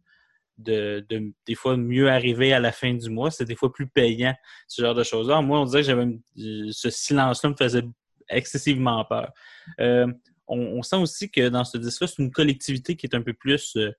[0.58, 3.30] de, de des fois mieux arriver à la fin du mois.
[3.30, 4.34] C'est des fois plus payant,
[4.66, 5.40] ce genre de choses-là.
[5.40, 7.84] Moi, on dirait que j'avais ce silence-là me faisait
[8.28, 9.32] excessivement peur.
[9.80, 10.06] Euh,
[10.46, 13.76] on, sent aussi que dans ce disque-là, c'est une collectivité qui est un peu plus
[13.76, 13.92] euh,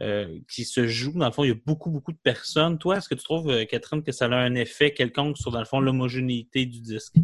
[0.00, 1.12] euh, qui se joue.
[1.12, 2.78] Dans le fond, il y a beaucoup, beaucoup de personnes.
[2.78, 5.64] Toi, est-ce que tu trouves, Catherine, que ça a un effet quelconque sur, dans le
[5.64, 7.14] fond, l'homogénéité du disque?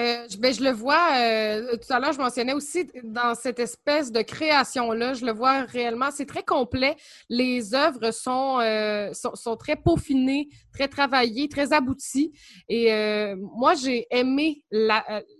[0.00, 3.58] Euh, je, ben, je le vois, euh, tout à l'heure, je mentionnais aussi dans cette
[3.58, 6.96] espèce de création-là, je le vois réellement, c'est très complet.
[7.28, 12.32] Les œuvres sont, euh, sont, très peaufinées, très travaillées, très abouties.
[12.68, 14.64] Et moi, j'ai aimé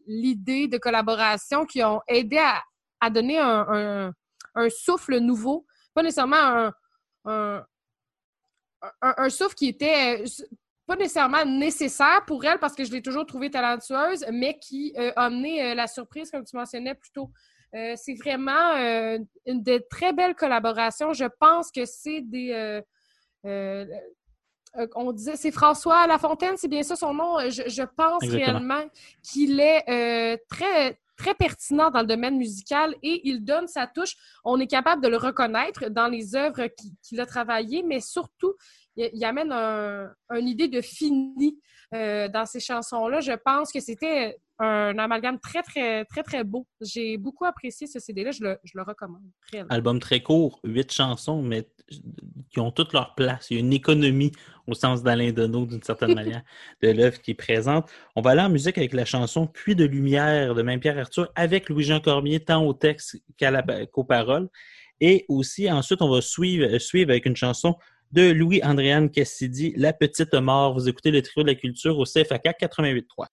[0.07, 2.39] l'idée de collaboration qui ont aidé
[3.01, 4.13] à, donner un,
[4.69, 6.71] souffle nouveau, pas nécessairement
[7.25, 7.65] un,
[9.31, 10.25] souffle qui était
[10.91, 15.13] pas nécessairement nécessaire pour elle parce que je l'ai toujours trouvée talentueuse, mais qui euh,
[15.15, 17.31] a amené euh, la surprise, comme tu mentionnais plus tôt.
[17.77, 21.13] Euh, c'est vraiment euh, une de très belles collaborations.
[21.13, 22.83] Je pense que c'est des.
[24.97, 27.39] on disait, c'est François Lafontaine, c'est bien ça son nom.
[27.49, 28.45] Je, je pense Exactement.
[28.59, 28.85] réellement
[29.23, 34.17] qu'il est très, très pertinent dans le domaine musical et il donne sa touche.
[34.45, 38.55] On est capable de le reconnaître dans les œuvres qui- qu'il a travaillées, mais surtout,
[39.05, 41.59] il, il amène un- une idée de fini
[41.95, 43.21] euh, dans ces chansons-là.
[43.21, 46.67] Je pense que c'était un amalgame très, très, très, très beau.
[46.81, 48.31] J'ai beaucoup apprécié ce CD-là.
[48.31, 49.23] Je le, je le recommande.
[49.51, 49.71] réellement.
[49.75, 51.67] Album très court, huit chansons, mais
[52.51, 53.49] qui ont toute leur place.
[53.51, 54.31] Il y a une économie
[54.67, 56.43] au sens d'Alain Deneau, d'une certaine manière,
[56.83, 57.91] de l'œuvre qui est présente.
[58.15, 61.69] On va aller en musique avec la chanson Puits de lumière de Même-Pierre Arthur avec
[61.69, 64.49] Louis-Jean Cormier, tant au texte qu'à la- qu'aux paroles.
[65.01, 67.77] Et aussi, ensuite, on va suivre, suivre avec une chanson
[68.13, 70.75] de Louis-Andréane Cassidy, La Petite Mort.
[70.75, 73.27] Vous écoutez le trio de la culture au CFAK 88.3.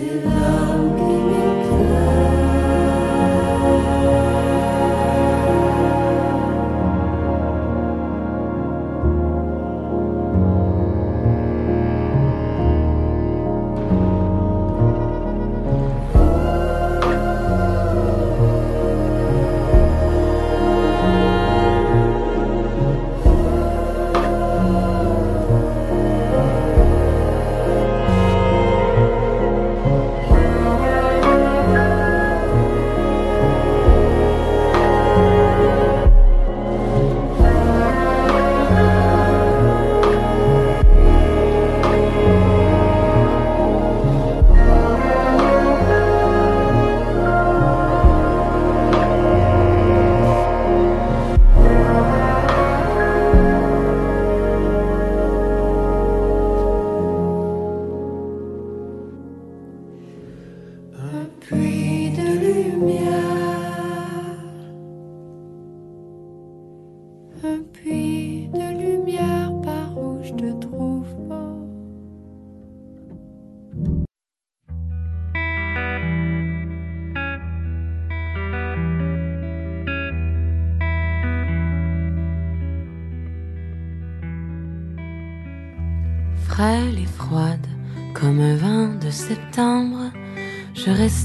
[0.00, 0.39] des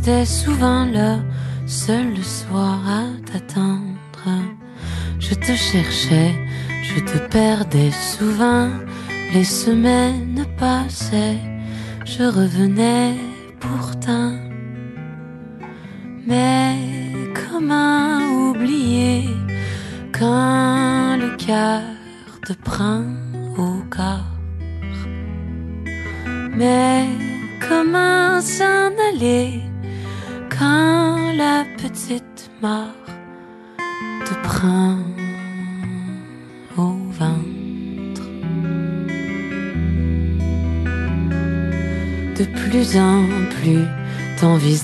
[0.06, 1.18] Souvent là,
[1.66, 4.28] seul le soir à t'attendre.
[5.20, 6.36] Je te cherchais,
[6.84, 8.70] je te perdais souvent.
[9.34, 11.40] Les semaines passaient,
[12.06, 13.16] je revenais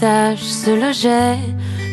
[0.02, 1.38] se logeait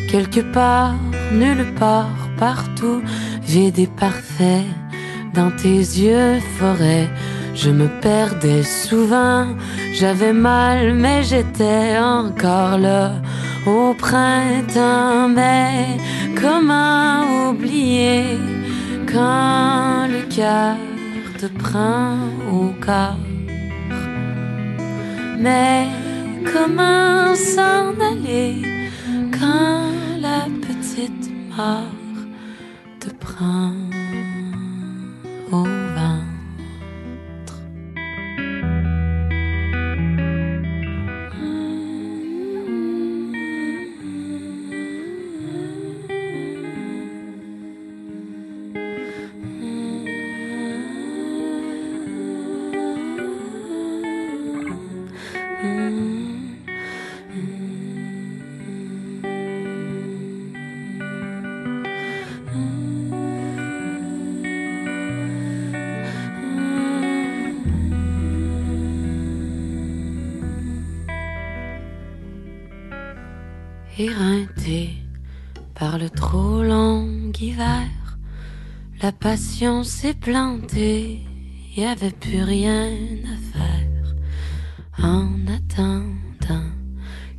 [0.09, 0.95] quelque part,
[1.31, 3.03] nulle part, partout,
[3.43, 4.65] vide et parfait.
[5.35, 7.07] Dans tes yeux, forêt,
[7.53, 9.45] je me perdais souvent.
[9.93, 13.11] J'avais mal, mais j'étais encore là
[13.67, 15.29] au printemps.
[15.29, 15.97] Mais
[16.41, 18.39] comment oublier
[19.05, 20.75] quand le cœur
[21.39, 22.17] te prend
[22.51, 23.17] au corps?
[25.37, 25.87] Mais
[26.53, 28.61] comment s'en aller
[29.37, 32.19] quand la petite mort
[32.99, 33.78] te prend
[79.19, 81.19] passion s'est plantée,
[81.75, 82.91] y avait plus rien
[83.25, 84.15] à faire.
[85.03, 86.69] En attendant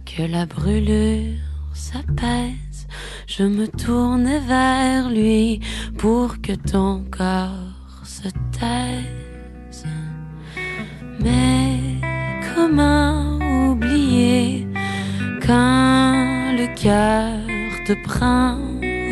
[0.05, 1.39] que la brûlure
[1.73, 2.86] s'apaise,
[3.27, 5.61] je me tournais vers lui
[5.97, 8.28] pour que ton corps se
[8.59, 9.86] taise.
[11.20, 11.78] Mais
[12.55, 13.39] comment
[13.70, 14.66] oublier
[15.47, 17.39] quand le cœur
[17.86, 18.59] te prend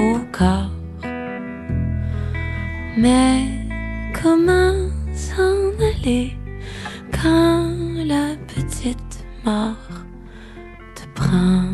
[0.01, 0.78] au corps?
[3.01, 3.47] Mais
[4.21, 4.75] comment
[5.15, 6.37] s'en aller
[7.13, 7.71] quand
[8.05, 9.77] la petite mort
[10.97, 11.68] te prend?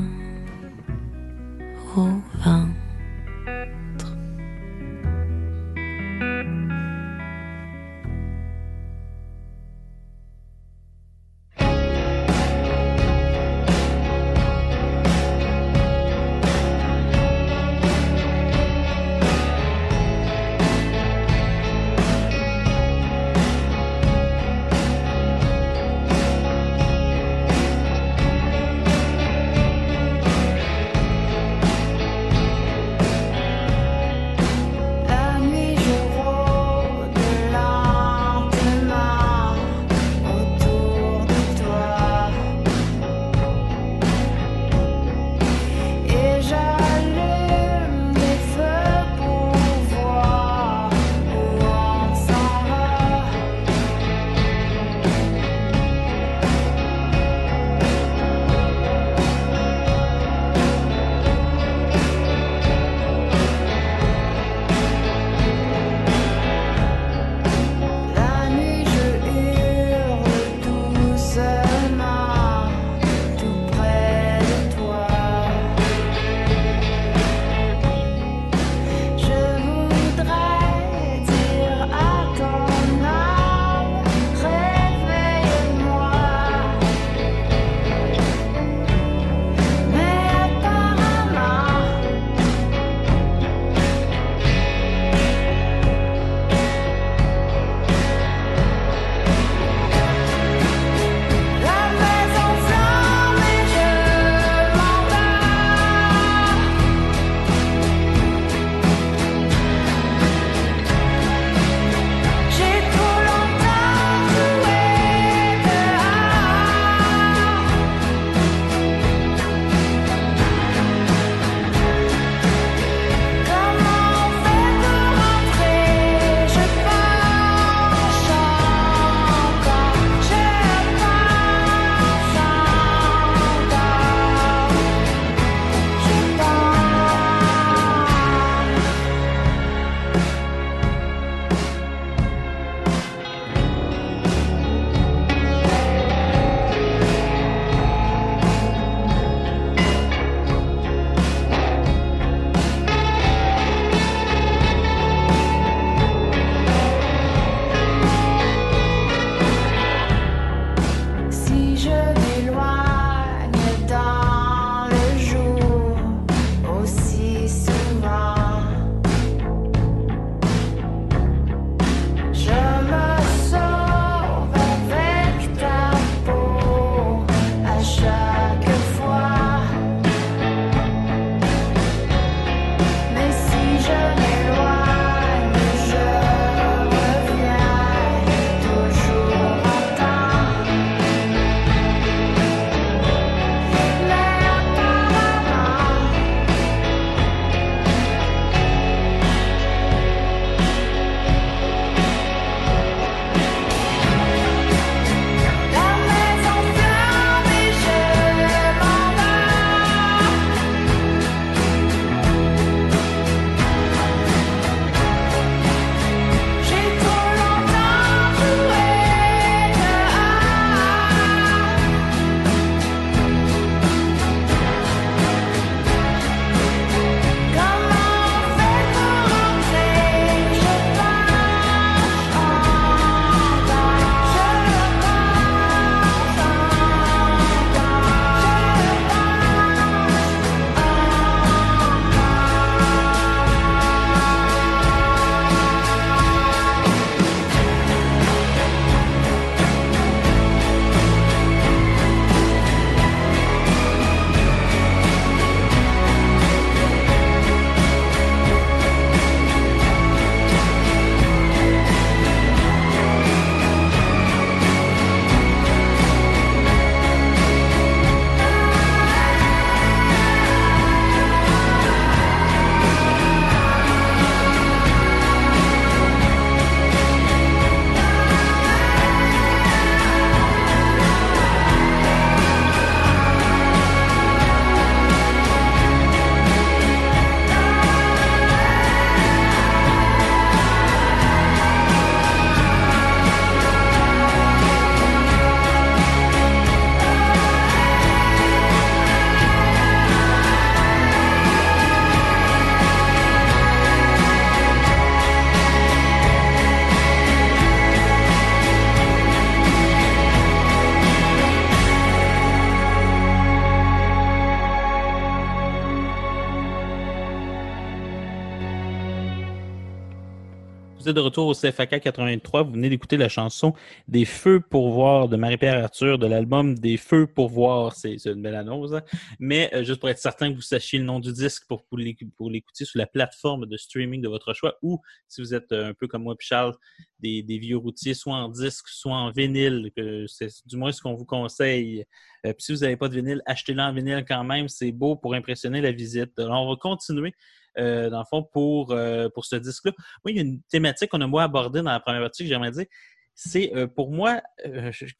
[321.14, 322.62] De retour au CFAK 83.
[322.64, 323.72] Vous venez d'écouter la chanson
[324.08, 327.94] Des Feux pour voir de Marie-Pierre Arthur de l'album Des Feux pour voir.
[327.94, 328.92] C'est une belle annonce.
[328.92, 329.02] hein.
[329.38, 331.96] Mais euh, juste pour être certain que vous sachiez le nom du disque pour, pour
[331.98, 335.72] l'éc- pour l'écouter sur la plateforme de streaming de votre choix ou si vous êtes
[335.72, 336.74] euh, un peu comme moi Charles,
[337.20, 339.90] des, vieux routiers, soit en disque, soit en vinyle,
[340.26, 342.04] c'est du moins ce qu'on vous conseille.
[342.44, 344.68] Euh, puis si vous n'avez pas de vinyle, achetez-le en vinyle quand même.
[344.68, 346.38] C'est beau pour impressionner la visite.
[346.38, 347.32] Alors, on va continuer.
[347.78, 349.92] Euh, dans le fond, pour, euh, pour ce disque-là.
[350.24, 352.48] Moi, il y a une thématique qu'on a moins abordée dans la première partie que
[352.48, 352.86] j'aimerais dire.
[353.34, 354.40] C'est euh, pour moi,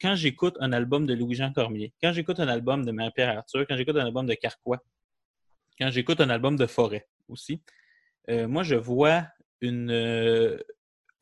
[0.01, 3.75] quand j'écoute un album de Louis-Jean Cormier, quand j'écoute un album de Marie-Pierre Arthur, quand
[3.75, 4.81] j'écoute un album de Carquois,
[5.79, 7.61] quand j'écoute un album de Forêt aussi,
[8.29, 9.27] moi, je vois
[9.61, 9.91] une,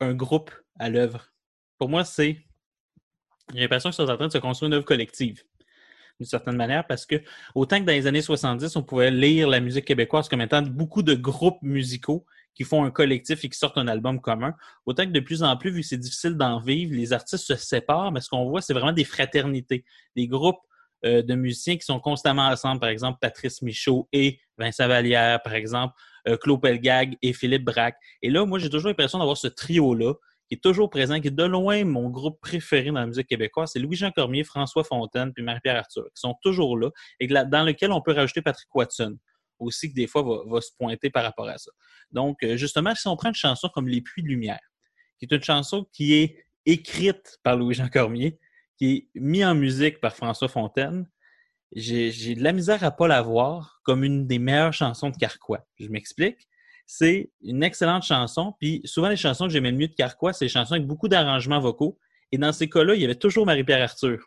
[0.00, 1.32] un groupe à l'œuvre.
[1.78, 2.38] Pour moi, c'est.
[3.52, 5.42] J'ai l'impression qu'ils sont en train de se construire une œuvre collective,
[6.20, 7.16] d'une certaine manière, parce que
[7.54, 11.02] autant que dans les années 70, on pouvait lire la musique québécoise comme étant beaucoup
[11.02, 12.24] de groupes musicaux
[12.54, 14.54] qui font un collectif et qui sortent un album commun,
[14.86, 17.56] autant que de plus en plus, vu que c'est difficile d'en vivre, les artistes se
[17.56, 19.84] séparent, mais ce qu'on voit, c'est vraiment des fraternités,
[20.14, 20.60] des groupes
[21.04, 25.54] euh, de musiciens qui sont constamment ensemble, par exemple Patrice Michaud et Vincent Vallière, par
[25.54, 25.94] exemple
[26.28, 27.96] euh, Claude Pelgag et Philippe Braque.
[28.22, 30.14] Et là, moi, j'ai toujours l'impression d'avoir ce trio-là
[30.62, 33.70] toujours présent, qui est de loin mon groupe préféré dans la musique québécoise.
[33.72, 36.90] C'est Louis-Jean Cormier, François Fontaine puis Marie-Pierre Arthur, qui sont toujours là
[37.20, 39.16] et dans lequel on peut rajouter Patrick Watson
[39.58, 41.70] aussi, qui des fois va, se pointer par rapport à ça.
[42.10, 44.60] Donc, euh, justement, si on prend une chanson comme Les Puits de Lumière,
[45.18, 48.38] qui est une chanson qui est écrite par Louis-Jean Cormier,
[48.76, 51.08] qui est mise en musique par François Fontaine,
[51.74, 55.66] j'ai de la misère à pas la voir comme une des meilleures chansons de Carquois.
[55.78, 56.48] Je m'explique.
[56.86, 58.54] C'est une excellente chanson.
[58.60, 61.08] Puis souvent, les chansons que j'aimais le mieux de Carquois, c'est des chansons avec beaucoup
[61.08, 61.98] d'arrangements vocaux.
[62.32, 64.18] Et dans ces cas-là, il y avait toujours Marie-Pierre Arthur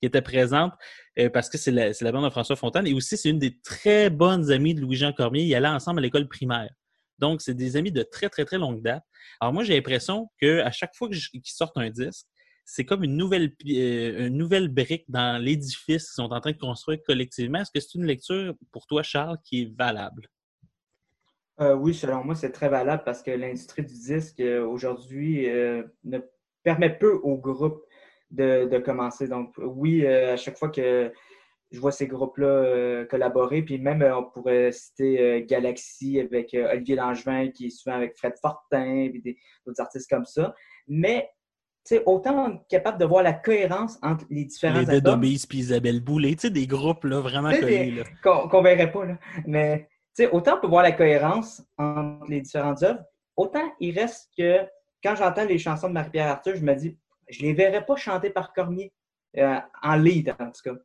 [0.00, 0.72] qui était présente
[1.18, 2.86] euh, parce que c'est la, bande de François Fontaine.
[2.86, 5.42] Et aussi, c'est une des très bonnes amies de Louis-Jean Cormier.
[5.42, 6.70] Ils allaient ensemble à l'école primaire.
[7.18, 9.04] Donc, c'est des amis de très, très, très longue date.
[9.40, 12.26] Alors moi, j'ai l'impression qu'à chaque fois qu'ils sortent un disque,
[12.64, 16.56] c'est comme une nouvelle, euh, une nouvelle brique dans l'édifice qu'ils sont en train de
[16.56, 17.60] construire collectivement.
[17.60, 20.28] Est-ce que c'est une lecture pour toi, Charles, qui est valable?
[21.60, 25.82] Euh, oui, selon moi, c'est très valable parce que l'industrie du disque euh, aujourd'hui euh,
[26.04, 26.18] ne
[26.62, 27.84] permet peu aux groupes
[28.30, 29.28] de, de commencer.
[29.28, 31.12] Donc, oui, à chaque fois que
[31.70, 37.66] je vois ces groupes-là collaborer, puis même on pourrait citer Galaxy avec Olivier Langevin qui
[37.66, 40.54] est souvent avec Fred Fortin, puis d'autres artistes comme ça.
[40.86, 41.28] Mais,
[41.84, 45.58] tu sais, autant capable de voir la cohérence entre les différents Les albums Obies puis
[45.58, 48.04] Isabelle Boulay, tu sais, des groupes là, vraiment Là.
[48.22, 49.06] qu'on qu'on verrait pas.
[49.06, 49.18] Là.
[49.46, 49.88] Mais
[50.26, 53.02] autant on peut voir la cohérence entre les différentes œuvres,
[53.36, 54.58] autant il reste que
[55.02, 56.98] quand j'entends les chansons de Marie-Pierre Arthur, je me dis,
[57.28, 58.92] je les verrais pas chanter par Cormier,
[59.36, 60.76] euh, en lead en tout cas.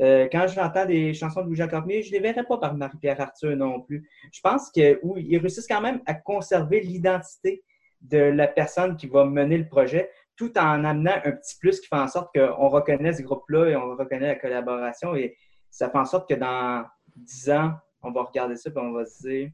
[0.00, 3.56] Euh, quand j'entends des chansons de Louis-Jean Cormier, je les verrais pas par Marie-Pierre Arthur
[3.56, 4.08] non plus.
[4.32, 7.64] Je pense que oui, ils réussissent quand même à conserver l'identité
[8.00, 11.88] de la personne qui va mener le projet, tout en amenant un petit plus qui
[11.88, 15.16] fait en sorte qu'on reconnaît ce groupe-là et on reconnaît la collaboration.
[15.16, 15.36] Et
[15.68, 16.84] ça fait en sorte que dans
[17.16, 19.50] 10 ans, on va regarder ça et on va se dire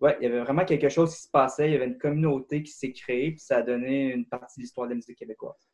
[0.00, 2.62] Ouais, il y avait vraiment quelque chose qui se passait, il y avait une communauté
[2.62, 5.65] qui s'est créée, puis ça a donné une partie de l'histoire de la musique québécoise.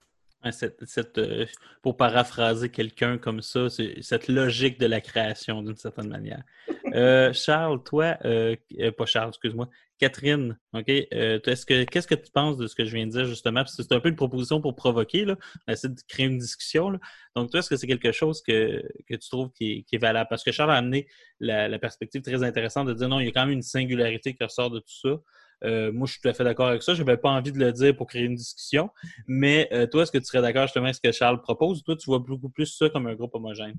[0.45, 1.47] Ouais, cette- cette, euh,
[1.83, 6.43] pour paraphraser quelqu'un comme ça, cette logique de la création d'une certaine manière.
[6.95, 9.67] Euh, Charles, toi, euh, euh, pas Charles, excuse-moi,
[9.99, 13.13] Catherine, OK, euh, est-ce que, qu'est-ce que tu penses de ce que je viens de
[13.13, 13.61] dire justement?
[13.61, 15.37] Parce que c'est un peu une proposition pour provoquer, là.
[15.67, 16.91] On essaie de créer une discussion.
[16.91, 16.99] Là.
[17.35, 19.99] Donc, toi, est-ce que c'est quelque chose que, que tu trouves qui est, qui est
[19.99, 20.27] valable?
[20.29, 21.07] Parce que Charles a amené
[21.41, 24.35] la, la perspective très intéressante de dire non, il y a quand même une singularité
[24.35, 25.17] qui ressort de tout ça.
[25.65, 26.95] Euh, moi, je suis tout à fait d'accord avec ça.
[26.95, 28.91] Je n'avais pas envie de le dire pour créer une discussion.
[29.27, 31.97] Mais euh, toi, est-ce que tu serais d'accord justement avec ce que Charles propose toi,
[31.97, 33.77] tu vois beaucoup plus ça comme un groupe homogène?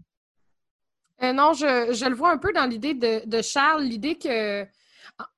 [1.21, 4.65] Euh, non, je, le vois un peu dans l'idée de, Charles, l'idée que,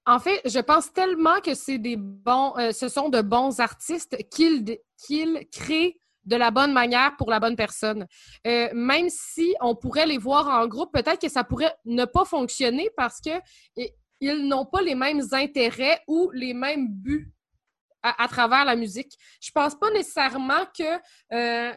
[0.06, 4.80] en fait, je pense tellement que c'est des bons, ce sont de bons artistes qu'ils
[5.52, 8.08] créent de la bonne manière pour la bonne personne.
[8.46, 12.90] Même si on pourrait les voir en groupe, peut-être que ça pourrait ne pas fonctionner
[12.96, 13.30] parce que
[14.34, 17.32] ils n'ont pas les mêmes intérêts ou les mêmes buts
[18.02, 19.14] à, travers la musique.
[19.42, 21.00] Je pense pas nécessairement que
[21.34, 21.74] euh,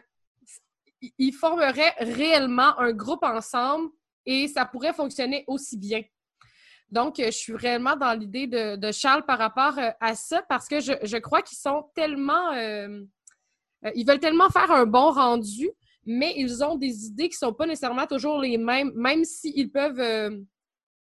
[1.39, 3.89] formeraient réellement un groupe ensemble
[4.25, 6.03] et ça pourrait fonctionner aussi bien.
[6.91, 10.79] Donc, je suis réellement dans l'idée de, Charles par rapport euh, à ça parce que
[10.79, 12.51] je, crois qu'ils sont tellement...
[12.53, 13.03] euh,
[13.95, 15.69] ils veulent tellement faire un bon rendu,
[16.05, 20.45] mais ils ont des idées qui sont pas nécessairement toujours les mêmes, même s'ils peuvent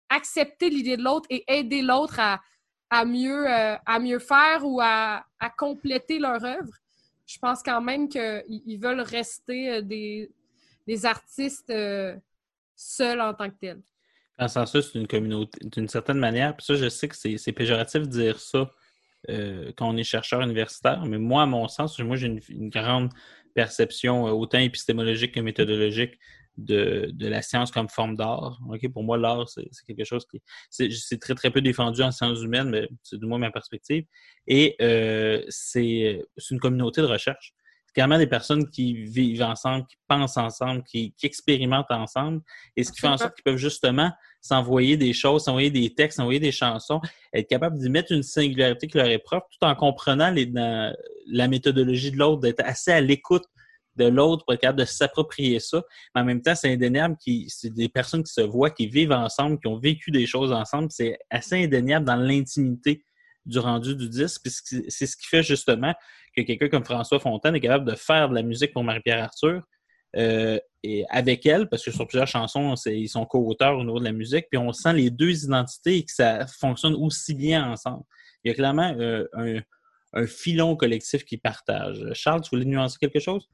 [0.09, 2.41] accepter l'idée de l'autre et aider l'autre à,
[2.91, 3.05] euh,
[3.99, 5.25] mieux faire ou à,
[5.57, 6.73] compléter leur œuvre.
[7.25, 12.15] Je pense quand même qu'ils ils veulent rester euh, des, artistes euh,
[12.75, 13.81] seuls en tant que tels.
[14.39, 16.55] Sens-là, c'est une communauté, d'une certaine manière.
[16.55, 18.69] Puis ça, je sais que c'est péjoratif de dire ça
[19.27, 21.03] quand on est chercheur universitaire.
[21.05, 23.09] Mais moi, à mon sens, moi, j'ai une, grande
[23.55, 26.19] perception autant épistémologique que méthodologique
[26.57, 28.59] de, de la science comme forme d'art.
[28.69, 32.11] Ok, Pour moi, l'art, c'est quelque chose qui c'est c'est très, très peu défendu en
[32.11, 34.05] sciences humaines, mais c'est du moins ma perspective.
[34.47, 37.53] Et euh, c'est c'est une communauté de recherche.
[37.87, 42.41] C'est carrément des personnes qui vivent ensemble, qui pensent ensemble, qui, qui expérimentent ensemble,
[42.75, 44.11] et ce qui fait en sorte qu'ils peuvent justement
[44.41, 47.01] s'envoyer des choses, s'envoyer des textes, s'envoyer des chansons,
[47.33, 50.51] être capable d'y mettre une singularité qui leur est propre, tout en comprenant les,
[51.27, 53.45] la méthodologie de l'autre, d'être assez à l'écoute
[53.97, 55.83] de l'autre pour être capable de s'approprier ça.
[56.13, 59.11] Mais en même temps, c'est indéniable qui c'est des personnes qui se voient, qui vivent
[59.11, 60.89] ensemble, qui ont vécu des choses ensemble.
[60.91, 63.03] C'est assez indéniable dans l'intimité
[63.45, 64.41] du rendu du disque.
[64.43, 64.51] Puis
[64.89, 65.93] c'est ce qui fait justement
[66.35, 69.61] que quelqu'un comme François Fontaine est capable de faire de la musique pour Marie-Pierre Arthur.
[70.15, 74.03] euh, et avec elle, parce que sur plusieurs chansons, ils sont co-auteurs au niveau de
[74.03, 78.03] la musique, puis on sent les deux identités et que ça fonctionne aussi bien ensemble.
[78.43, 79.59] Il y a clairement euh, un,
[80.13, 81.97] un filon collectif qui partage.
[82.13, 83.49] Charles, tu voulais nuancer quelque chose?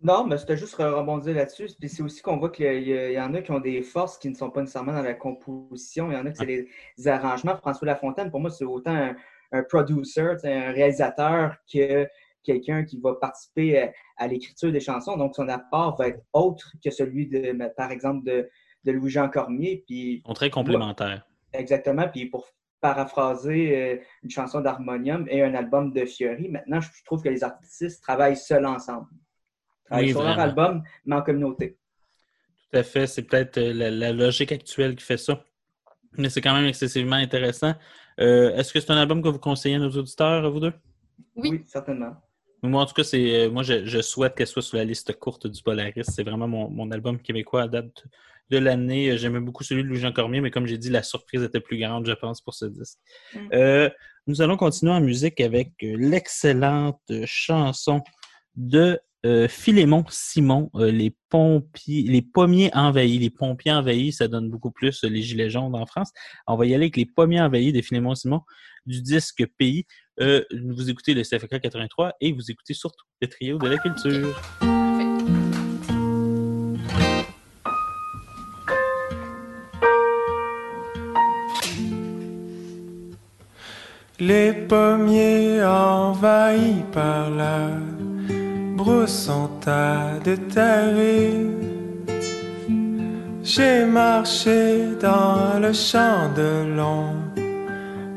[0.00, 1.68] Non, mais c'était juste rebondir là-dessus.
[1.78, 4.34] Puis c'est aussi qu'on voit qu'il y, en a qui ont des forces qui ne
[4.34, 6.10] sont pas nécessairement dans la composition.
[6.10, 7.56] Il y en a qui c'est les, les arrangements.
[7.56, 9.16] François Lafontaine, pour moi, c'est autant un,
[9.50, 12.06] un producer, un réalisateur que
[12.44, 15.16] quelqu'un qui va participer à, à l'écriture des chansons.
[15.16, 18.48] Donc, son apport va être autre que celui, de, par exemple, de,
[18.84, 19.82] de Louis-Jean Cormier.
[19.86, 21.26] Puis, sont très complémentaires.
[21.52, 22.08] Exactement.
[22.08, 22.46] Puis pour
[22.80, 27.42] paraphraser euh, une chanson d'harmonium et un album de Fiori, maintenant, je trouve que les
[27.42, 29.08] artistes travaillent seuls ensemble.
[29.88, 30.42] Travaillent Oui, sur leur vraiment.
[30.48, 31.76] album, mais en communauté.
[32.70, 33.06] Tout à fait.
[33.06, 35.42] C'est peut-être euh, la, la logique actuelle qui fait ça.
[36.16, 37.74] Mais c'est quand même excessivement intéressant.
[38.20, 40.72] Euh, Est-ce que c'est un album que vous conseillez à nos auditeurs, vous deux?
[41.36, 41.62] Oui.
[41.66, 42.16] certainement.
[42.62, 45.12] Moi, en tout cas, c'est euh, moi, je, je souhaite qu'elle soit sur la liste
[45.18, 46.02] courte du Polaris.
[46.02, 48.04] C'est vraiment mon, mon album québécois à date
[48.50, 49.16] de l'année.
[49.16, 52.06] J'aimais beaucoup celui de Louis-Jean Cormier, mais comme j'ai dit, la surprise était plus grande,
[52.06, 52.98] je pense, pour ce disque.
[53.34, 53.38] Mm.
[53.52, 53.90] Euh,
[54.26, 58.02] nous allons continuer en musique avec l'excellente chanson
[58.56, 63.18] de euh, Philémon Simon, euh, les pompiers, les pommiers envahis.
[63.18, 66.12] Les pompiers envahis, ça donne beaucoup plus euh, les gilets jaunes en France.
[66.46, 68.42] On va y aller avec les pommiers envahis de Philémon Simon
[68.86, 69.86] du disque Pays.
[70.18, 74.40] Vous écoutez le CFK 83 et vous écoutez surtout le trio de la culture.
[84.20, 87.70] Les pommiers envahis par la
[88.78, 91.34] brousse sont à déterrer.
[93.42, 94.60] J'ai marché
[95.00, 96.50] dans le champ de
[96.80, 97.12] long,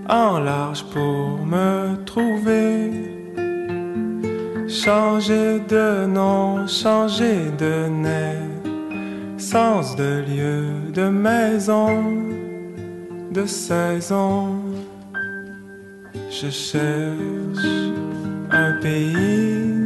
[0.08, 1.72] en large pour me
[2.12, 2.76] trouver.
[4.84, 7.74] Changer de nom, changer de
[8.06, 8.42] nez,
[9.38, 10.64] sens de lieu,
[11.00, 11.92] de maison,
[13.38, 14.36] de saison.
[16.30, 17.72] Je cherche
[18.52, 19.81] un pays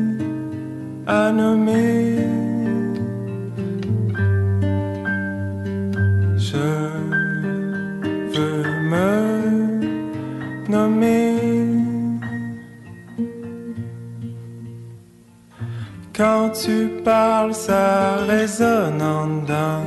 [1.07, 2.15] à nommer.
[6.37, 6.67] Je
[8.35, 11.35] veux me nommer.
[16.13, 19.83] Quand tu parles, ça résonne en dedans.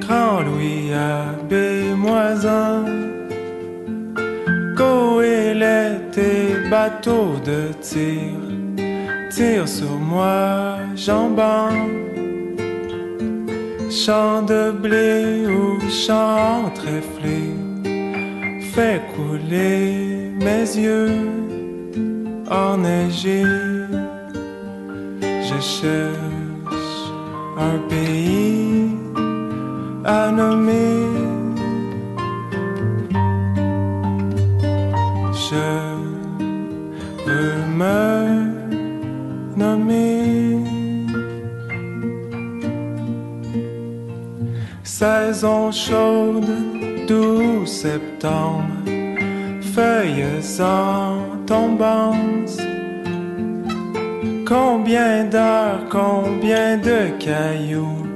[0.00, 2.84] Grand Louis Abbé Moisin.
[4.74, 8.67] Goélette et bateau de tir.
[9.30, 11.68] Tire sur moi, jambon.
[13.90, 17.54] Champ de blé ou champ tréflé.
[18.72, 21.28] Fais couler mes yeux
[22.50, 23.44] enneigés.
[25.20, 26.98] Je cherche
[27.58, 28.96] un pays
[30.04, 31.04] à nommer.
[35.32, 35.66] Je
[37.26, 37.58] veux
[39.58, 40.64] nommer.
[44.82, 46.54] Saison chaude,
[47.06, 48.74] 12 septembre,
[49.74, 52.56] feuilles en tombance.
[54.46, 58.06] Combien d'heures, combien de cailloux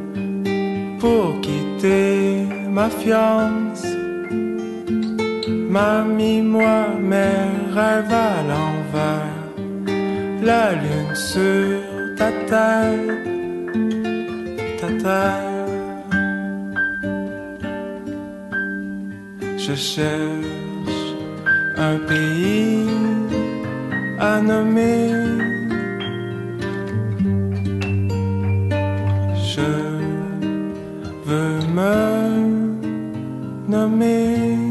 [0.98, 3.84] pour quitter ma fiance?
[5.48, 9.31] Mamie, moi, mes rêves à l'envers,
[10.42, 11.80] la lune sur
[12.16, 13.78] ta tête,
[14.80, 15.52] ta tête.
[19.56, 21.02] Je cherche
[21.76, 22.88] un pays
[24.18, 25.10] à nommer.
[29.54, 29.70] Je
[31.26, 31.92] veux me
[33.68, 34.61] nommer.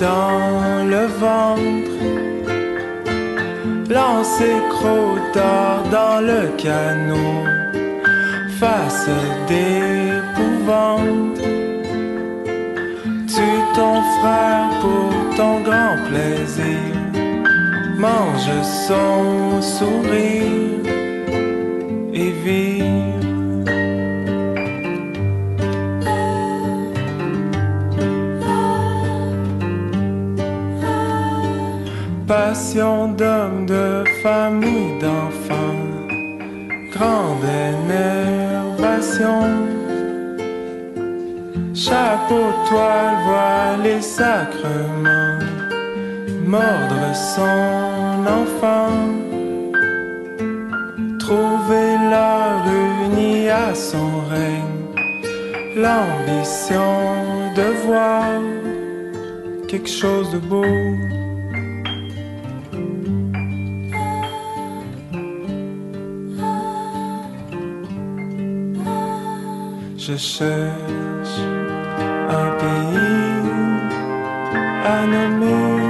[0.00, 1.90] Dans le ventre.
[3.90, 7.44] Lancer croc d'or dans le canot,
[8.58, 9.08] face
[9.48, 11.38] d'épouvante.
[13.28, 16.80] Tue ton frère pour ton grand plaisir,
[17.98, 18.50] mange
[18.86, 20.63] son sourire
[32.74, 35.86] Passion d'homme, de famille, d'enfants,
[36.90, 39.42] grande énervation.
[41.72, 45.38] Chapeau, toile, voile et sacrement,
[46.44, 48.90] mordre son enfant.
[51.20, 52.66] Trouver l'heure
[53.06, 54.82] unie à son règne,
[55.76, 56.96] l'ambition
[57.54, 58.24] de voir
[59.68, 61.13] quelque chose de beau.
[70.06, 71.40] Je cherche
[72.28, 72.98] un pays
[74.84, 75.80] à nommer.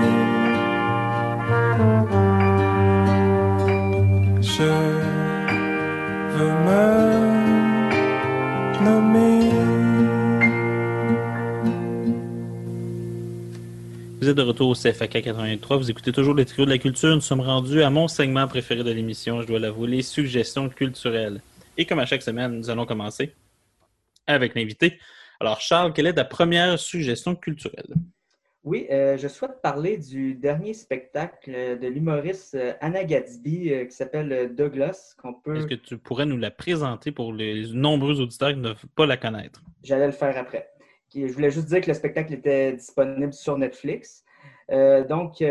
[4.41, 4.70] Je
[6.31, 6.85] veux me
[8.85, 9.51] nommer.
[14.20, 15.77] Vous êtes de retour au CFAK 83.
[15.78, 17.12] Vous écoutez toujours les trio de la culture.
[17.12, 21.41] Nous sommes rendus à mon segment préféré de l'émission, je dois l'avouer, les suggestions culturelles.
[21.77, 23.32] Et comme à chaque semaine, nous allons commencer
[24.27, 24.99] avec l'invité.
[25.41, 27.95] Alors, Charles, quelle est ta première suggestion culturelle?
[28.65, 33.95] Oui, euh, je souhaite parler du dernier spectacle de l'humoriste euh, Anna Gadsby euh, qui
[33.95, 35.57] s'appelle Douglas, qu'on peut...
[35.57, 39.05] Est-ce que tu pourrais nous la présenter pour les nombreux auditeurs qui ne peuvent pas
[39.05, 39.63] la connaître?
[39.83, 40.71] J'allais le faire après.
[41.15, 44.25] Je voulais juste dire que le spectacle était disponible sur Netflix.
[44.71, 45.45] Euh, donc,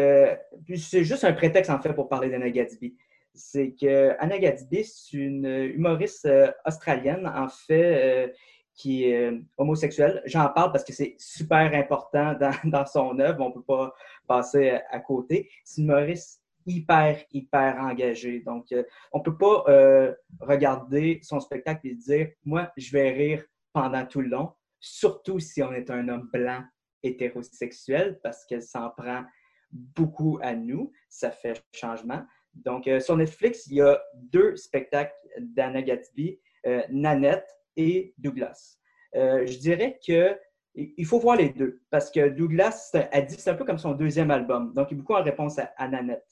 [0.76, 2.96] c'est juste un prétexte en fait pour parler d'Anna Gadsby.
[3.36, 6.28] C'est que Anna Gadsby, c'est une humoriste
[6.66, 8.34] australienne, en fait,
[8.74, 10.22] qui est euh, homosexuelle.
[10.26, 13.42] J'en parle parce que c'est super important dans, dans son œuvre.
[13.42, 13.94] On ne peut pas
[14.28, 15.50] passer à, côté.
[15.64, 18.40] C'est humoriste hyper, hyper engagée.
[18.40, 23.12] Donc, euh, on ne peut pas euh, regarder son spectacle et dire, moi, je vais
[23.12, 23.44] rire
[23.74, 26.64] pendant tout le long, surtout si on est un homme blanc
[27.02, 29.24] hétérosexuel, parce qu'elle s'en prend
[29.72, 30.92] beaucoup à nous.
[31.10, 32.24] Ça fait changement.
[32.54, 38.78] Donc, euh, sur Netflix, il y a deux spectacles d'Anna Gatsby, euh, Nanette et Douglas.
[39.16, 40.38] Euh, je dirais que
[40.76, 43.92] il faut voir les deux, parce que Douglas a dit c'est un peu comme son
[43.92, 46.26] deuxième album, donc il est beaucoup en réponse à, Nanette.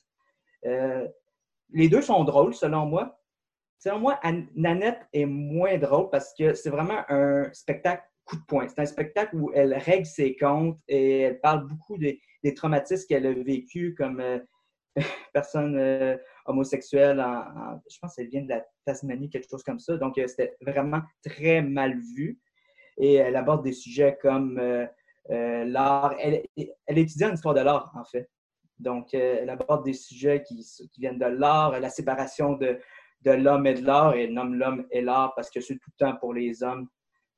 [0.66, 1.08] Euh,
[1.74, 3.20] les deux sont drôles, selon moi.
[3.78, 4.20] Selon moi,
[4.56, 8.68] Nanette est moins drôle parce que c'est vraiment un spectacle coup de poing.
[8.68, 12.20] C'est un spectacle où elle règle ses comptes et elle parle beaucoup des,
[12.56, 14.40] traumatismes qu'elle a vécu comme euh,
[15.34, 15.78] personne
[16.46, 17.24] homosexuelle.
[17.90, 19.98] Je pense qu'elle vient de la Tasmanie, quelque chose comme ça.
[19.98, 22.40] Donc, euh, c'était vraiment très mal vu.
[22.98, 24.86] Et elle aborde des sujets comme euh,
[25.30, 26.16] euh, l'art.
[26.20, 26.44] Elle,
[26.86, 28.30] elle étudie en histoire de l'art, en fait.
[28.80, 30.66] Donc, elle aborde des sujets qui,
[30.98, 32.80] viennent de l'art, la séparation de,
[33.22, 36.06] de l'homme et de l'art, et nomme l'homme et l'art parce que c'est tout le
[36.06, 36.88] temps pour les hommes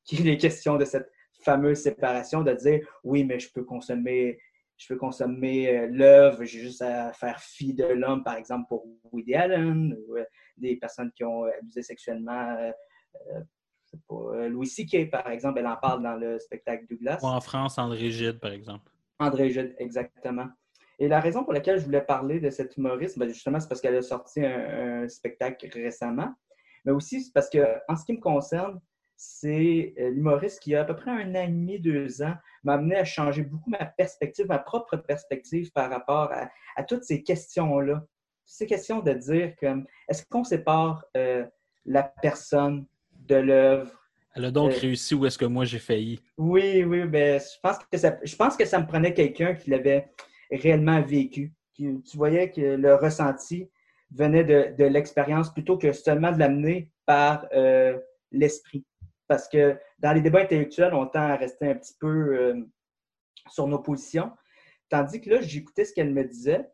[0.06, 1.10] qu'il est question de cette
[1.44, 4.40] fameuse séparation, de dire oui, mais je peux consommer,
[4.78, 8.86] je peux consommer euh, l'œuvre, j'ai juste à faire fi de l'homme, par exemple, pour
[9.12, 10.26] Woody Allen, ou euh,
[10.58, 12.56] des personnes qui ont abusé sexuellement.
[12.58, 12.72] euh,
[14.08, 17.20] pas, euh, Louis C.K., par exemple, elle en parle dans le spectacle Douglas.
[17.22, 18.92] Ou en France, André Gide, par exemple.
[19.20, 20.48] André Gide, exactement.
[21.00, 23.82] Et la raison pour laquelle je voulais parler de cette humoriste, ben, justement, c'est parce
[23.82, 26.34] qu'elle a sorti un, un spectacle récemment,
[26.86, 28.80] mais aussi c'est parce que, en ce qui me concerne,
[29.26, 32.74] c'est euh, l'humoriste qui, a à peu près un an et demi, deux ans, m'a
[32.74, 37.24] amené à changer beaucoup ma perspective, ma propre perspective par rapport à, à toutes ces
[37.24, 38.04] questions-là.
[38.46, 41.46] Ces questions de dire comme, est-ce qu'on sépare euh,
[41.86, 43.92] la personne de l'œuvre?
[44.36, 46.20] Elle a donc Euh, réussi où est-ce que moi j'ai failli?
[46.38, 49.70] Oui, oui, mais je pense que ça, je pense que ça me prenait quelqu'un qui
[49.70, 50.10] l'avait
[50.52, 51.54] réellement vécu.
[51.74, 53.70] Qui- tu voyais que le ressenti
[54.12, 57.98] venait de, de l'expérience plutôt que seulement de l'amener par euh,
[58.32, 58.84] l'esprit.
[59.28, 62.62] Parce que dans les débats intellectuels, on tend à rester un petit peu euh,
[63.50, 64.32] sur nos positions.
[64.90, 66.70] Tandis que là, j'écoutais ce qu'elle me disait.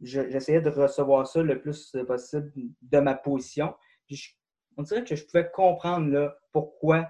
[0.00, 2.52] Je- J'essayais de recevoir ça le plus possible
[2.82, 3.74] de ma position.
[4.76, 7.08] On dirait que je pouvais comprendre là, pourquoi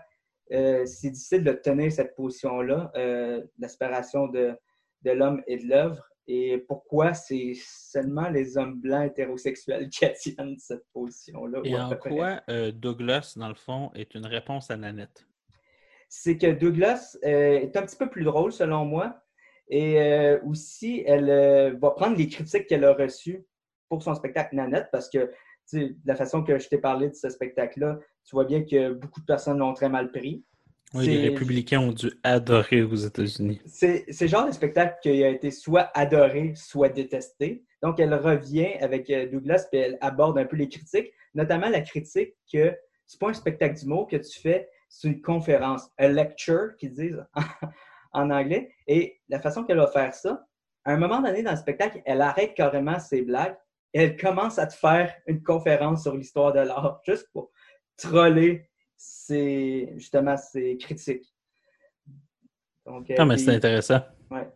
[0.53, 4.57] euh, c'est difficile de tenir cette position-là, euh, l'aspiration de,
[5.03, 6.01] de l'homme et de l'œuvre.
[6.29, 11.61] Et pourquoi c'est seulement les hommes blancs hétérosexuels qui tiennent cette position-là?
[11.65, 15.27] Et en quoi euh, Douglas, dans le fond, est une réponse à Nanette?
[16.09, 19.21] c'est que Douglas euh, est un petit peu plus drôle selon moi.
[19.69, 23.45] Et euh, aussi, elle va prendre les critiques qu'elle a reçues
[23.89, 25.27] pour son spectacle Nanette parce que
[25.69, 28.63] tu sais, de la façon que je t'ai parlé de ce spectacle-là, tu vois bien
[28.65, 30.45] que beaucoup de personnes l'ont très mal pris.
[30.97, 33.61] Oui, les républicains ont dû adorer aux États-Unis.
[33.67, 37.65] C'est le genre de spectacle qui a été soit adoré, soit détesté.
[37.83, 41.81] Donc, elle revient avec euh, Douglas et elle aborde un peu les critiques, notamment la
[41.83, 42.75] critique que
[43.07, 47.25] c'est pas un spectacle d'humour que tu fais, c'est une conférence, un lecture, qu'ils disent
[48.13, 48.71] en anglais.
[48.87, 50.45] Et la façon qu'elle va faire ça,
[50.85, 53.57] à un moment donné dans le spectacle, elle arrête carrément ses blagues
[53.93, 57.51] et elle commence à te faire une conférence sur l'histoire de l'art, juste pour
[57.97, 61.33] troller ses, justement ses critiques.
[62.85, 64.01] Donc, Ah, mais euh, c'est intéressant.
[64.31, 64.49] Ouais.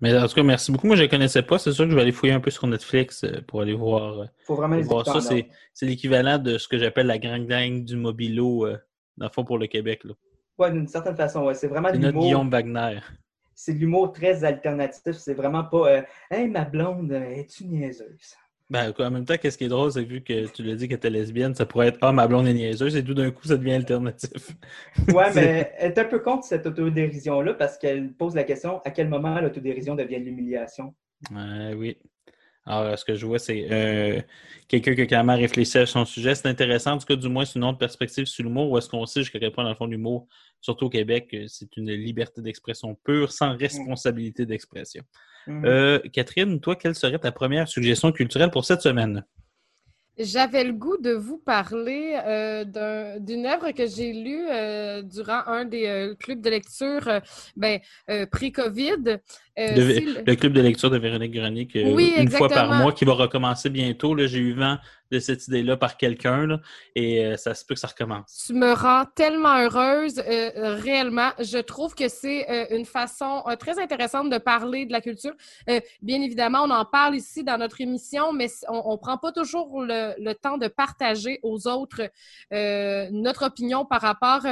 [0.00, 0.86] Mais en tout cas, merci beaucoup.
[0.86, 1.58] Moi, je ne connaissais pas.
[1.58, 4.20] C'est sûr que je vais aller fouiller un peu sur Netflix euh, pour aller voir,
[4.20, 5.20] euh, faut vraiment les voir ça.
[5.20, 8.78] C'est c'est l'équivalent de ce que j'appelle la grande gang du mobilo, euh,
[9.16, 10.04] dans le fond, pour le Québec.
[10.04, 10.14] là.
[10.58, 11.54] Ouais, d'une certaine façon, ouais.
[11.54, 12.24] C'est vraiment C'est notre l'humour.
[12.24, 13.00] Guillaume Wagner.
[13.54, 15.16] C'est de l'humour très alternatif.
[15.16, 18.36] C'est vraiment pas euh, Hey, ma blonde, euh, es-tu niaiseuse?
[18.70, 20.88] Ben, en même temps, qu'est-ce qui est drôle, c'est que vu que tu l'as dit
[20.88, 23.46] qu'elle était lesbienne, ça pourrait être Ah, ma blonde est niaiseuse, et tout d'un coup,
[23.46, 24.54] ça devient alternatif.
[25.14, 28.90] Ouais, mais elle est un peu contre cette autodérision-là parce qu'elle pose la question à
[28.90, 30.94] quel moment l'autodérision devient de l'humiliation?
[31.30, 31.96] Oui.
[32.68, 34.20] Alors, ce que je vois, c'est euh,
[34.68, 36.34] quelqu'un qui a clairement réfléchi à son sujet.
[36.34, 38.70] C'est intéressant, en tout cas, du moins, c'est une autre perspective sur l'humour.
[38.70, 40.28] Où est-ce qu'on sait jusqu'à quel point, dans le fond, l'humour,
[40.60, 45.02] surtout au Québec, euh, c'est une liberté d'expression pure, sans responsabilité d'expression.
[45.46, 45.64] Mhm.
[45.64, 49.24] Euh, Catherine, toi, quelle serait ta première suggestion culturelle pour cette semaine?
[50.18, 55.42] J'avais le goût de vous parler euh, d'un- d'une œuvre que j'ai lue euh, durant
[55.46, 57.20] un des euh, clubs de lecture euh,
[57.56, 57.78] ben,
[58.10, 59.18] euh, pré-COVID.
[59.58, 63.04] Euh, le- le club de lecture de Véronique Grenier, Oui, une fois par mois, qui
[63.04, 64.14] va recommencer bientôt.
[64.14, 64.26] là.
[64.26, 64.78] J'ai eu vent
[65.10, 66.60] de cette idée-là par quelqu'un,
[66.94, 68.44] et euh, ça se peut que ça recommence.
[68.46, 71.30] Tu me rends tellement heureuse, euh, réellement.
[71.38, 75.32] Je trouve que c'est euh, une façon très intéressante de parler de la culture.
[76.02, 79.82] Bien évidemment, on en parle ici dans notre émission, mais on ne prend pas toujours
[79.82, 82.02] le, le temps de partager aux autres
[82.50, 84.44] notre opinion par rapport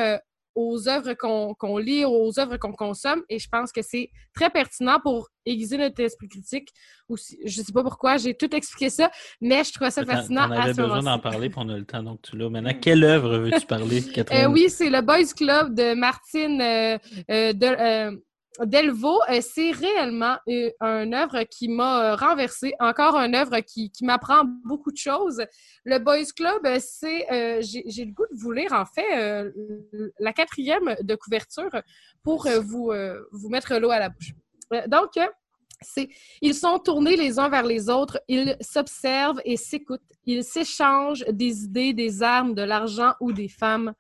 [0.57, 3.23] aux œuvres qu'on qu'on lit, aux œuvres qu'on consomme.
[3.29, 6.71] Et je pense que c'est très pertinent pour aiguiser notre esprit critique.
[7.09, 9.11] Aussi, je ne sais pas pourquoi, j'ai tout expliqué ça,
[9.41, 11.77] mais je trouve ça fascinant T'en à avais ce besoin d'en parler, puis on a
[11.77, 12.49] le temps, donc tu l'as.
[12.49, 14.47] Maintenant, quelle œuvre veux-tu parler, Catherine?
[14.47, 16.99] Euh, oui, c'est le Boys Club de Martine euh,
[17.31, 18.17] euh, de, euh,
[18.65, 19.21] Delvaux.
[19.29, 22.75] Euh, c'est réellement euh, une œuvre qui m'a euh, renversée.
[22.81, 25.45] Encore une œuvre qui, qui m'apprend beaucoup de choses.
[25.85, 27.63] Le Boys Club, c'est.
[27.63, 29.53] J'ai le goût de vous lire, en fait,
[30.19, 31.71] la quatrième de couverture
[32.23, 32.93] pour vous,
[33.33, 34.33] vous mettre l'eau à la bouche.
[34.89, 35.13] Donc,
[36.41, 41.65] ils sont tournés les uns vers les autres, ils s'observent et s'écoutent, ils s'échangent des
[41.65, 43.95] idées, des armes, de l'argent ou des femmes.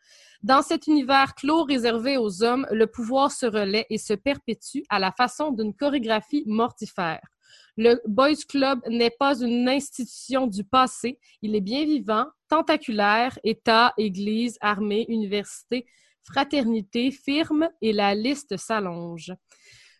[0.46, 5.00] Dans cet univers clos réservé aux hommes, le pouvoir se relaie et se perpétue à
[5.00, 7.18] la façon d'une chorégraphie mortifère.
[7.76, 13.92] Le Boys Club n'est pas une institution du passé, il est bien vivant, tentaculaire, État,
[13.98, 15.84] Église, armée, université,
[16.22, 19.32] fraternité, firme et la liste s'allonge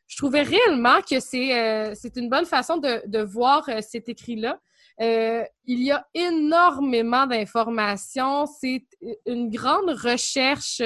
[0.09, 4.61] je trouvais réellement que c'est euh, une bonne façon de, de voir euh, cet écrit-là.
[5.01, 8.47] Euh, il y a énormément d'informations.
[8.47, 8.85] C'est
[9.27, 10.81] une grande recherche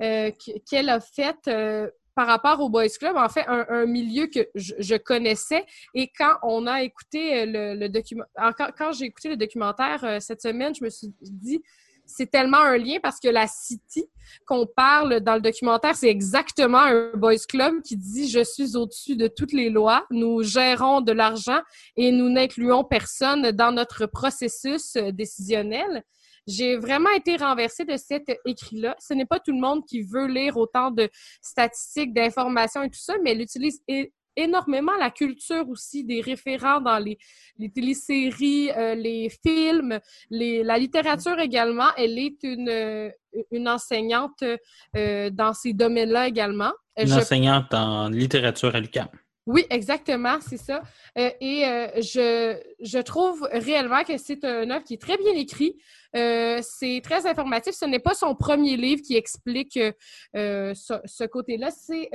[0.00, 3.86] euh, qu- qu'elle a faite euh, par rapport au Boys Club, en fait, un, un
[3.86, 5.64] milieu que je, je connaissais.
[5.94, 8.24] Et quand on a écouté le, le document,
[8.56, 11.62] quand, quand j'ai écouté le documentaire euh, cette semaine, je me suis dit,
[12.08, 14.04] c'est tellement un lien parce que la City
[14.46, 19.16] qu'on parle dans le documentaire, c'est exactement un boys club qui dit je suis au-dessus
[19.16, 21.60] de toutes les lois, nous gérons de l'argent
[21.96, 26.02] et nous n'incluons personne dans notre processus euh, décisionnel.
[26.46, 28.96] J'ai vraiment été renversée de cet écrit-là.
[28.98, 31.10] Ce n'est pas tout le monde qui veut lire autant de
[31.42, 33.82] statistiques, d'informations et tout ça, mais elle utilise
[34.44, 37.18] énormément la culture aussi, des référents dans les,
[37.58, 39.98] les téléséries, euh, les films,
[40.30, 41.88] les, la littérature également.
[41.96, 43.10] Elle est une, euh,
[43.50, 44.42] une enseignante
[44.96, 46.72] euh, dans ces domaines-là également.
[46.96, 49.08] Une je- enseignante en littérature à l'UQAM.
[49.48, 50.82] Oui, exactement, c'est ça.
[51.16, 55.32] Euh, et euh, je, je trouve réellement que c'est un œuvre qui est très bien
[55.32, 55.78] écrit.
[56.14, 57.74] Euh, c'est très informatif.
[57.74, 59.78] Ce n'est pas son premier livre qui explique
[60.34, 61.70] ce, ce côté-là.
[61.70, 62.10] C'est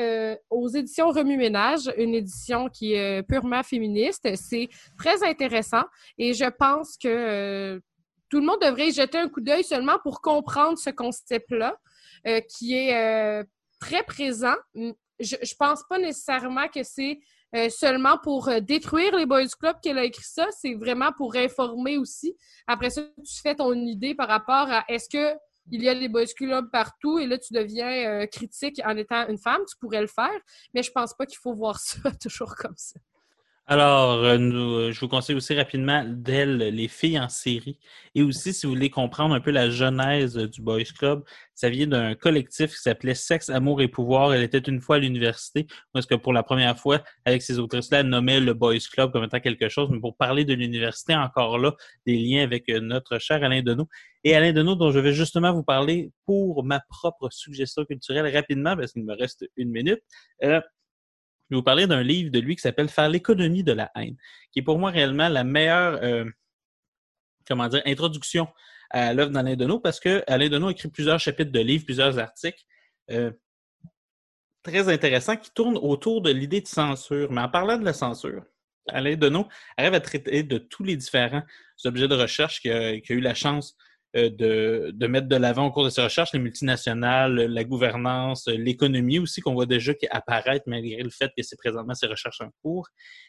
[0.51, 4.29] aux éditions Remue-Ménage, une édition qui est purement féministe.
[4.35, 4.69] C'est
[4.99, 5.85] très intéressant
[6.19, 7.81] et je pense que
[8.29, 11.77] tout le monde devrait y jeter un coup d'œil seulement pour comprendre ce concept-là
[12.47, 13.43] qui est
[13.79, 14.55] très présent.
[15.23, 17.19] Je, je pense pas nécessairement que c'est
[17.55, 20.47] euh, seulement pour euh, détruire les Boys Club qu'elle a écrit ça.
[20.59, 22.35] C'est vraiment pour informer aussi.
[22.65, 25.37] Après ça, tu fais ton idée par rapport à est-ce que
[25.71, 29.27] il y a des boys clubs partout et là, tu deviens euh, critique en étant
[29.29, 29.61] une femme.
[29.69, 30.37] Tu pourrais le faire,
[30.73, 32.99] mais je pense pas qu'il faut voir ça toujours comme ça.
[33.65, 37.79] Alors, euh, nous, euh, je vous conseille aussi rapidement d'elle, les filles en série.
[38.13, 41.23] Et aussi, si vous voulez comprendre un peu la genèse du Boys Club,
[41.55, 44.33] ça vient d'un collectif qui s'appelait Sexe, Amour et Pouvoir.
[44.33, 48.01] Elle était une fois à l'université, parce que pour la première fois, avec ces autrices-là,
[48.01, 49.87] elle nommait le Boys Club comme étant quelque chose.
[49.89, 51.73] Mais pour parler de l'université, encore là,
[52.05, 53.87] des liens avec euh, notre cher Alain Deneau.
[54.25, 58.75] Et Alain Deneau, dont je vais justement vous parler pour ma propre suggestion culturelle rapidement,
[58.75, 60.01] parce qu'il me reste une minute.
[61.53, 64.17] Je vais vous parler d'un livre de lui qui s'appelle Faire l'économie de la haine,
[64.51, 66.25] qui est pour moi réellement la meilleure, euh,
[67.47, 68.47] comment dire, introduction
[68.89, 72.63] à l'œuvre d'Alain Deneau, parce que Alain a écrit plusieurs chapitres de livres, plusieurs articles
[73.11, 73.31] euh,
[74.63, 77.31] très intéressants qui tournent autour de l'idée de censure.
[77.31, 78.43] Mais en parlant de la censure,
[78.89, 79.47] Alain Deneau
[79.77, 81.43] arrive à traiter de tous les différents
[81.85, 83.77] objets de recherche qu'il a, a eu la chance
[84.13, 89.19] de, de mettre de l'avant au cours de ses recherches, les multinationales, la gouvernance, l'économie
[89.19, 92.49] aussi qu'on voit déjà qui apparaître malgré le fait que c'est présentement ses recherches en
[92.61, 92.87] cours,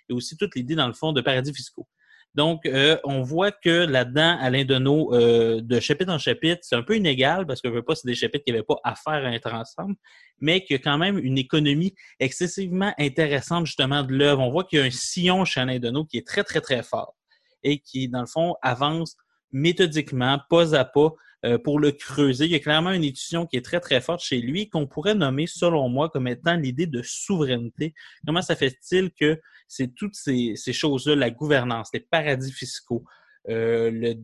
[0.08, 1.86] et aussi toute l'idée dans le fond de paradis fiscaux.
[2.34, 6.82] Donc, euh, on voit que là-dedans, Alain Deneau, euh, de chapitre en chapitre, c'est un
[6.82, 9.32] peu inégal parce que je veux pas, c'est des chapitres qui n'avaient pas affaire à
[9.32, 9.94] être ensemble,
[10.40, 14.42] mais qu'il y a quand même une économie excessivement intéressante justement de l'œuvre.
[14.42, 16.82] On voit qu'il y a un sillon chez Alain Deneau qui est très, très, très
[16.82, 17.14] fort
[17.62, 19.16] et qui, dans le fond, avance
[19.52, 21.14] méthodiquement, pas à pas,
[21.44, 22.46] euh, pour le creuser.
[22.46, 25.14] Il y a clairement une étudiant qui est très, très forte chez lui, qu'on pourrait
[25.14, 27.94] nommer, selon moi, comme étant l'idée de souveraineté.
[28.26, 29.38] Comment ça fait-il que
[29.68, 33.04] c'est toutes ces, ces choses-là, la gouvernance, les paradis fiscaux,
[33.50, 34.14] euh, le,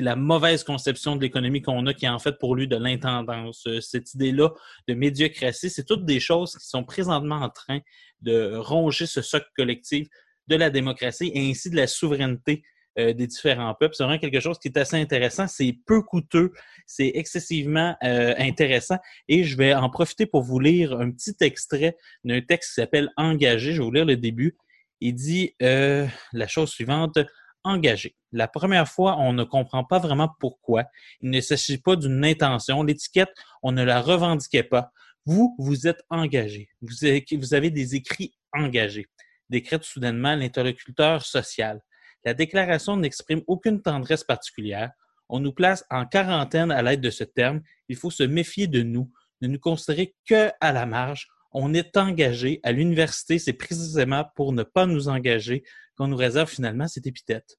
[0.00, 3.64] la mauvaise conception de l'économie qu'on a, qui est en fait pour lui de l'intendance,
[3.68, 4.50] euh, cette idée-là
[4.88, 7.78] de médiocratie, c'est toutes des choses qui sont présentement en train
[8.20, 10.08] de ronger ce socle collectif
[10.48, 12.64] de la démocratie et ainsi de la souveraineté
[12.98, 13.94] euh, des différents peuples.
[13.94, 15.46] C'est vraiment quelque chose qui est assez intéressant.
[15.46, 16.52] C'est peu coûteux,
[16.86, 18.98] c'est excessivement euh, intéressant.
[19.28, 23.10] Et je vais en profiter pour vous lire un petit extrait d'un texte qui s'appelle
[23.16, 23.72] Engagé.
[23.72, 24.56] Je vais vous lire le début.
[25.00, 27.18] Il dit euh, la chose suivante.
[27.64, 28.16] Engagé.
[28.32, 30.84] La première fois, on ne comprend pas vraiment pourquoi.
[31.20, 32.82] Il ne s'agit pas d'une intention.
[32.82, 33.30] L'étiquette,
[33.62, 34.90] on ne la revendiquait pas.
[35.24, 36.68] Vous, vous êtes engagé.
[36.80, 39.06] Vous avez, vous avez des écrits engagés.
[39.50, 41.80] Décrète soudainement l'interlocuteur social.
[42.28, 44.90] La déclaration n'exprime aucune tendresse particulière.
[45.30, 47.62] On nous place en quarantaine à l'aide de ce terme.
[47.88, 49.10] Il faut se méfier de nous,
[49.40, 51.26] ne nous considérer que à la marge.
[51.52, 52.60] On est engagé.
[52.64, 55.64] À l'université, c'est précisément pour ne pas nous engager
[55.96, 57.56] qu'on nous réserve finalement cette épithète.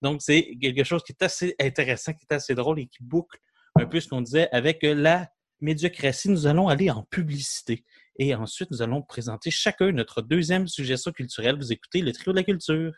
[0.00, 3.38] Donc, c'est quelque chose qui est assez intéressant, qui est assez drôle et qui boucle
[3.78, 5.28] un peu ce qu'on disait avec la
[5.60, 6.30] médiocratie.
[6.30, 7.84] Nous allons aller en publicité.
[8.18, 11.58] Et ensuite, nous allons présenter chacun notre deuxième suggestion culturelle.
[11.58, 12.94] Vous écoutez le trio de la culture.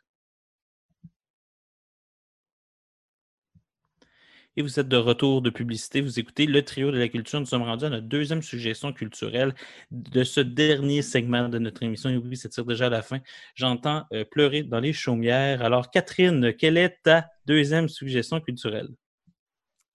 [4.58, 6.00] Et vous êtes de retour de publicité.
[6.00, 7.38] Vous écoutez le trio de la culture.
[7.38, 9.54] Nous sommes rendus à notre deuxième suggestion culturelle
[9.92, 12.10] de ce dernier segment de notre émission.
[12.10, 13.20] Et oui, c'est déjà à la fin.
[13.54, 15.62] J'entends euh, pleurer dans les chaumières.
[15.62, 18.88] Alors, Catherine, quelle est ta deuxième suggestion culturelle?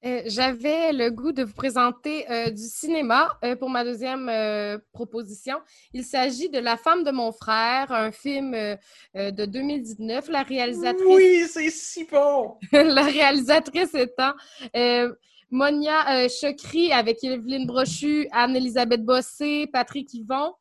[0.06, 4.30] Euh, J'avais le goût de vous présenter euh, du cinéma euh, pour ma deuxième
[4.92, 5.58] proposition.
[5.94, 10.30] Il s'agit de La femme de mon frère, un film de 2019.
[10.30, 11.06] La réalisatrice.
[11.08, 12.58] Oui, c'est si bon!
[12.72, 14.34] la réalisatrice étant
[15.50, 20.54] Monia Chokri avec Evelyne Brochu, Anne-Elisabeth Bossé, Patrick Yvon.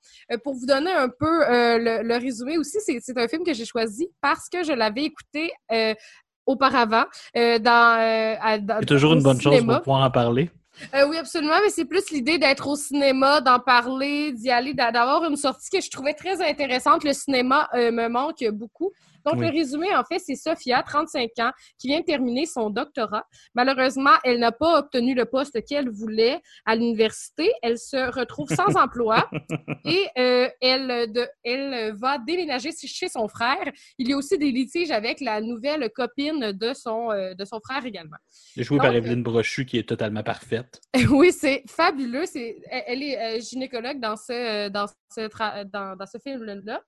[0.44, 4.08] Pour vous donner un peu le, le résumé aussi, c'est un film que j'ai choisi
[4.20, 5.50] parce que je l'avais écouté
[6.46, 7.04] auparavant
[7.36, 10.50] euh, dans, euh, à- dans- C'est toujours au une bonne chose pour pouvoir en parler.
[10.94, 14.90] Euh, oui, absolument, mais c'est plus l'idée d'être au cinéma, d'en parler, d'y aller, d'a-
[14.90, 17.04] d'avoir une sortie que je trouvais très intéressante.
[17.04, 18.90] Le cinéma euh, me manque beaucoup.
[19.26, 19.46] Donc, Oui.
[19.46, 23.24] le résumé, en fait, c'est Sophia, 35 ans, qui vient de terminer son doctorat.
[23.54, 27.52] Malheureusement, elle n'a pas obtenu le poste qu'elle voulait à l'université.
[27.62, 29.28] Elle se retrouve sans emploi
[29.84, 33.70] et euh, elle, de, elle va déménager chez son frère.
[33.98, 37.60] Il y a aussi des litiges avec la nouvelle copine de son, euh, de son
[37.60, 38.16] frère également.
[38.56, 40.80] Joué par Evelyne Brochu, qui est totalement parfaite.
[41.12, 42.24] Oui, c'est fabuleux.
[42.26, 45.28] C'est, elle, est euh, gynécologue dans ce, dans ce,
[45.64, 46.80] dans ce film-là.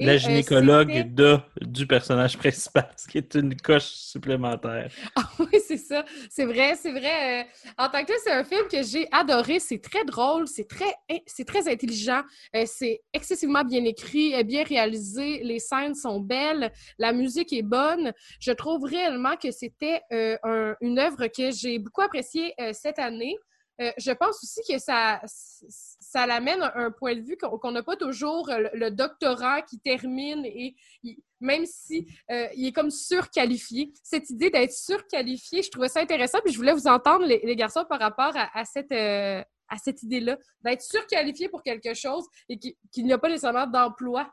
[0.00, 4.90] La euh, gynécologue de, du personnage principal, ce qui est une coche supplémentaire.
[5.16, 6.04] Ah oui, c'est ça.
[6.30, 7.42] C'est vrai, c'est vrai.
[7.42, 7.44] euh,
[7.78, 9.58] en tant que tel, c'est un film que j'ai adoré.
[9.60, 10.94] C'est très drôle, c'est très,
[11.26, 12.22] c'est très intelligent,
[12.56, 15.42] euh, c'est excessivement bien écrit, bien réalisé.
[15.42, 18.12] Les scènes sont belles, la musique est bonne.
[18.40, 22.98] Je trouve réellement que c'était euh, un- une œuvre que j'ai beaucoup appréciée euh, cette
[22.98, 23.36] année.
[23.80, 27.82] Euh, je pense aussi que ça, ça l'amène à un point de vue qu'on n'a
[27.82, 30.76] pas toujours euh, le, doctorat qui termine et
[31.40, 33.92] même si euh, il est comme surqualifié.
[34.02, 37.84] Cette idée d'être surqualifié, je trouvais ça intéressant, puis je voulais vous entendre, les, garçons,
[37.88, 43.06] par rapport à, cette, à cette idée-là, d'être surqualifié pour quelque chose et qui- qu'il
[43.06, 44.30] n'y a pas nécessairement d'emploi.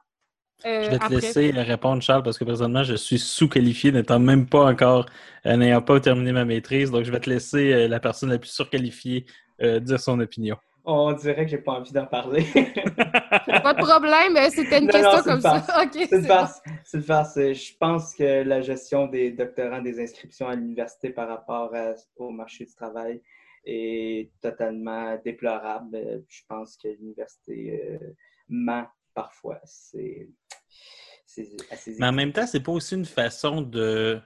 [0.66, 1.16] Euh, Je vais te après.
[1.16, 5.06] laisser répondre, Charles, parce que présentement, je suis sous-qualifié, n'étant même pas encore,
[5.46, 6.92] euh, n'ayant pas terminé ma maîtrise.
[6.92, 9.26] Donc, je vais te laisser euh, la personne la plus surqualifiée
[9.62, 10.58] euh, dire son opinion.
[10.90, 12.46] On dirait que j'ai pas envie d'en parler.
[12.56, 15.62] Pas de problème, euh, c'était une Non, question non, comme une ça.
[15.62, 15.86] farce.
[15.86, 16.28] OK, C'est bon.
[16.28, 16.62] farce.
[16.86, 17.38] C'est une farce.
[17.38, 21.94] Euh, Je pense que la gestion des doctorants, des inscriptions à l'université par rapport à-
[22.16, 23.22] au marché du travail
[23.66, 25.96] est totalement déplorable.
[25.96, 28.14] Euh, Je pense que l'université euh,
[28.48, 28.86] ment
[29.18, 29.60] parfois.
[29.64, 30.30] C'est
[31.72, 34.22] assez Mais en même temps, c'est pas aussi une façon de,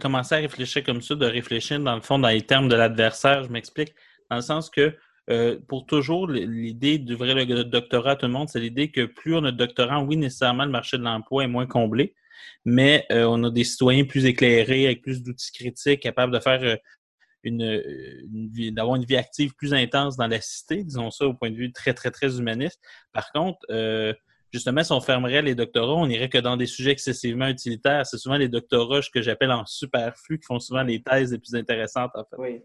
[0.00, 3.44] commencer à réfléchir comme ça, de réfléchir dans le fond dans les termes de l'adversaire.
[3.44, 3.94] Je m'explique.
[4.30, 4.96] Dans le sens que
[5.30, 9.34] euh, pour toujours, l'idée d'ouvrir le doctorat à tout le monde, c'est l'idée que plus
[9.34, 12.14] on a de doctorants, oui, nécessairement, le marché de l'emploi est moins comblé,
[12.64, 16.62] mais euh, on a des citoyens plus éclairés, avec plus d'outils critiques, capables de faire
[16.62, 16.76] euh,
[17.50, 21.72] d'avoir une vie active plus intense dans la cité, disons ça au point de vue
[21.72, 22.80] très, très, très humaniste.
[23.12, 24.12] Par contre, euh,
[24.52, 28.06] justement, si on fermerait les doctorats, on irait que dans des sujets excessivement utilitaires.
[28.06, 31.54] C'est souvent les doctorats que j'appelle en superflu qui font souvent les thèses les plus
[31.54, 32.36] intéressantes, en fait.
[32.38, 32.62] Oui.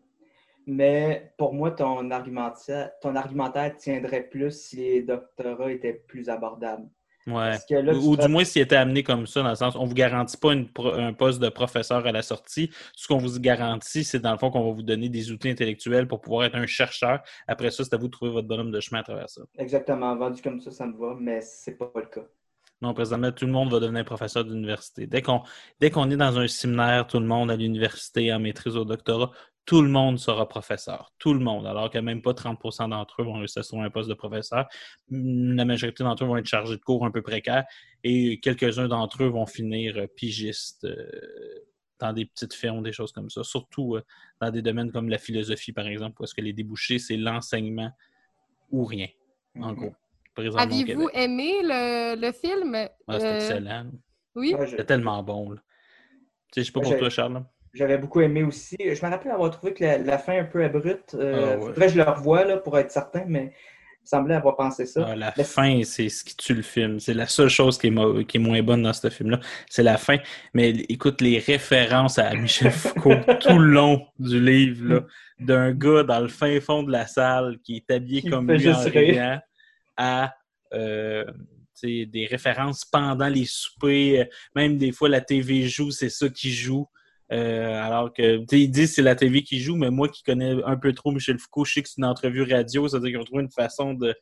[0.68, 6.88] Mais pour moi, ton argumentaire, ton argumentaire tiendrait plus si les doctorats étaient plus abordables.
[7.32, 7.58] Ouais.
[7.70, 9.94] Là, ou, du moins s'il était amené comme ça, dans le sens, on ne vous
[9.94, 12.70] garantit pas une pro- un poste de professeur à la sortie.
[12.96, 16.08] Ce qu'on vous garantit, c'est dans le fond qu'on va vous donner des outils intellectuels
[16.08, 17.22] pour pouvoir être un chercheur.
[17.48, 19.42] Après ça, c'est à vous de trouver votre bonhomme de chemin à travers ça.
[19.58, 22.26] Exactement, vendu comme ça, ça me va, mais c'est pas le cas.
[22.82, 25.06] Non, présentement, tout le monde va devenir professeur d'université.
[25.06, 25.42] Dès qu'on
[25.82, 29.32] dès qu'on est dans un séminaire, tout le monde à l'université, en maîtrise au doctorat,
[29.70, 31.14] tout le monde sera professeur.
[31.20, 31.68] Tout le monde.
[31.68, 34.68] Alors que même pas 30% d'entre eux vont réussir à trouver un poste de professeur.
[35.12, 37.66] La majorité d'entre eux vont être chargés de cours un peu précaires
[38.04, 41.08] et quelques-uns d'entre eux vont finir euh, pigistes euh,
[42.00, 43.44] dans des petites firmes, des choses comme ça.
[43.44, 44.02] Surtout euh,
[44.42, 47.92] dans des domaines comme la philosophie, par exemple, parce que les débouchés, c'est l'enseignement
[48.72, 49.08] ou rien,
[49.62, 49.76] en Mhm.
[49.76, 49.94] gros.
[50.86, 51.10] Québec.
[51.14, 52.74] aimé le, le film?
[53.08, 53.92] Ah, c'est Euh, excellent.
[54.34, 54.56] Oui.
[54.58, 55.52] Ouais, je- C'est tellement bon.
[55.52, 55.62] Là.
[56.52, 57.44] Tu sais, je sais pas Ouais, pour toi, Charles.
[57.74, 58.78] J'avais beaucoup aimé aussi.
[58.80, 61.14] Je me rappelle avoir trouvé que la, la fin un peu abrupte.
[61.16, 61.66] Euh, Ah ouais.
[61.68, 63.54] Faudrait que je le revoie là, pour être certain, mais
[64.04, 65.06] il semblait avoir pensé ça.
[65.08, 67.00] Ah, la Mais- fin, c'est ce qui tue le film.
[67.00, 69.40] C'est la seule chose qui est, qui est moins bonne dans ce film-là.
[69.70, 70.18] C'est la fin.
[70.54, 75.06] Mais écoute, les références à Michel Foucault tout le long du livre,
[75.40, 78.70] d'un gars dans le fin fond de la salle qui est habillé Qui comme lui
[78.72, 79.40] en riant,
[79.96, 80.34] à
[80.74, 81.24] euh,
[81.84, 84.28] des références pendant les soupers.
[84.56, 86.88] Même des fois, la TV joue, c'est ça qui joue.
[87.32, 90.10] Euh, alors que, tu sais, ils disent que c'est la TV qui joue, mais moi
[90.10, 93.10] qui connais un peu trop Michel Foucault, je sais que c'est une entrevue radio, c'est-à-dire
[93.10, 94.16] qu'ils ont trouvé une façon de,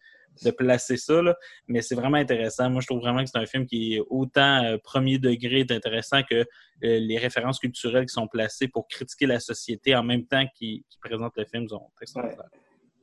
[0.43, 1.35] de placer ça, là.
[1.67, 2.69] mais c'est vraiment intéressant.
[2.69, 6.21] Moi, je trouve vraiment que c'est un film qui est autant euh, premier degré d'intéressant
[6.29, 6.45] que euh,
[6.81, 10.99] les références culturelles qui sont placées pour critiquer la société en même temps qu'ils qu'ils
[10.99, 12.43] présentent le film sont extraordinaires.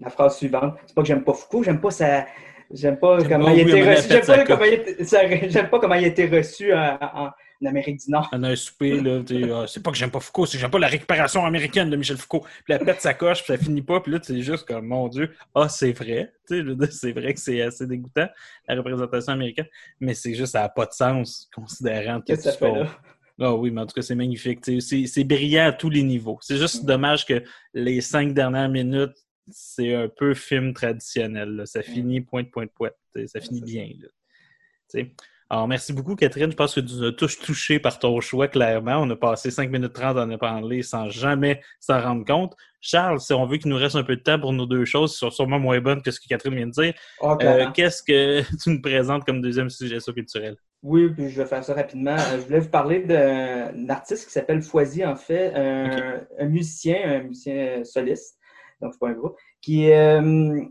[0.00, 0.74] La phrase suivante.
[0.86, 2.26] C'est pas que j'aime pas Foucault, j'aime pas sa.
[2.70, 4.08] J'aime pas comment pas il a été il reçu.
[4.08, 6.98] J'aime pas, comment il a été- ça- j'aime pas comment il a été reçu en,
[7.00, 7.30] en-
[7.62, 8.28] en Amérique du Nord.
[8.32, 9.22] On a un souper, là,
[9.54, 11.96] ah, c'est pas que j'aime pas Foucault, c'est que j'aime pas la récupération américaine de
[11.96, 12.44] Michel Foucault.
[12.64, 15.08] Puis elle pète sa coche, puis ça finit pas, puis là, c'est juste comme, mon
[15.08, 16.32] Dieu, ah, c'est vrai.
[16.46, 18.28] C'est vrai que c'est assez dégoûtant,
[18.68, 19.66] la représentation américaine,
[20.00, 22.90] mais c'est juste, ça n'a pas de sens, considérant que ça tu fait fais- là?
[23.40, 24.60] Ah oui, mais en tout cas, c'est magnifique.
[24.80, 26.38] C'est brillant à tous les niveaux.
[26.40, 29.16] C'est juste dommage que les cinq dernières minutes,
[29.50, 31.48] c'est un peu film traditionnel.
[31.50, 31.66] là.
[31.66, 32.92] Ça finit pointe, pointe, pointe.
[33.12, 33.88] Tu sais, Ça finit bien.
[34.00, 35.02] là.
[35.50, 36.50] Alors, merci beaucoup, Catherine.
[36.50, 38.96] Je pense que tu nous as tous touchés par ton choix, clairement.
[38.96, 42.54] On a passé 5 minutes 30 à en parler sans jamais s'en rendre compte.
[42.80, 45.12] Charles, si on veut qu'il nous reste un peu de temps pour nos deux choses,
[45.12, 48.02] qui sont sûrement moins bonnes que ce que Catherine vient de dire, Ah, euh, qu'est-ce
[48.02, 50.56] que tu nous présentes comme deuxième suggestion culturelle?
[50.82, 52.16] Oui, puis je vais faire ça rapidement.
[52.16, 56.96] Euh, Je voulais vous parler d'un artiste qui s'appelle Foisy, en fait, un, un musicien,
[57.04, 58.38] un musicien soliste,
[58.80, 60.62] donc c'est pas un groupe, qui, euh,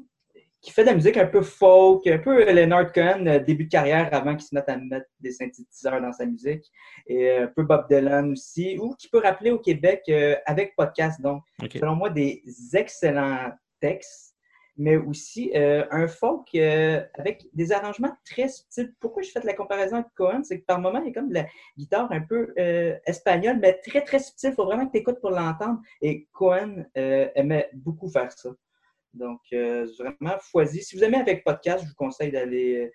[0.63, 3.69] qui fait de la musique un peu folk, un peu Leonard Cohen, euh, début de
[3.69, 6.71] carrière avant qu'il se mette à mettre des synthétiseurs dans sa musique,
[7.05, 11.21] et un peu Bob Dylan aussi, ou qui peut rappeler au Québec euh, avec podcast,
[11.21, 12.41] donc selon moi, des
[12.73, 14.33] excellents textes,
[14.77, 18.93] mais aussi euh, un folk euh, avec des arrangements très subtils.
[18.99, 20.41] Pourquoi je fais de la comparaison avec Cohen?
[20.43, 21.45] C'est que par moment, il y a comme de la
[21.77, 24.49] guitare un peu euh, espagnole, mais très, très subtil.
[24.51, 25.79] Il faut vraiment que tu écoutes pour l'entendre.
[26.01, 28.49] Et Cohen euh, aimait beaucoup faire ça.
[29.13, 30.81] Donc, euh, vraiment, Foisy.
[30.81, 32.91] Si vous aimez avec podcast, je vous conseille d'aller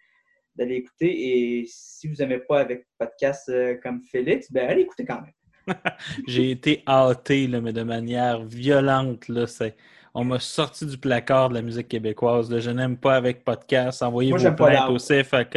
[0.59, 1.61] d'aller écouter.
[1.61, 5.77] Et si vous n'aimez pas avec podcast euh, comme Félix, ben allez écouter quand même.
[6.27, 9.29] J'ai été hâté, là, mais de manière violente.
[9.29, 9.77] Là, c'est...
[10.15, 12.51] On m'a sorti du placard de la musique québécoise.
[12.51, 12.59] là.
[12.59, 14.03] Je n'aime pas avec podcast.
[14.03, 15.57] Envoyez Moi, vos plaintes au CFAK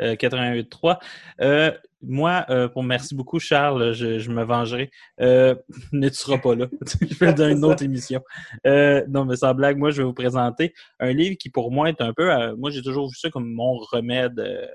[0.00, 0.98] euh, 88.3.
[2.00, 4.90] Moi, euh, pour merci beaucoup, Charles, je, je me vengerai.
[5.20, 5.54] Euh,
[5.92, 6.66] mais tu seras pas là.
[7.00, 8.22] je vais dans une autre émission.
[8.66, 11.88] Euh, non, mais sans blague, moi, je vais vous présenter un livre qui, pour moi,
[11.88, 12.32] est un peu.
[12.32, 14.66] euh, moi, j'ai toujours vu ça comme mon remède euh,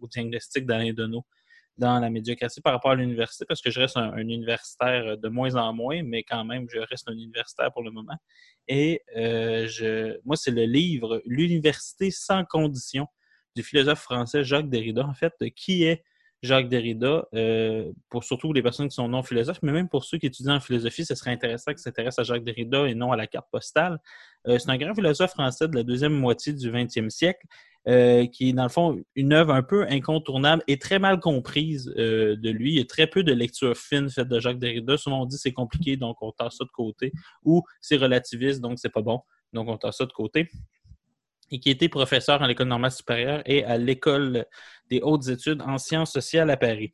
[0.00, 1.24] au diagnostic d'Alain Deneau
[1.76, 5.28] dans la médiocratie par rapport à l'université, parce que je reste un, un universitaire de
[5.28, 8.16] moins en moins, mais quand même, je reste un universitaire pour le moment.
[8.68, 13.06] Et euh, je, moi, c'est le livre L'université sans condition
[13.56, 15.04] du philosophe français Jacques Derrida.
[15.04, 16.02] En fait, qui est
[16.44, 20.18] Jacques Derrida, euh, pour surtout les personnes qui sont non philosophes, mais même pour ceux
[20.18, 23.16] qui étudient en philosophie, ce serait intéressant qu'ils s'intéressent à Jacques Derrida et non à
[23.16, 23.98] la carte postale.
[24.46, 27.46] Euh, c'est un grand philosophe français de la deuxième moitié du 20e siècle,
[27.88, 31.86] euh, qui est dans le fond une œuvre un peu incontournable et très mal comprise
[31.86, 32.72] de lui.
[32.72, 34.98] Il y a très peu de lecture fine faite de Jacques Derrida.
[34.98, 37.10] Souvent on dit c'est compliqué, donc on tasse ça de côté,
[37.42, 39.20] ou c'est relativiste, donc c'est pas bon,
[39.54, 40.50] donc on tasse ça de côté
[41.50, 44.46] et qui était professeur à l'École normale supérieure et à l'École
[44.90, 46.92] des hautes études en sciences sociales à Paris.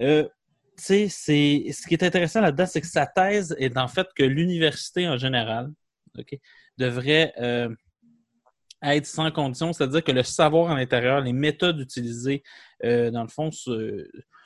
[0.00, 0.26] Euh,
[0.76, 5.18] ce qui est intéressant là-dedans, c'est que sa thèse est en fait que l'université en
[5.18, 5.70] général
[6.78, 7.68] devrait euh,
[8.82, 12.42] être sans condition, c'est-à-dire que le savoir à l'intérieur, les méthodes utilisées,
[12.84, 13.50] euh, dans le fond,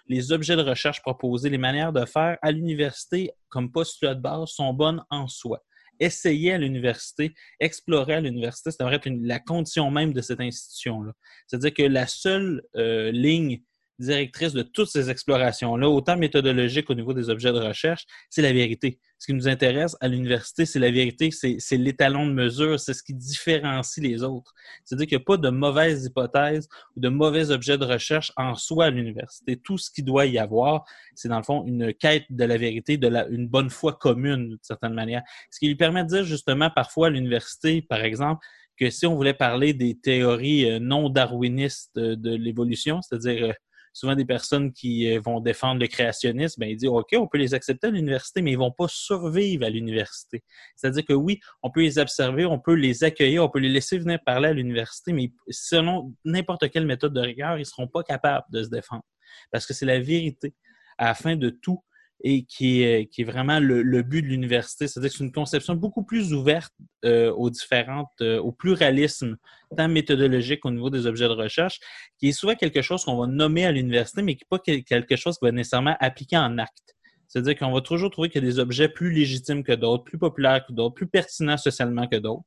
[0.09, 4.49] les objets de recherche proposés, les manières de faire à l'université comme postulat de base
[4.49, 5.63] sont bonnes en soi
[6.01, 11.13] essayer à l'université, explorer à l'université, ça devrait être la condition même de cette institution-là.
[11.47, 13.61] C'est-à-dire que la seule euh, ligne
[13.99, 18.53] directrice de toutes ces explorations-là, autant méthodologiques au niveau des objets de recherche, c'est la
[18.53, 18.99] vérité.
[19.25, 23.03] Ce qui nous intéresse à l'université, c'est la vérité, c'est l'étalon de mesure, c'est ce
[23.03, 24.53] qui différencie les autres.
[24.85, 28.55] C'est-à-dire qu'il n'y a pas de mauvaises hypothèses ou de mauvais objets de recherche en
[28.55, 29.57] soi à l'université.
[29.57, 30.85] Tout ce qu'il doit y avoir,
[31.15, 34.51] c'est dans le fond une quête de la vérité, de la, une bonne foi commune,
[34.51, 35.23] d'une certaine manière.
[35.51, 38.45] Ce qui lui permet de dire justement parfois à l'université, par exemple,
[38.77, 43.53] que si on voulait parler des théories euh, non darwinistes de, de l'évolution, c'est-à-dire euh,
[43.95, 47.39] souvent des personnes qui euh, vont défendre le créationnisme, ben, il dit OK, on peut
[47.39, 50.45] les accepter à l'université, mais ils vont pas survivre à l'université.
[50.77, 53.97] C'est-à-dire que oui, on peut les observer, on peut les accueillir, on peut les laisser
[53.97, 58.47] venir parler à l'université, mais selon n'importe quelle méthode de rigueur, ils seront pas capables
[58.51, 59.05] de se défendre.
[59.51, 60.55] Parce que c'est la vérité
[60.99, 61.83] à la fin de tout
[62.23, 64.89] et qui est, vraiment le, but de l'université.
[64.89, 66.73] C'est-à-dire que c'est une conception beaucoup plus ouverte
[67.05, 69.37] euh, aux différentes, euh, au pluralisme,
[69.77, 71.81] tant méthodologique au niveau des objets de recherche,
[72.19, 74.85] qui est souvent quelque chose qu'on va nommer à l'université, mais qui n'est pas quel-
[74.85, 76.95] quelque chose qui va nécessairement appliquer en acte.
[77.29, 80.19] C'est-à-dire qu'on va toujours trouver qu'il y a des objets plus légitimes que d'autres, plus
[80.19, 82.45] populaires que d'autres, plus pertinents socialement que d'autres.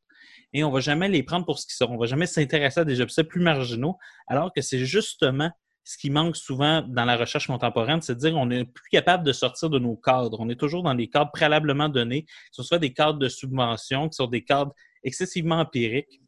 [0.54, 1.88] Et on ne va jamais les prendre pour ce qu'ils sont.
[1.90, 5.52] On ne va jamais s'intéresser à des objets plus marginaux, alors que c'est justement
[5.88, 9.24] ce qui manque souvent dans la recherche contemporaine, c'est de dire qu'on n'est plus capable
[9.24, 10.38] de sortir de nos cadres.
[10.42, 14.10] On est toujours dans des cadres préalablement donnés, que ce soit des cadres de subvention,
[14.10, 14.74] qui sont des cadres
[15.06, 16.22] excessivement empiriques,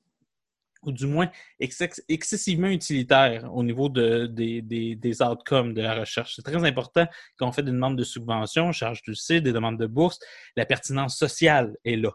[0.84, 1.30] ou du moins
[1.60, 6.38] exce- excessivement utilitaires au niveau de- des, outcomes de la recherche.
[6.38, 7.06] C'est très important
[7.36, 10.19] quand on fait des demandes de subvention, charge du site, des demandes de bourse,
[10.56, 12.11] la pertinence sociale est là.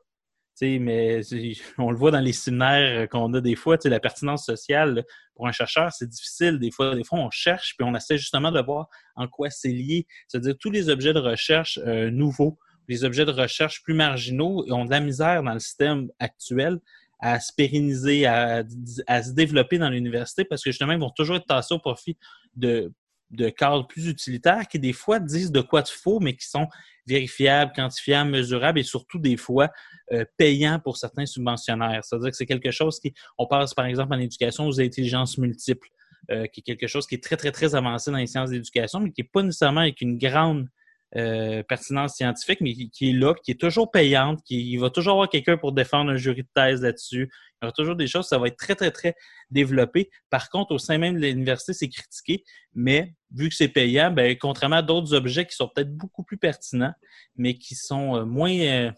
[0.62, 1.20] Mais
[1.78, 5.04] on le voit dans les séminaires qu'on a des fois, la pertinence sociale,
[5.34, 6.58] pour un chercheur, c'est difficile.
[6.58, 9.72] Des fois, des fois, on cherche, puis on essaie justement de voir en quoi c'est
[9.72, 10.06] lié.
[10.28, 12.58] C'est-à-dire tous les objets de recherche euh, nouveaux,
[12.88, 16.78] les objets de recherche plus marginaux ont de la misère dans le système actuel
[17.20, 18.62] à se pérenniser, à,
[19.06, 22.18] à se développer dans l'université parce que justement, ils vont toujours être tassés au profit
[22.54, 22.92] de,
[23.30, 26.68] de cadres plus utilitaires qui, des fois, disent de quoi il faut, mais qui sont
[27.06, 29.70] vérifiables, quantifiables, mesurables et surtout, des fois,
[30.12, 32.04] euh, payants pour certains subventionnaires.
[32.04, 35.88] C'est-à-dire que c'est quelque chose qui, on passe par exemple en éducation aux intelligences multiples,
[36.30, 39.00] euh, qui est quelque chose qui est très, très, très avancé dans les sciences d'éducation,
[39.00, 40.68] mais qui n'est pas nécessairement avec une grande
[41.16, 45.28] euh, pertinence scientifique, mais qui, est là, qui est toujours payante, qui va toujours avoir
[45.28, 47.30] quelqu'un pour défendre un jury de thèse là-dessus.
[47.64, 49.14] Il y aura toujours des choses, ça va être très, très, très
[49.50, 50.10] développé.
[50.30, 54.36] Par contre, au sein même de l'université, c'est critiqué, mais vu que c'est payant, ben,
[54.38, 56.92] contrairement à d'autres objets qui sont peut-être beaucoup plus pertinents,
[57.36, 58.90] mais qui sont euh, moins euh,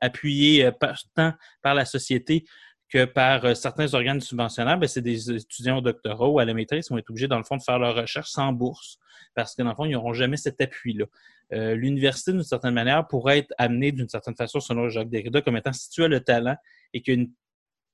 [0.00, 1.32] appuyés euh, par, tant
[1.62, 2.44] par la société
[2.88, 6.86] que par certains organes subventionnaires, ben, c'est des étudiants au doctorat ou à la maîtrise
[6.86, 8.98] qui vont être obligés, dans le fond, de faire leur recherche sans bourse,
[9.34, 11.04] parce que, dans le fond, ils n'auront jamais cet appui-là.
[11.52, 15.72] L'université, d'une certaine manière, pourrait être amenée, d'une certaine façon, selon Jacques Derrida, comme étant
[15.72, 16.56] si tu as le talent
[16.92, 17.30] et qu'il y a une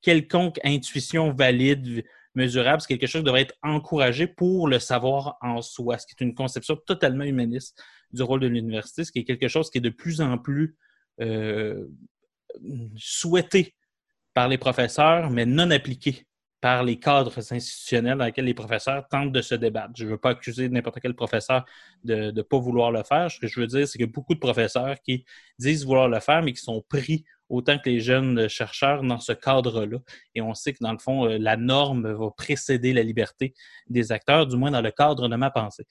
[0.07, 2.05] quelconque intuition valide,
[2.37, 6.15] mesurable, c'est quelque chose qui devrait être encouragé pour le savoir en soi, ce qui
[6.17, 9.79] est une conception totalement humaniste du rôle de l'université, ce qui est quelque chose qui
[9.79, 10.77] est de plus en plus
[11.21, 11.89] euh,
[12.97, 13.75] souhaité
[14.33, 16.25] par les professeurs, mais non appliqué
[16.61, 19.95] par les cadres institutionnels dans lesquels les professeurs tentent de se débattre.
[19.97, 21.65] Je ne veux pas accuser n'importe quel professeur
[22.05, 23.29] de ne pas vouloir le faire.
[23.29, 25.25] Ce que je veux dire, c'est a beaucoup de professeurs qui
[25.59, 29.33] disent vouloir le faire, mais qui sont pris autant que les jeunes chercheurs dans ce
[29.33, 29.99] cadre-là.
[30.35, 33.55] Et on sait que, dans le fond, euh, la norme va précéder la liberté
[33.89, 35.87] des acteurs, du moins dans le cadre de ma pensée.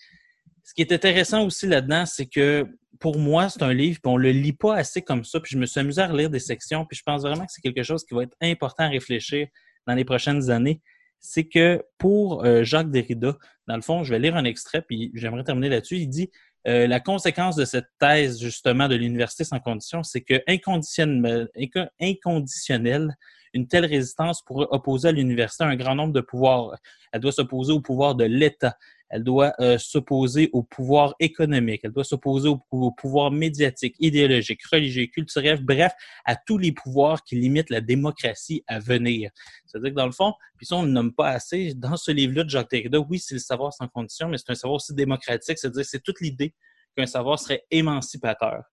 [0.64, 2.65] Ce qui est intéressant aussi là-dedans, c'est que
[2.99, 5.57] pour moi, c'est un livre, puis on le lit pas assez comme ça, puis je
[5.57, 8.03] me suis amusé à relire des sections, puis je pense vraiment que c'est quelque chose
[8.06, 9.48] qui va être important à réfléchir
[9.86, 10.82] dans les prochaines années.
[11.19, 13.38] C'est que pour euh, Jacques Derrida,
[13.68, 15.98] dans le fond, je vais lire un extrait, puis j'aimerais terminer là-dessus.
[15.98, 16.30] Il dit
[16.68, 21.50] euh, la conséquence de cette thèse, justement, de l'université sans condition, c'est que inconditionnel,
[22.02, 23.16] inconditionnel,
[23.54, 26.76] une telle résistance pourrait opposer à l'université un grand nombre de pouvoirs.
[27.12, 28.78] Elle doit s'opposer au pouvoir de l'État,
[29.10, 35.06] elle doit euh, s'opposer au pouvoir économique, elle doit s'opposer au, pouvoir médiatique, idéologique, religieux,
[35.07, 35.94] culturel, bref,
[36.26, 39.32] à tous les pouvoirs qui limitent la démocratie à venir.
[39.65, 42.44] C'est-à-dire que dans le fond, puis ça on ne nomme pas assez, dans ce livre-là
[42.44, 45.57] de Jacques Derrida, oui, c'est le savoir sans condition, mais c'est un savoir aussi démocratique,
[45.57, 46.53] c'est-à-dire c'est toute l'idée
[46.95, 48.64] qu'un savoir serait émancipateur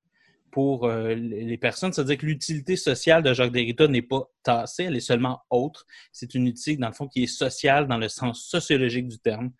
[0.52, 1.92] pour euh, les personnes.
[1.92, 5.86] C'est-à-dire que l'utilité sociale de Jacques Derrida n'est pas tassée, elle est seulement autre.
[6.12, 9.50] C'est une utilité, dans le fond, qui est sociale dans le sens sociologique du terme.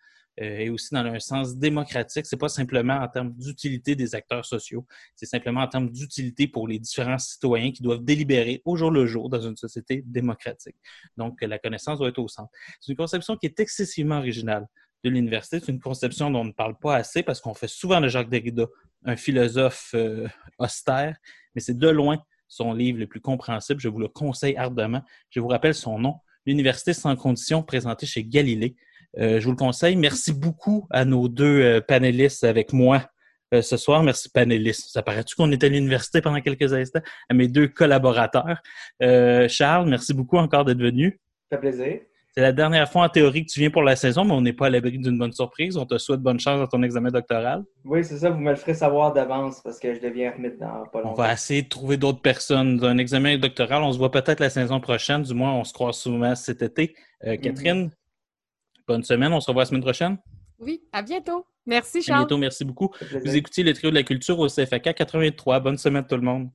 [0.41, 2.25] Euh, et aussi dans un sens démocratique.
[2.25, 4.85] C'est pas simplement en termes d'utilité des acteurs sociaux,
[5.15, 9.05] c'est simplement en termes d'utilité pour les différents citoyens qui doivent délibérer au jour le
[9.05, 10.75] jour dans une société démocratique.
[11.17, 12.49] Donc, la connaissance doit être au centre.
[12.79, 14.65] C'est une conception qui est excessivement originale
[15.03, 15.59] de l'université.
[15.59, 18.29] C'est une conception dont on ne parle pas assez parce qu'on fait souvent de Jacques
[18.29, 18.65] Derrida
[19.05, 20.27] un philosophe euh,
[20.57, 21.15] austère,
[21.53, 23.79] mais c'est de loin son livre le plus compréhensible.
[23.79, 25.01] Je vous le conseille ardemment.
[25.29, 26.15] Je vous rappelle son nom,
[26.45, 28.75] L'Université sans condition, présenté chez Galilée.
[29.19, 29.95] Euh, je vous le conseille.
[29.95, 33.03] Merci beaucoup à nos deux euh, panélistes avec moi
[33.53, 34.03] euh, ce soir.
[34.03, 34.89] Merci panélistes.
[34.91, 37.01] Ça paraît-tu qu'on était à l'université pendant quelques instants?
[37.29, 38.61] À mes deux collaborateurs.
[39.49, 41.19] Charles, merci beaucoup encore d'être venu.
[41.51, 41.99] Ça fait plaisir.
[42.35, 44.53] C'est la dernière fois en théorie que tu viens pour la saison, mais on n'est
[44.53, 45.77] pas à l'abri d'une bonne surprise.
[45.77, 47.63] On te souhaite bonne chance dans ton examen doctoral.
[47.85, 48.31] Oui, c'est ça.
[48.31, 51.11] Vous me le ferez savoir d'avance parce que je deviens remettre dans pas longtemps.
[51.11, 52.77] On va essayer de trouver d'autres personnes.
[52.77, 55.21] D'un examen doctoral, on se voit peut-être la saison prochaine.
[55.21, 56.95] Du moins, on se croise souvent cet été.
[57.21, 57.91] Catherine,
[58.87, 59.33] Bonne semaine.
[59.33, 60.17] On se revoit la semaine prochaine.
[60.59, 61.45] Oui, à bientôt.
[61.65, 62.19] Merci, Charles.
[62.19, 62.37] À bientôt.
[62.37, 62.89] Merci beaucoup.
[63.23, 65.59] Vous écoutez le trio de la culture au CFAK 83.
[65.59, 66.49] Bonne semaine, tout le monde.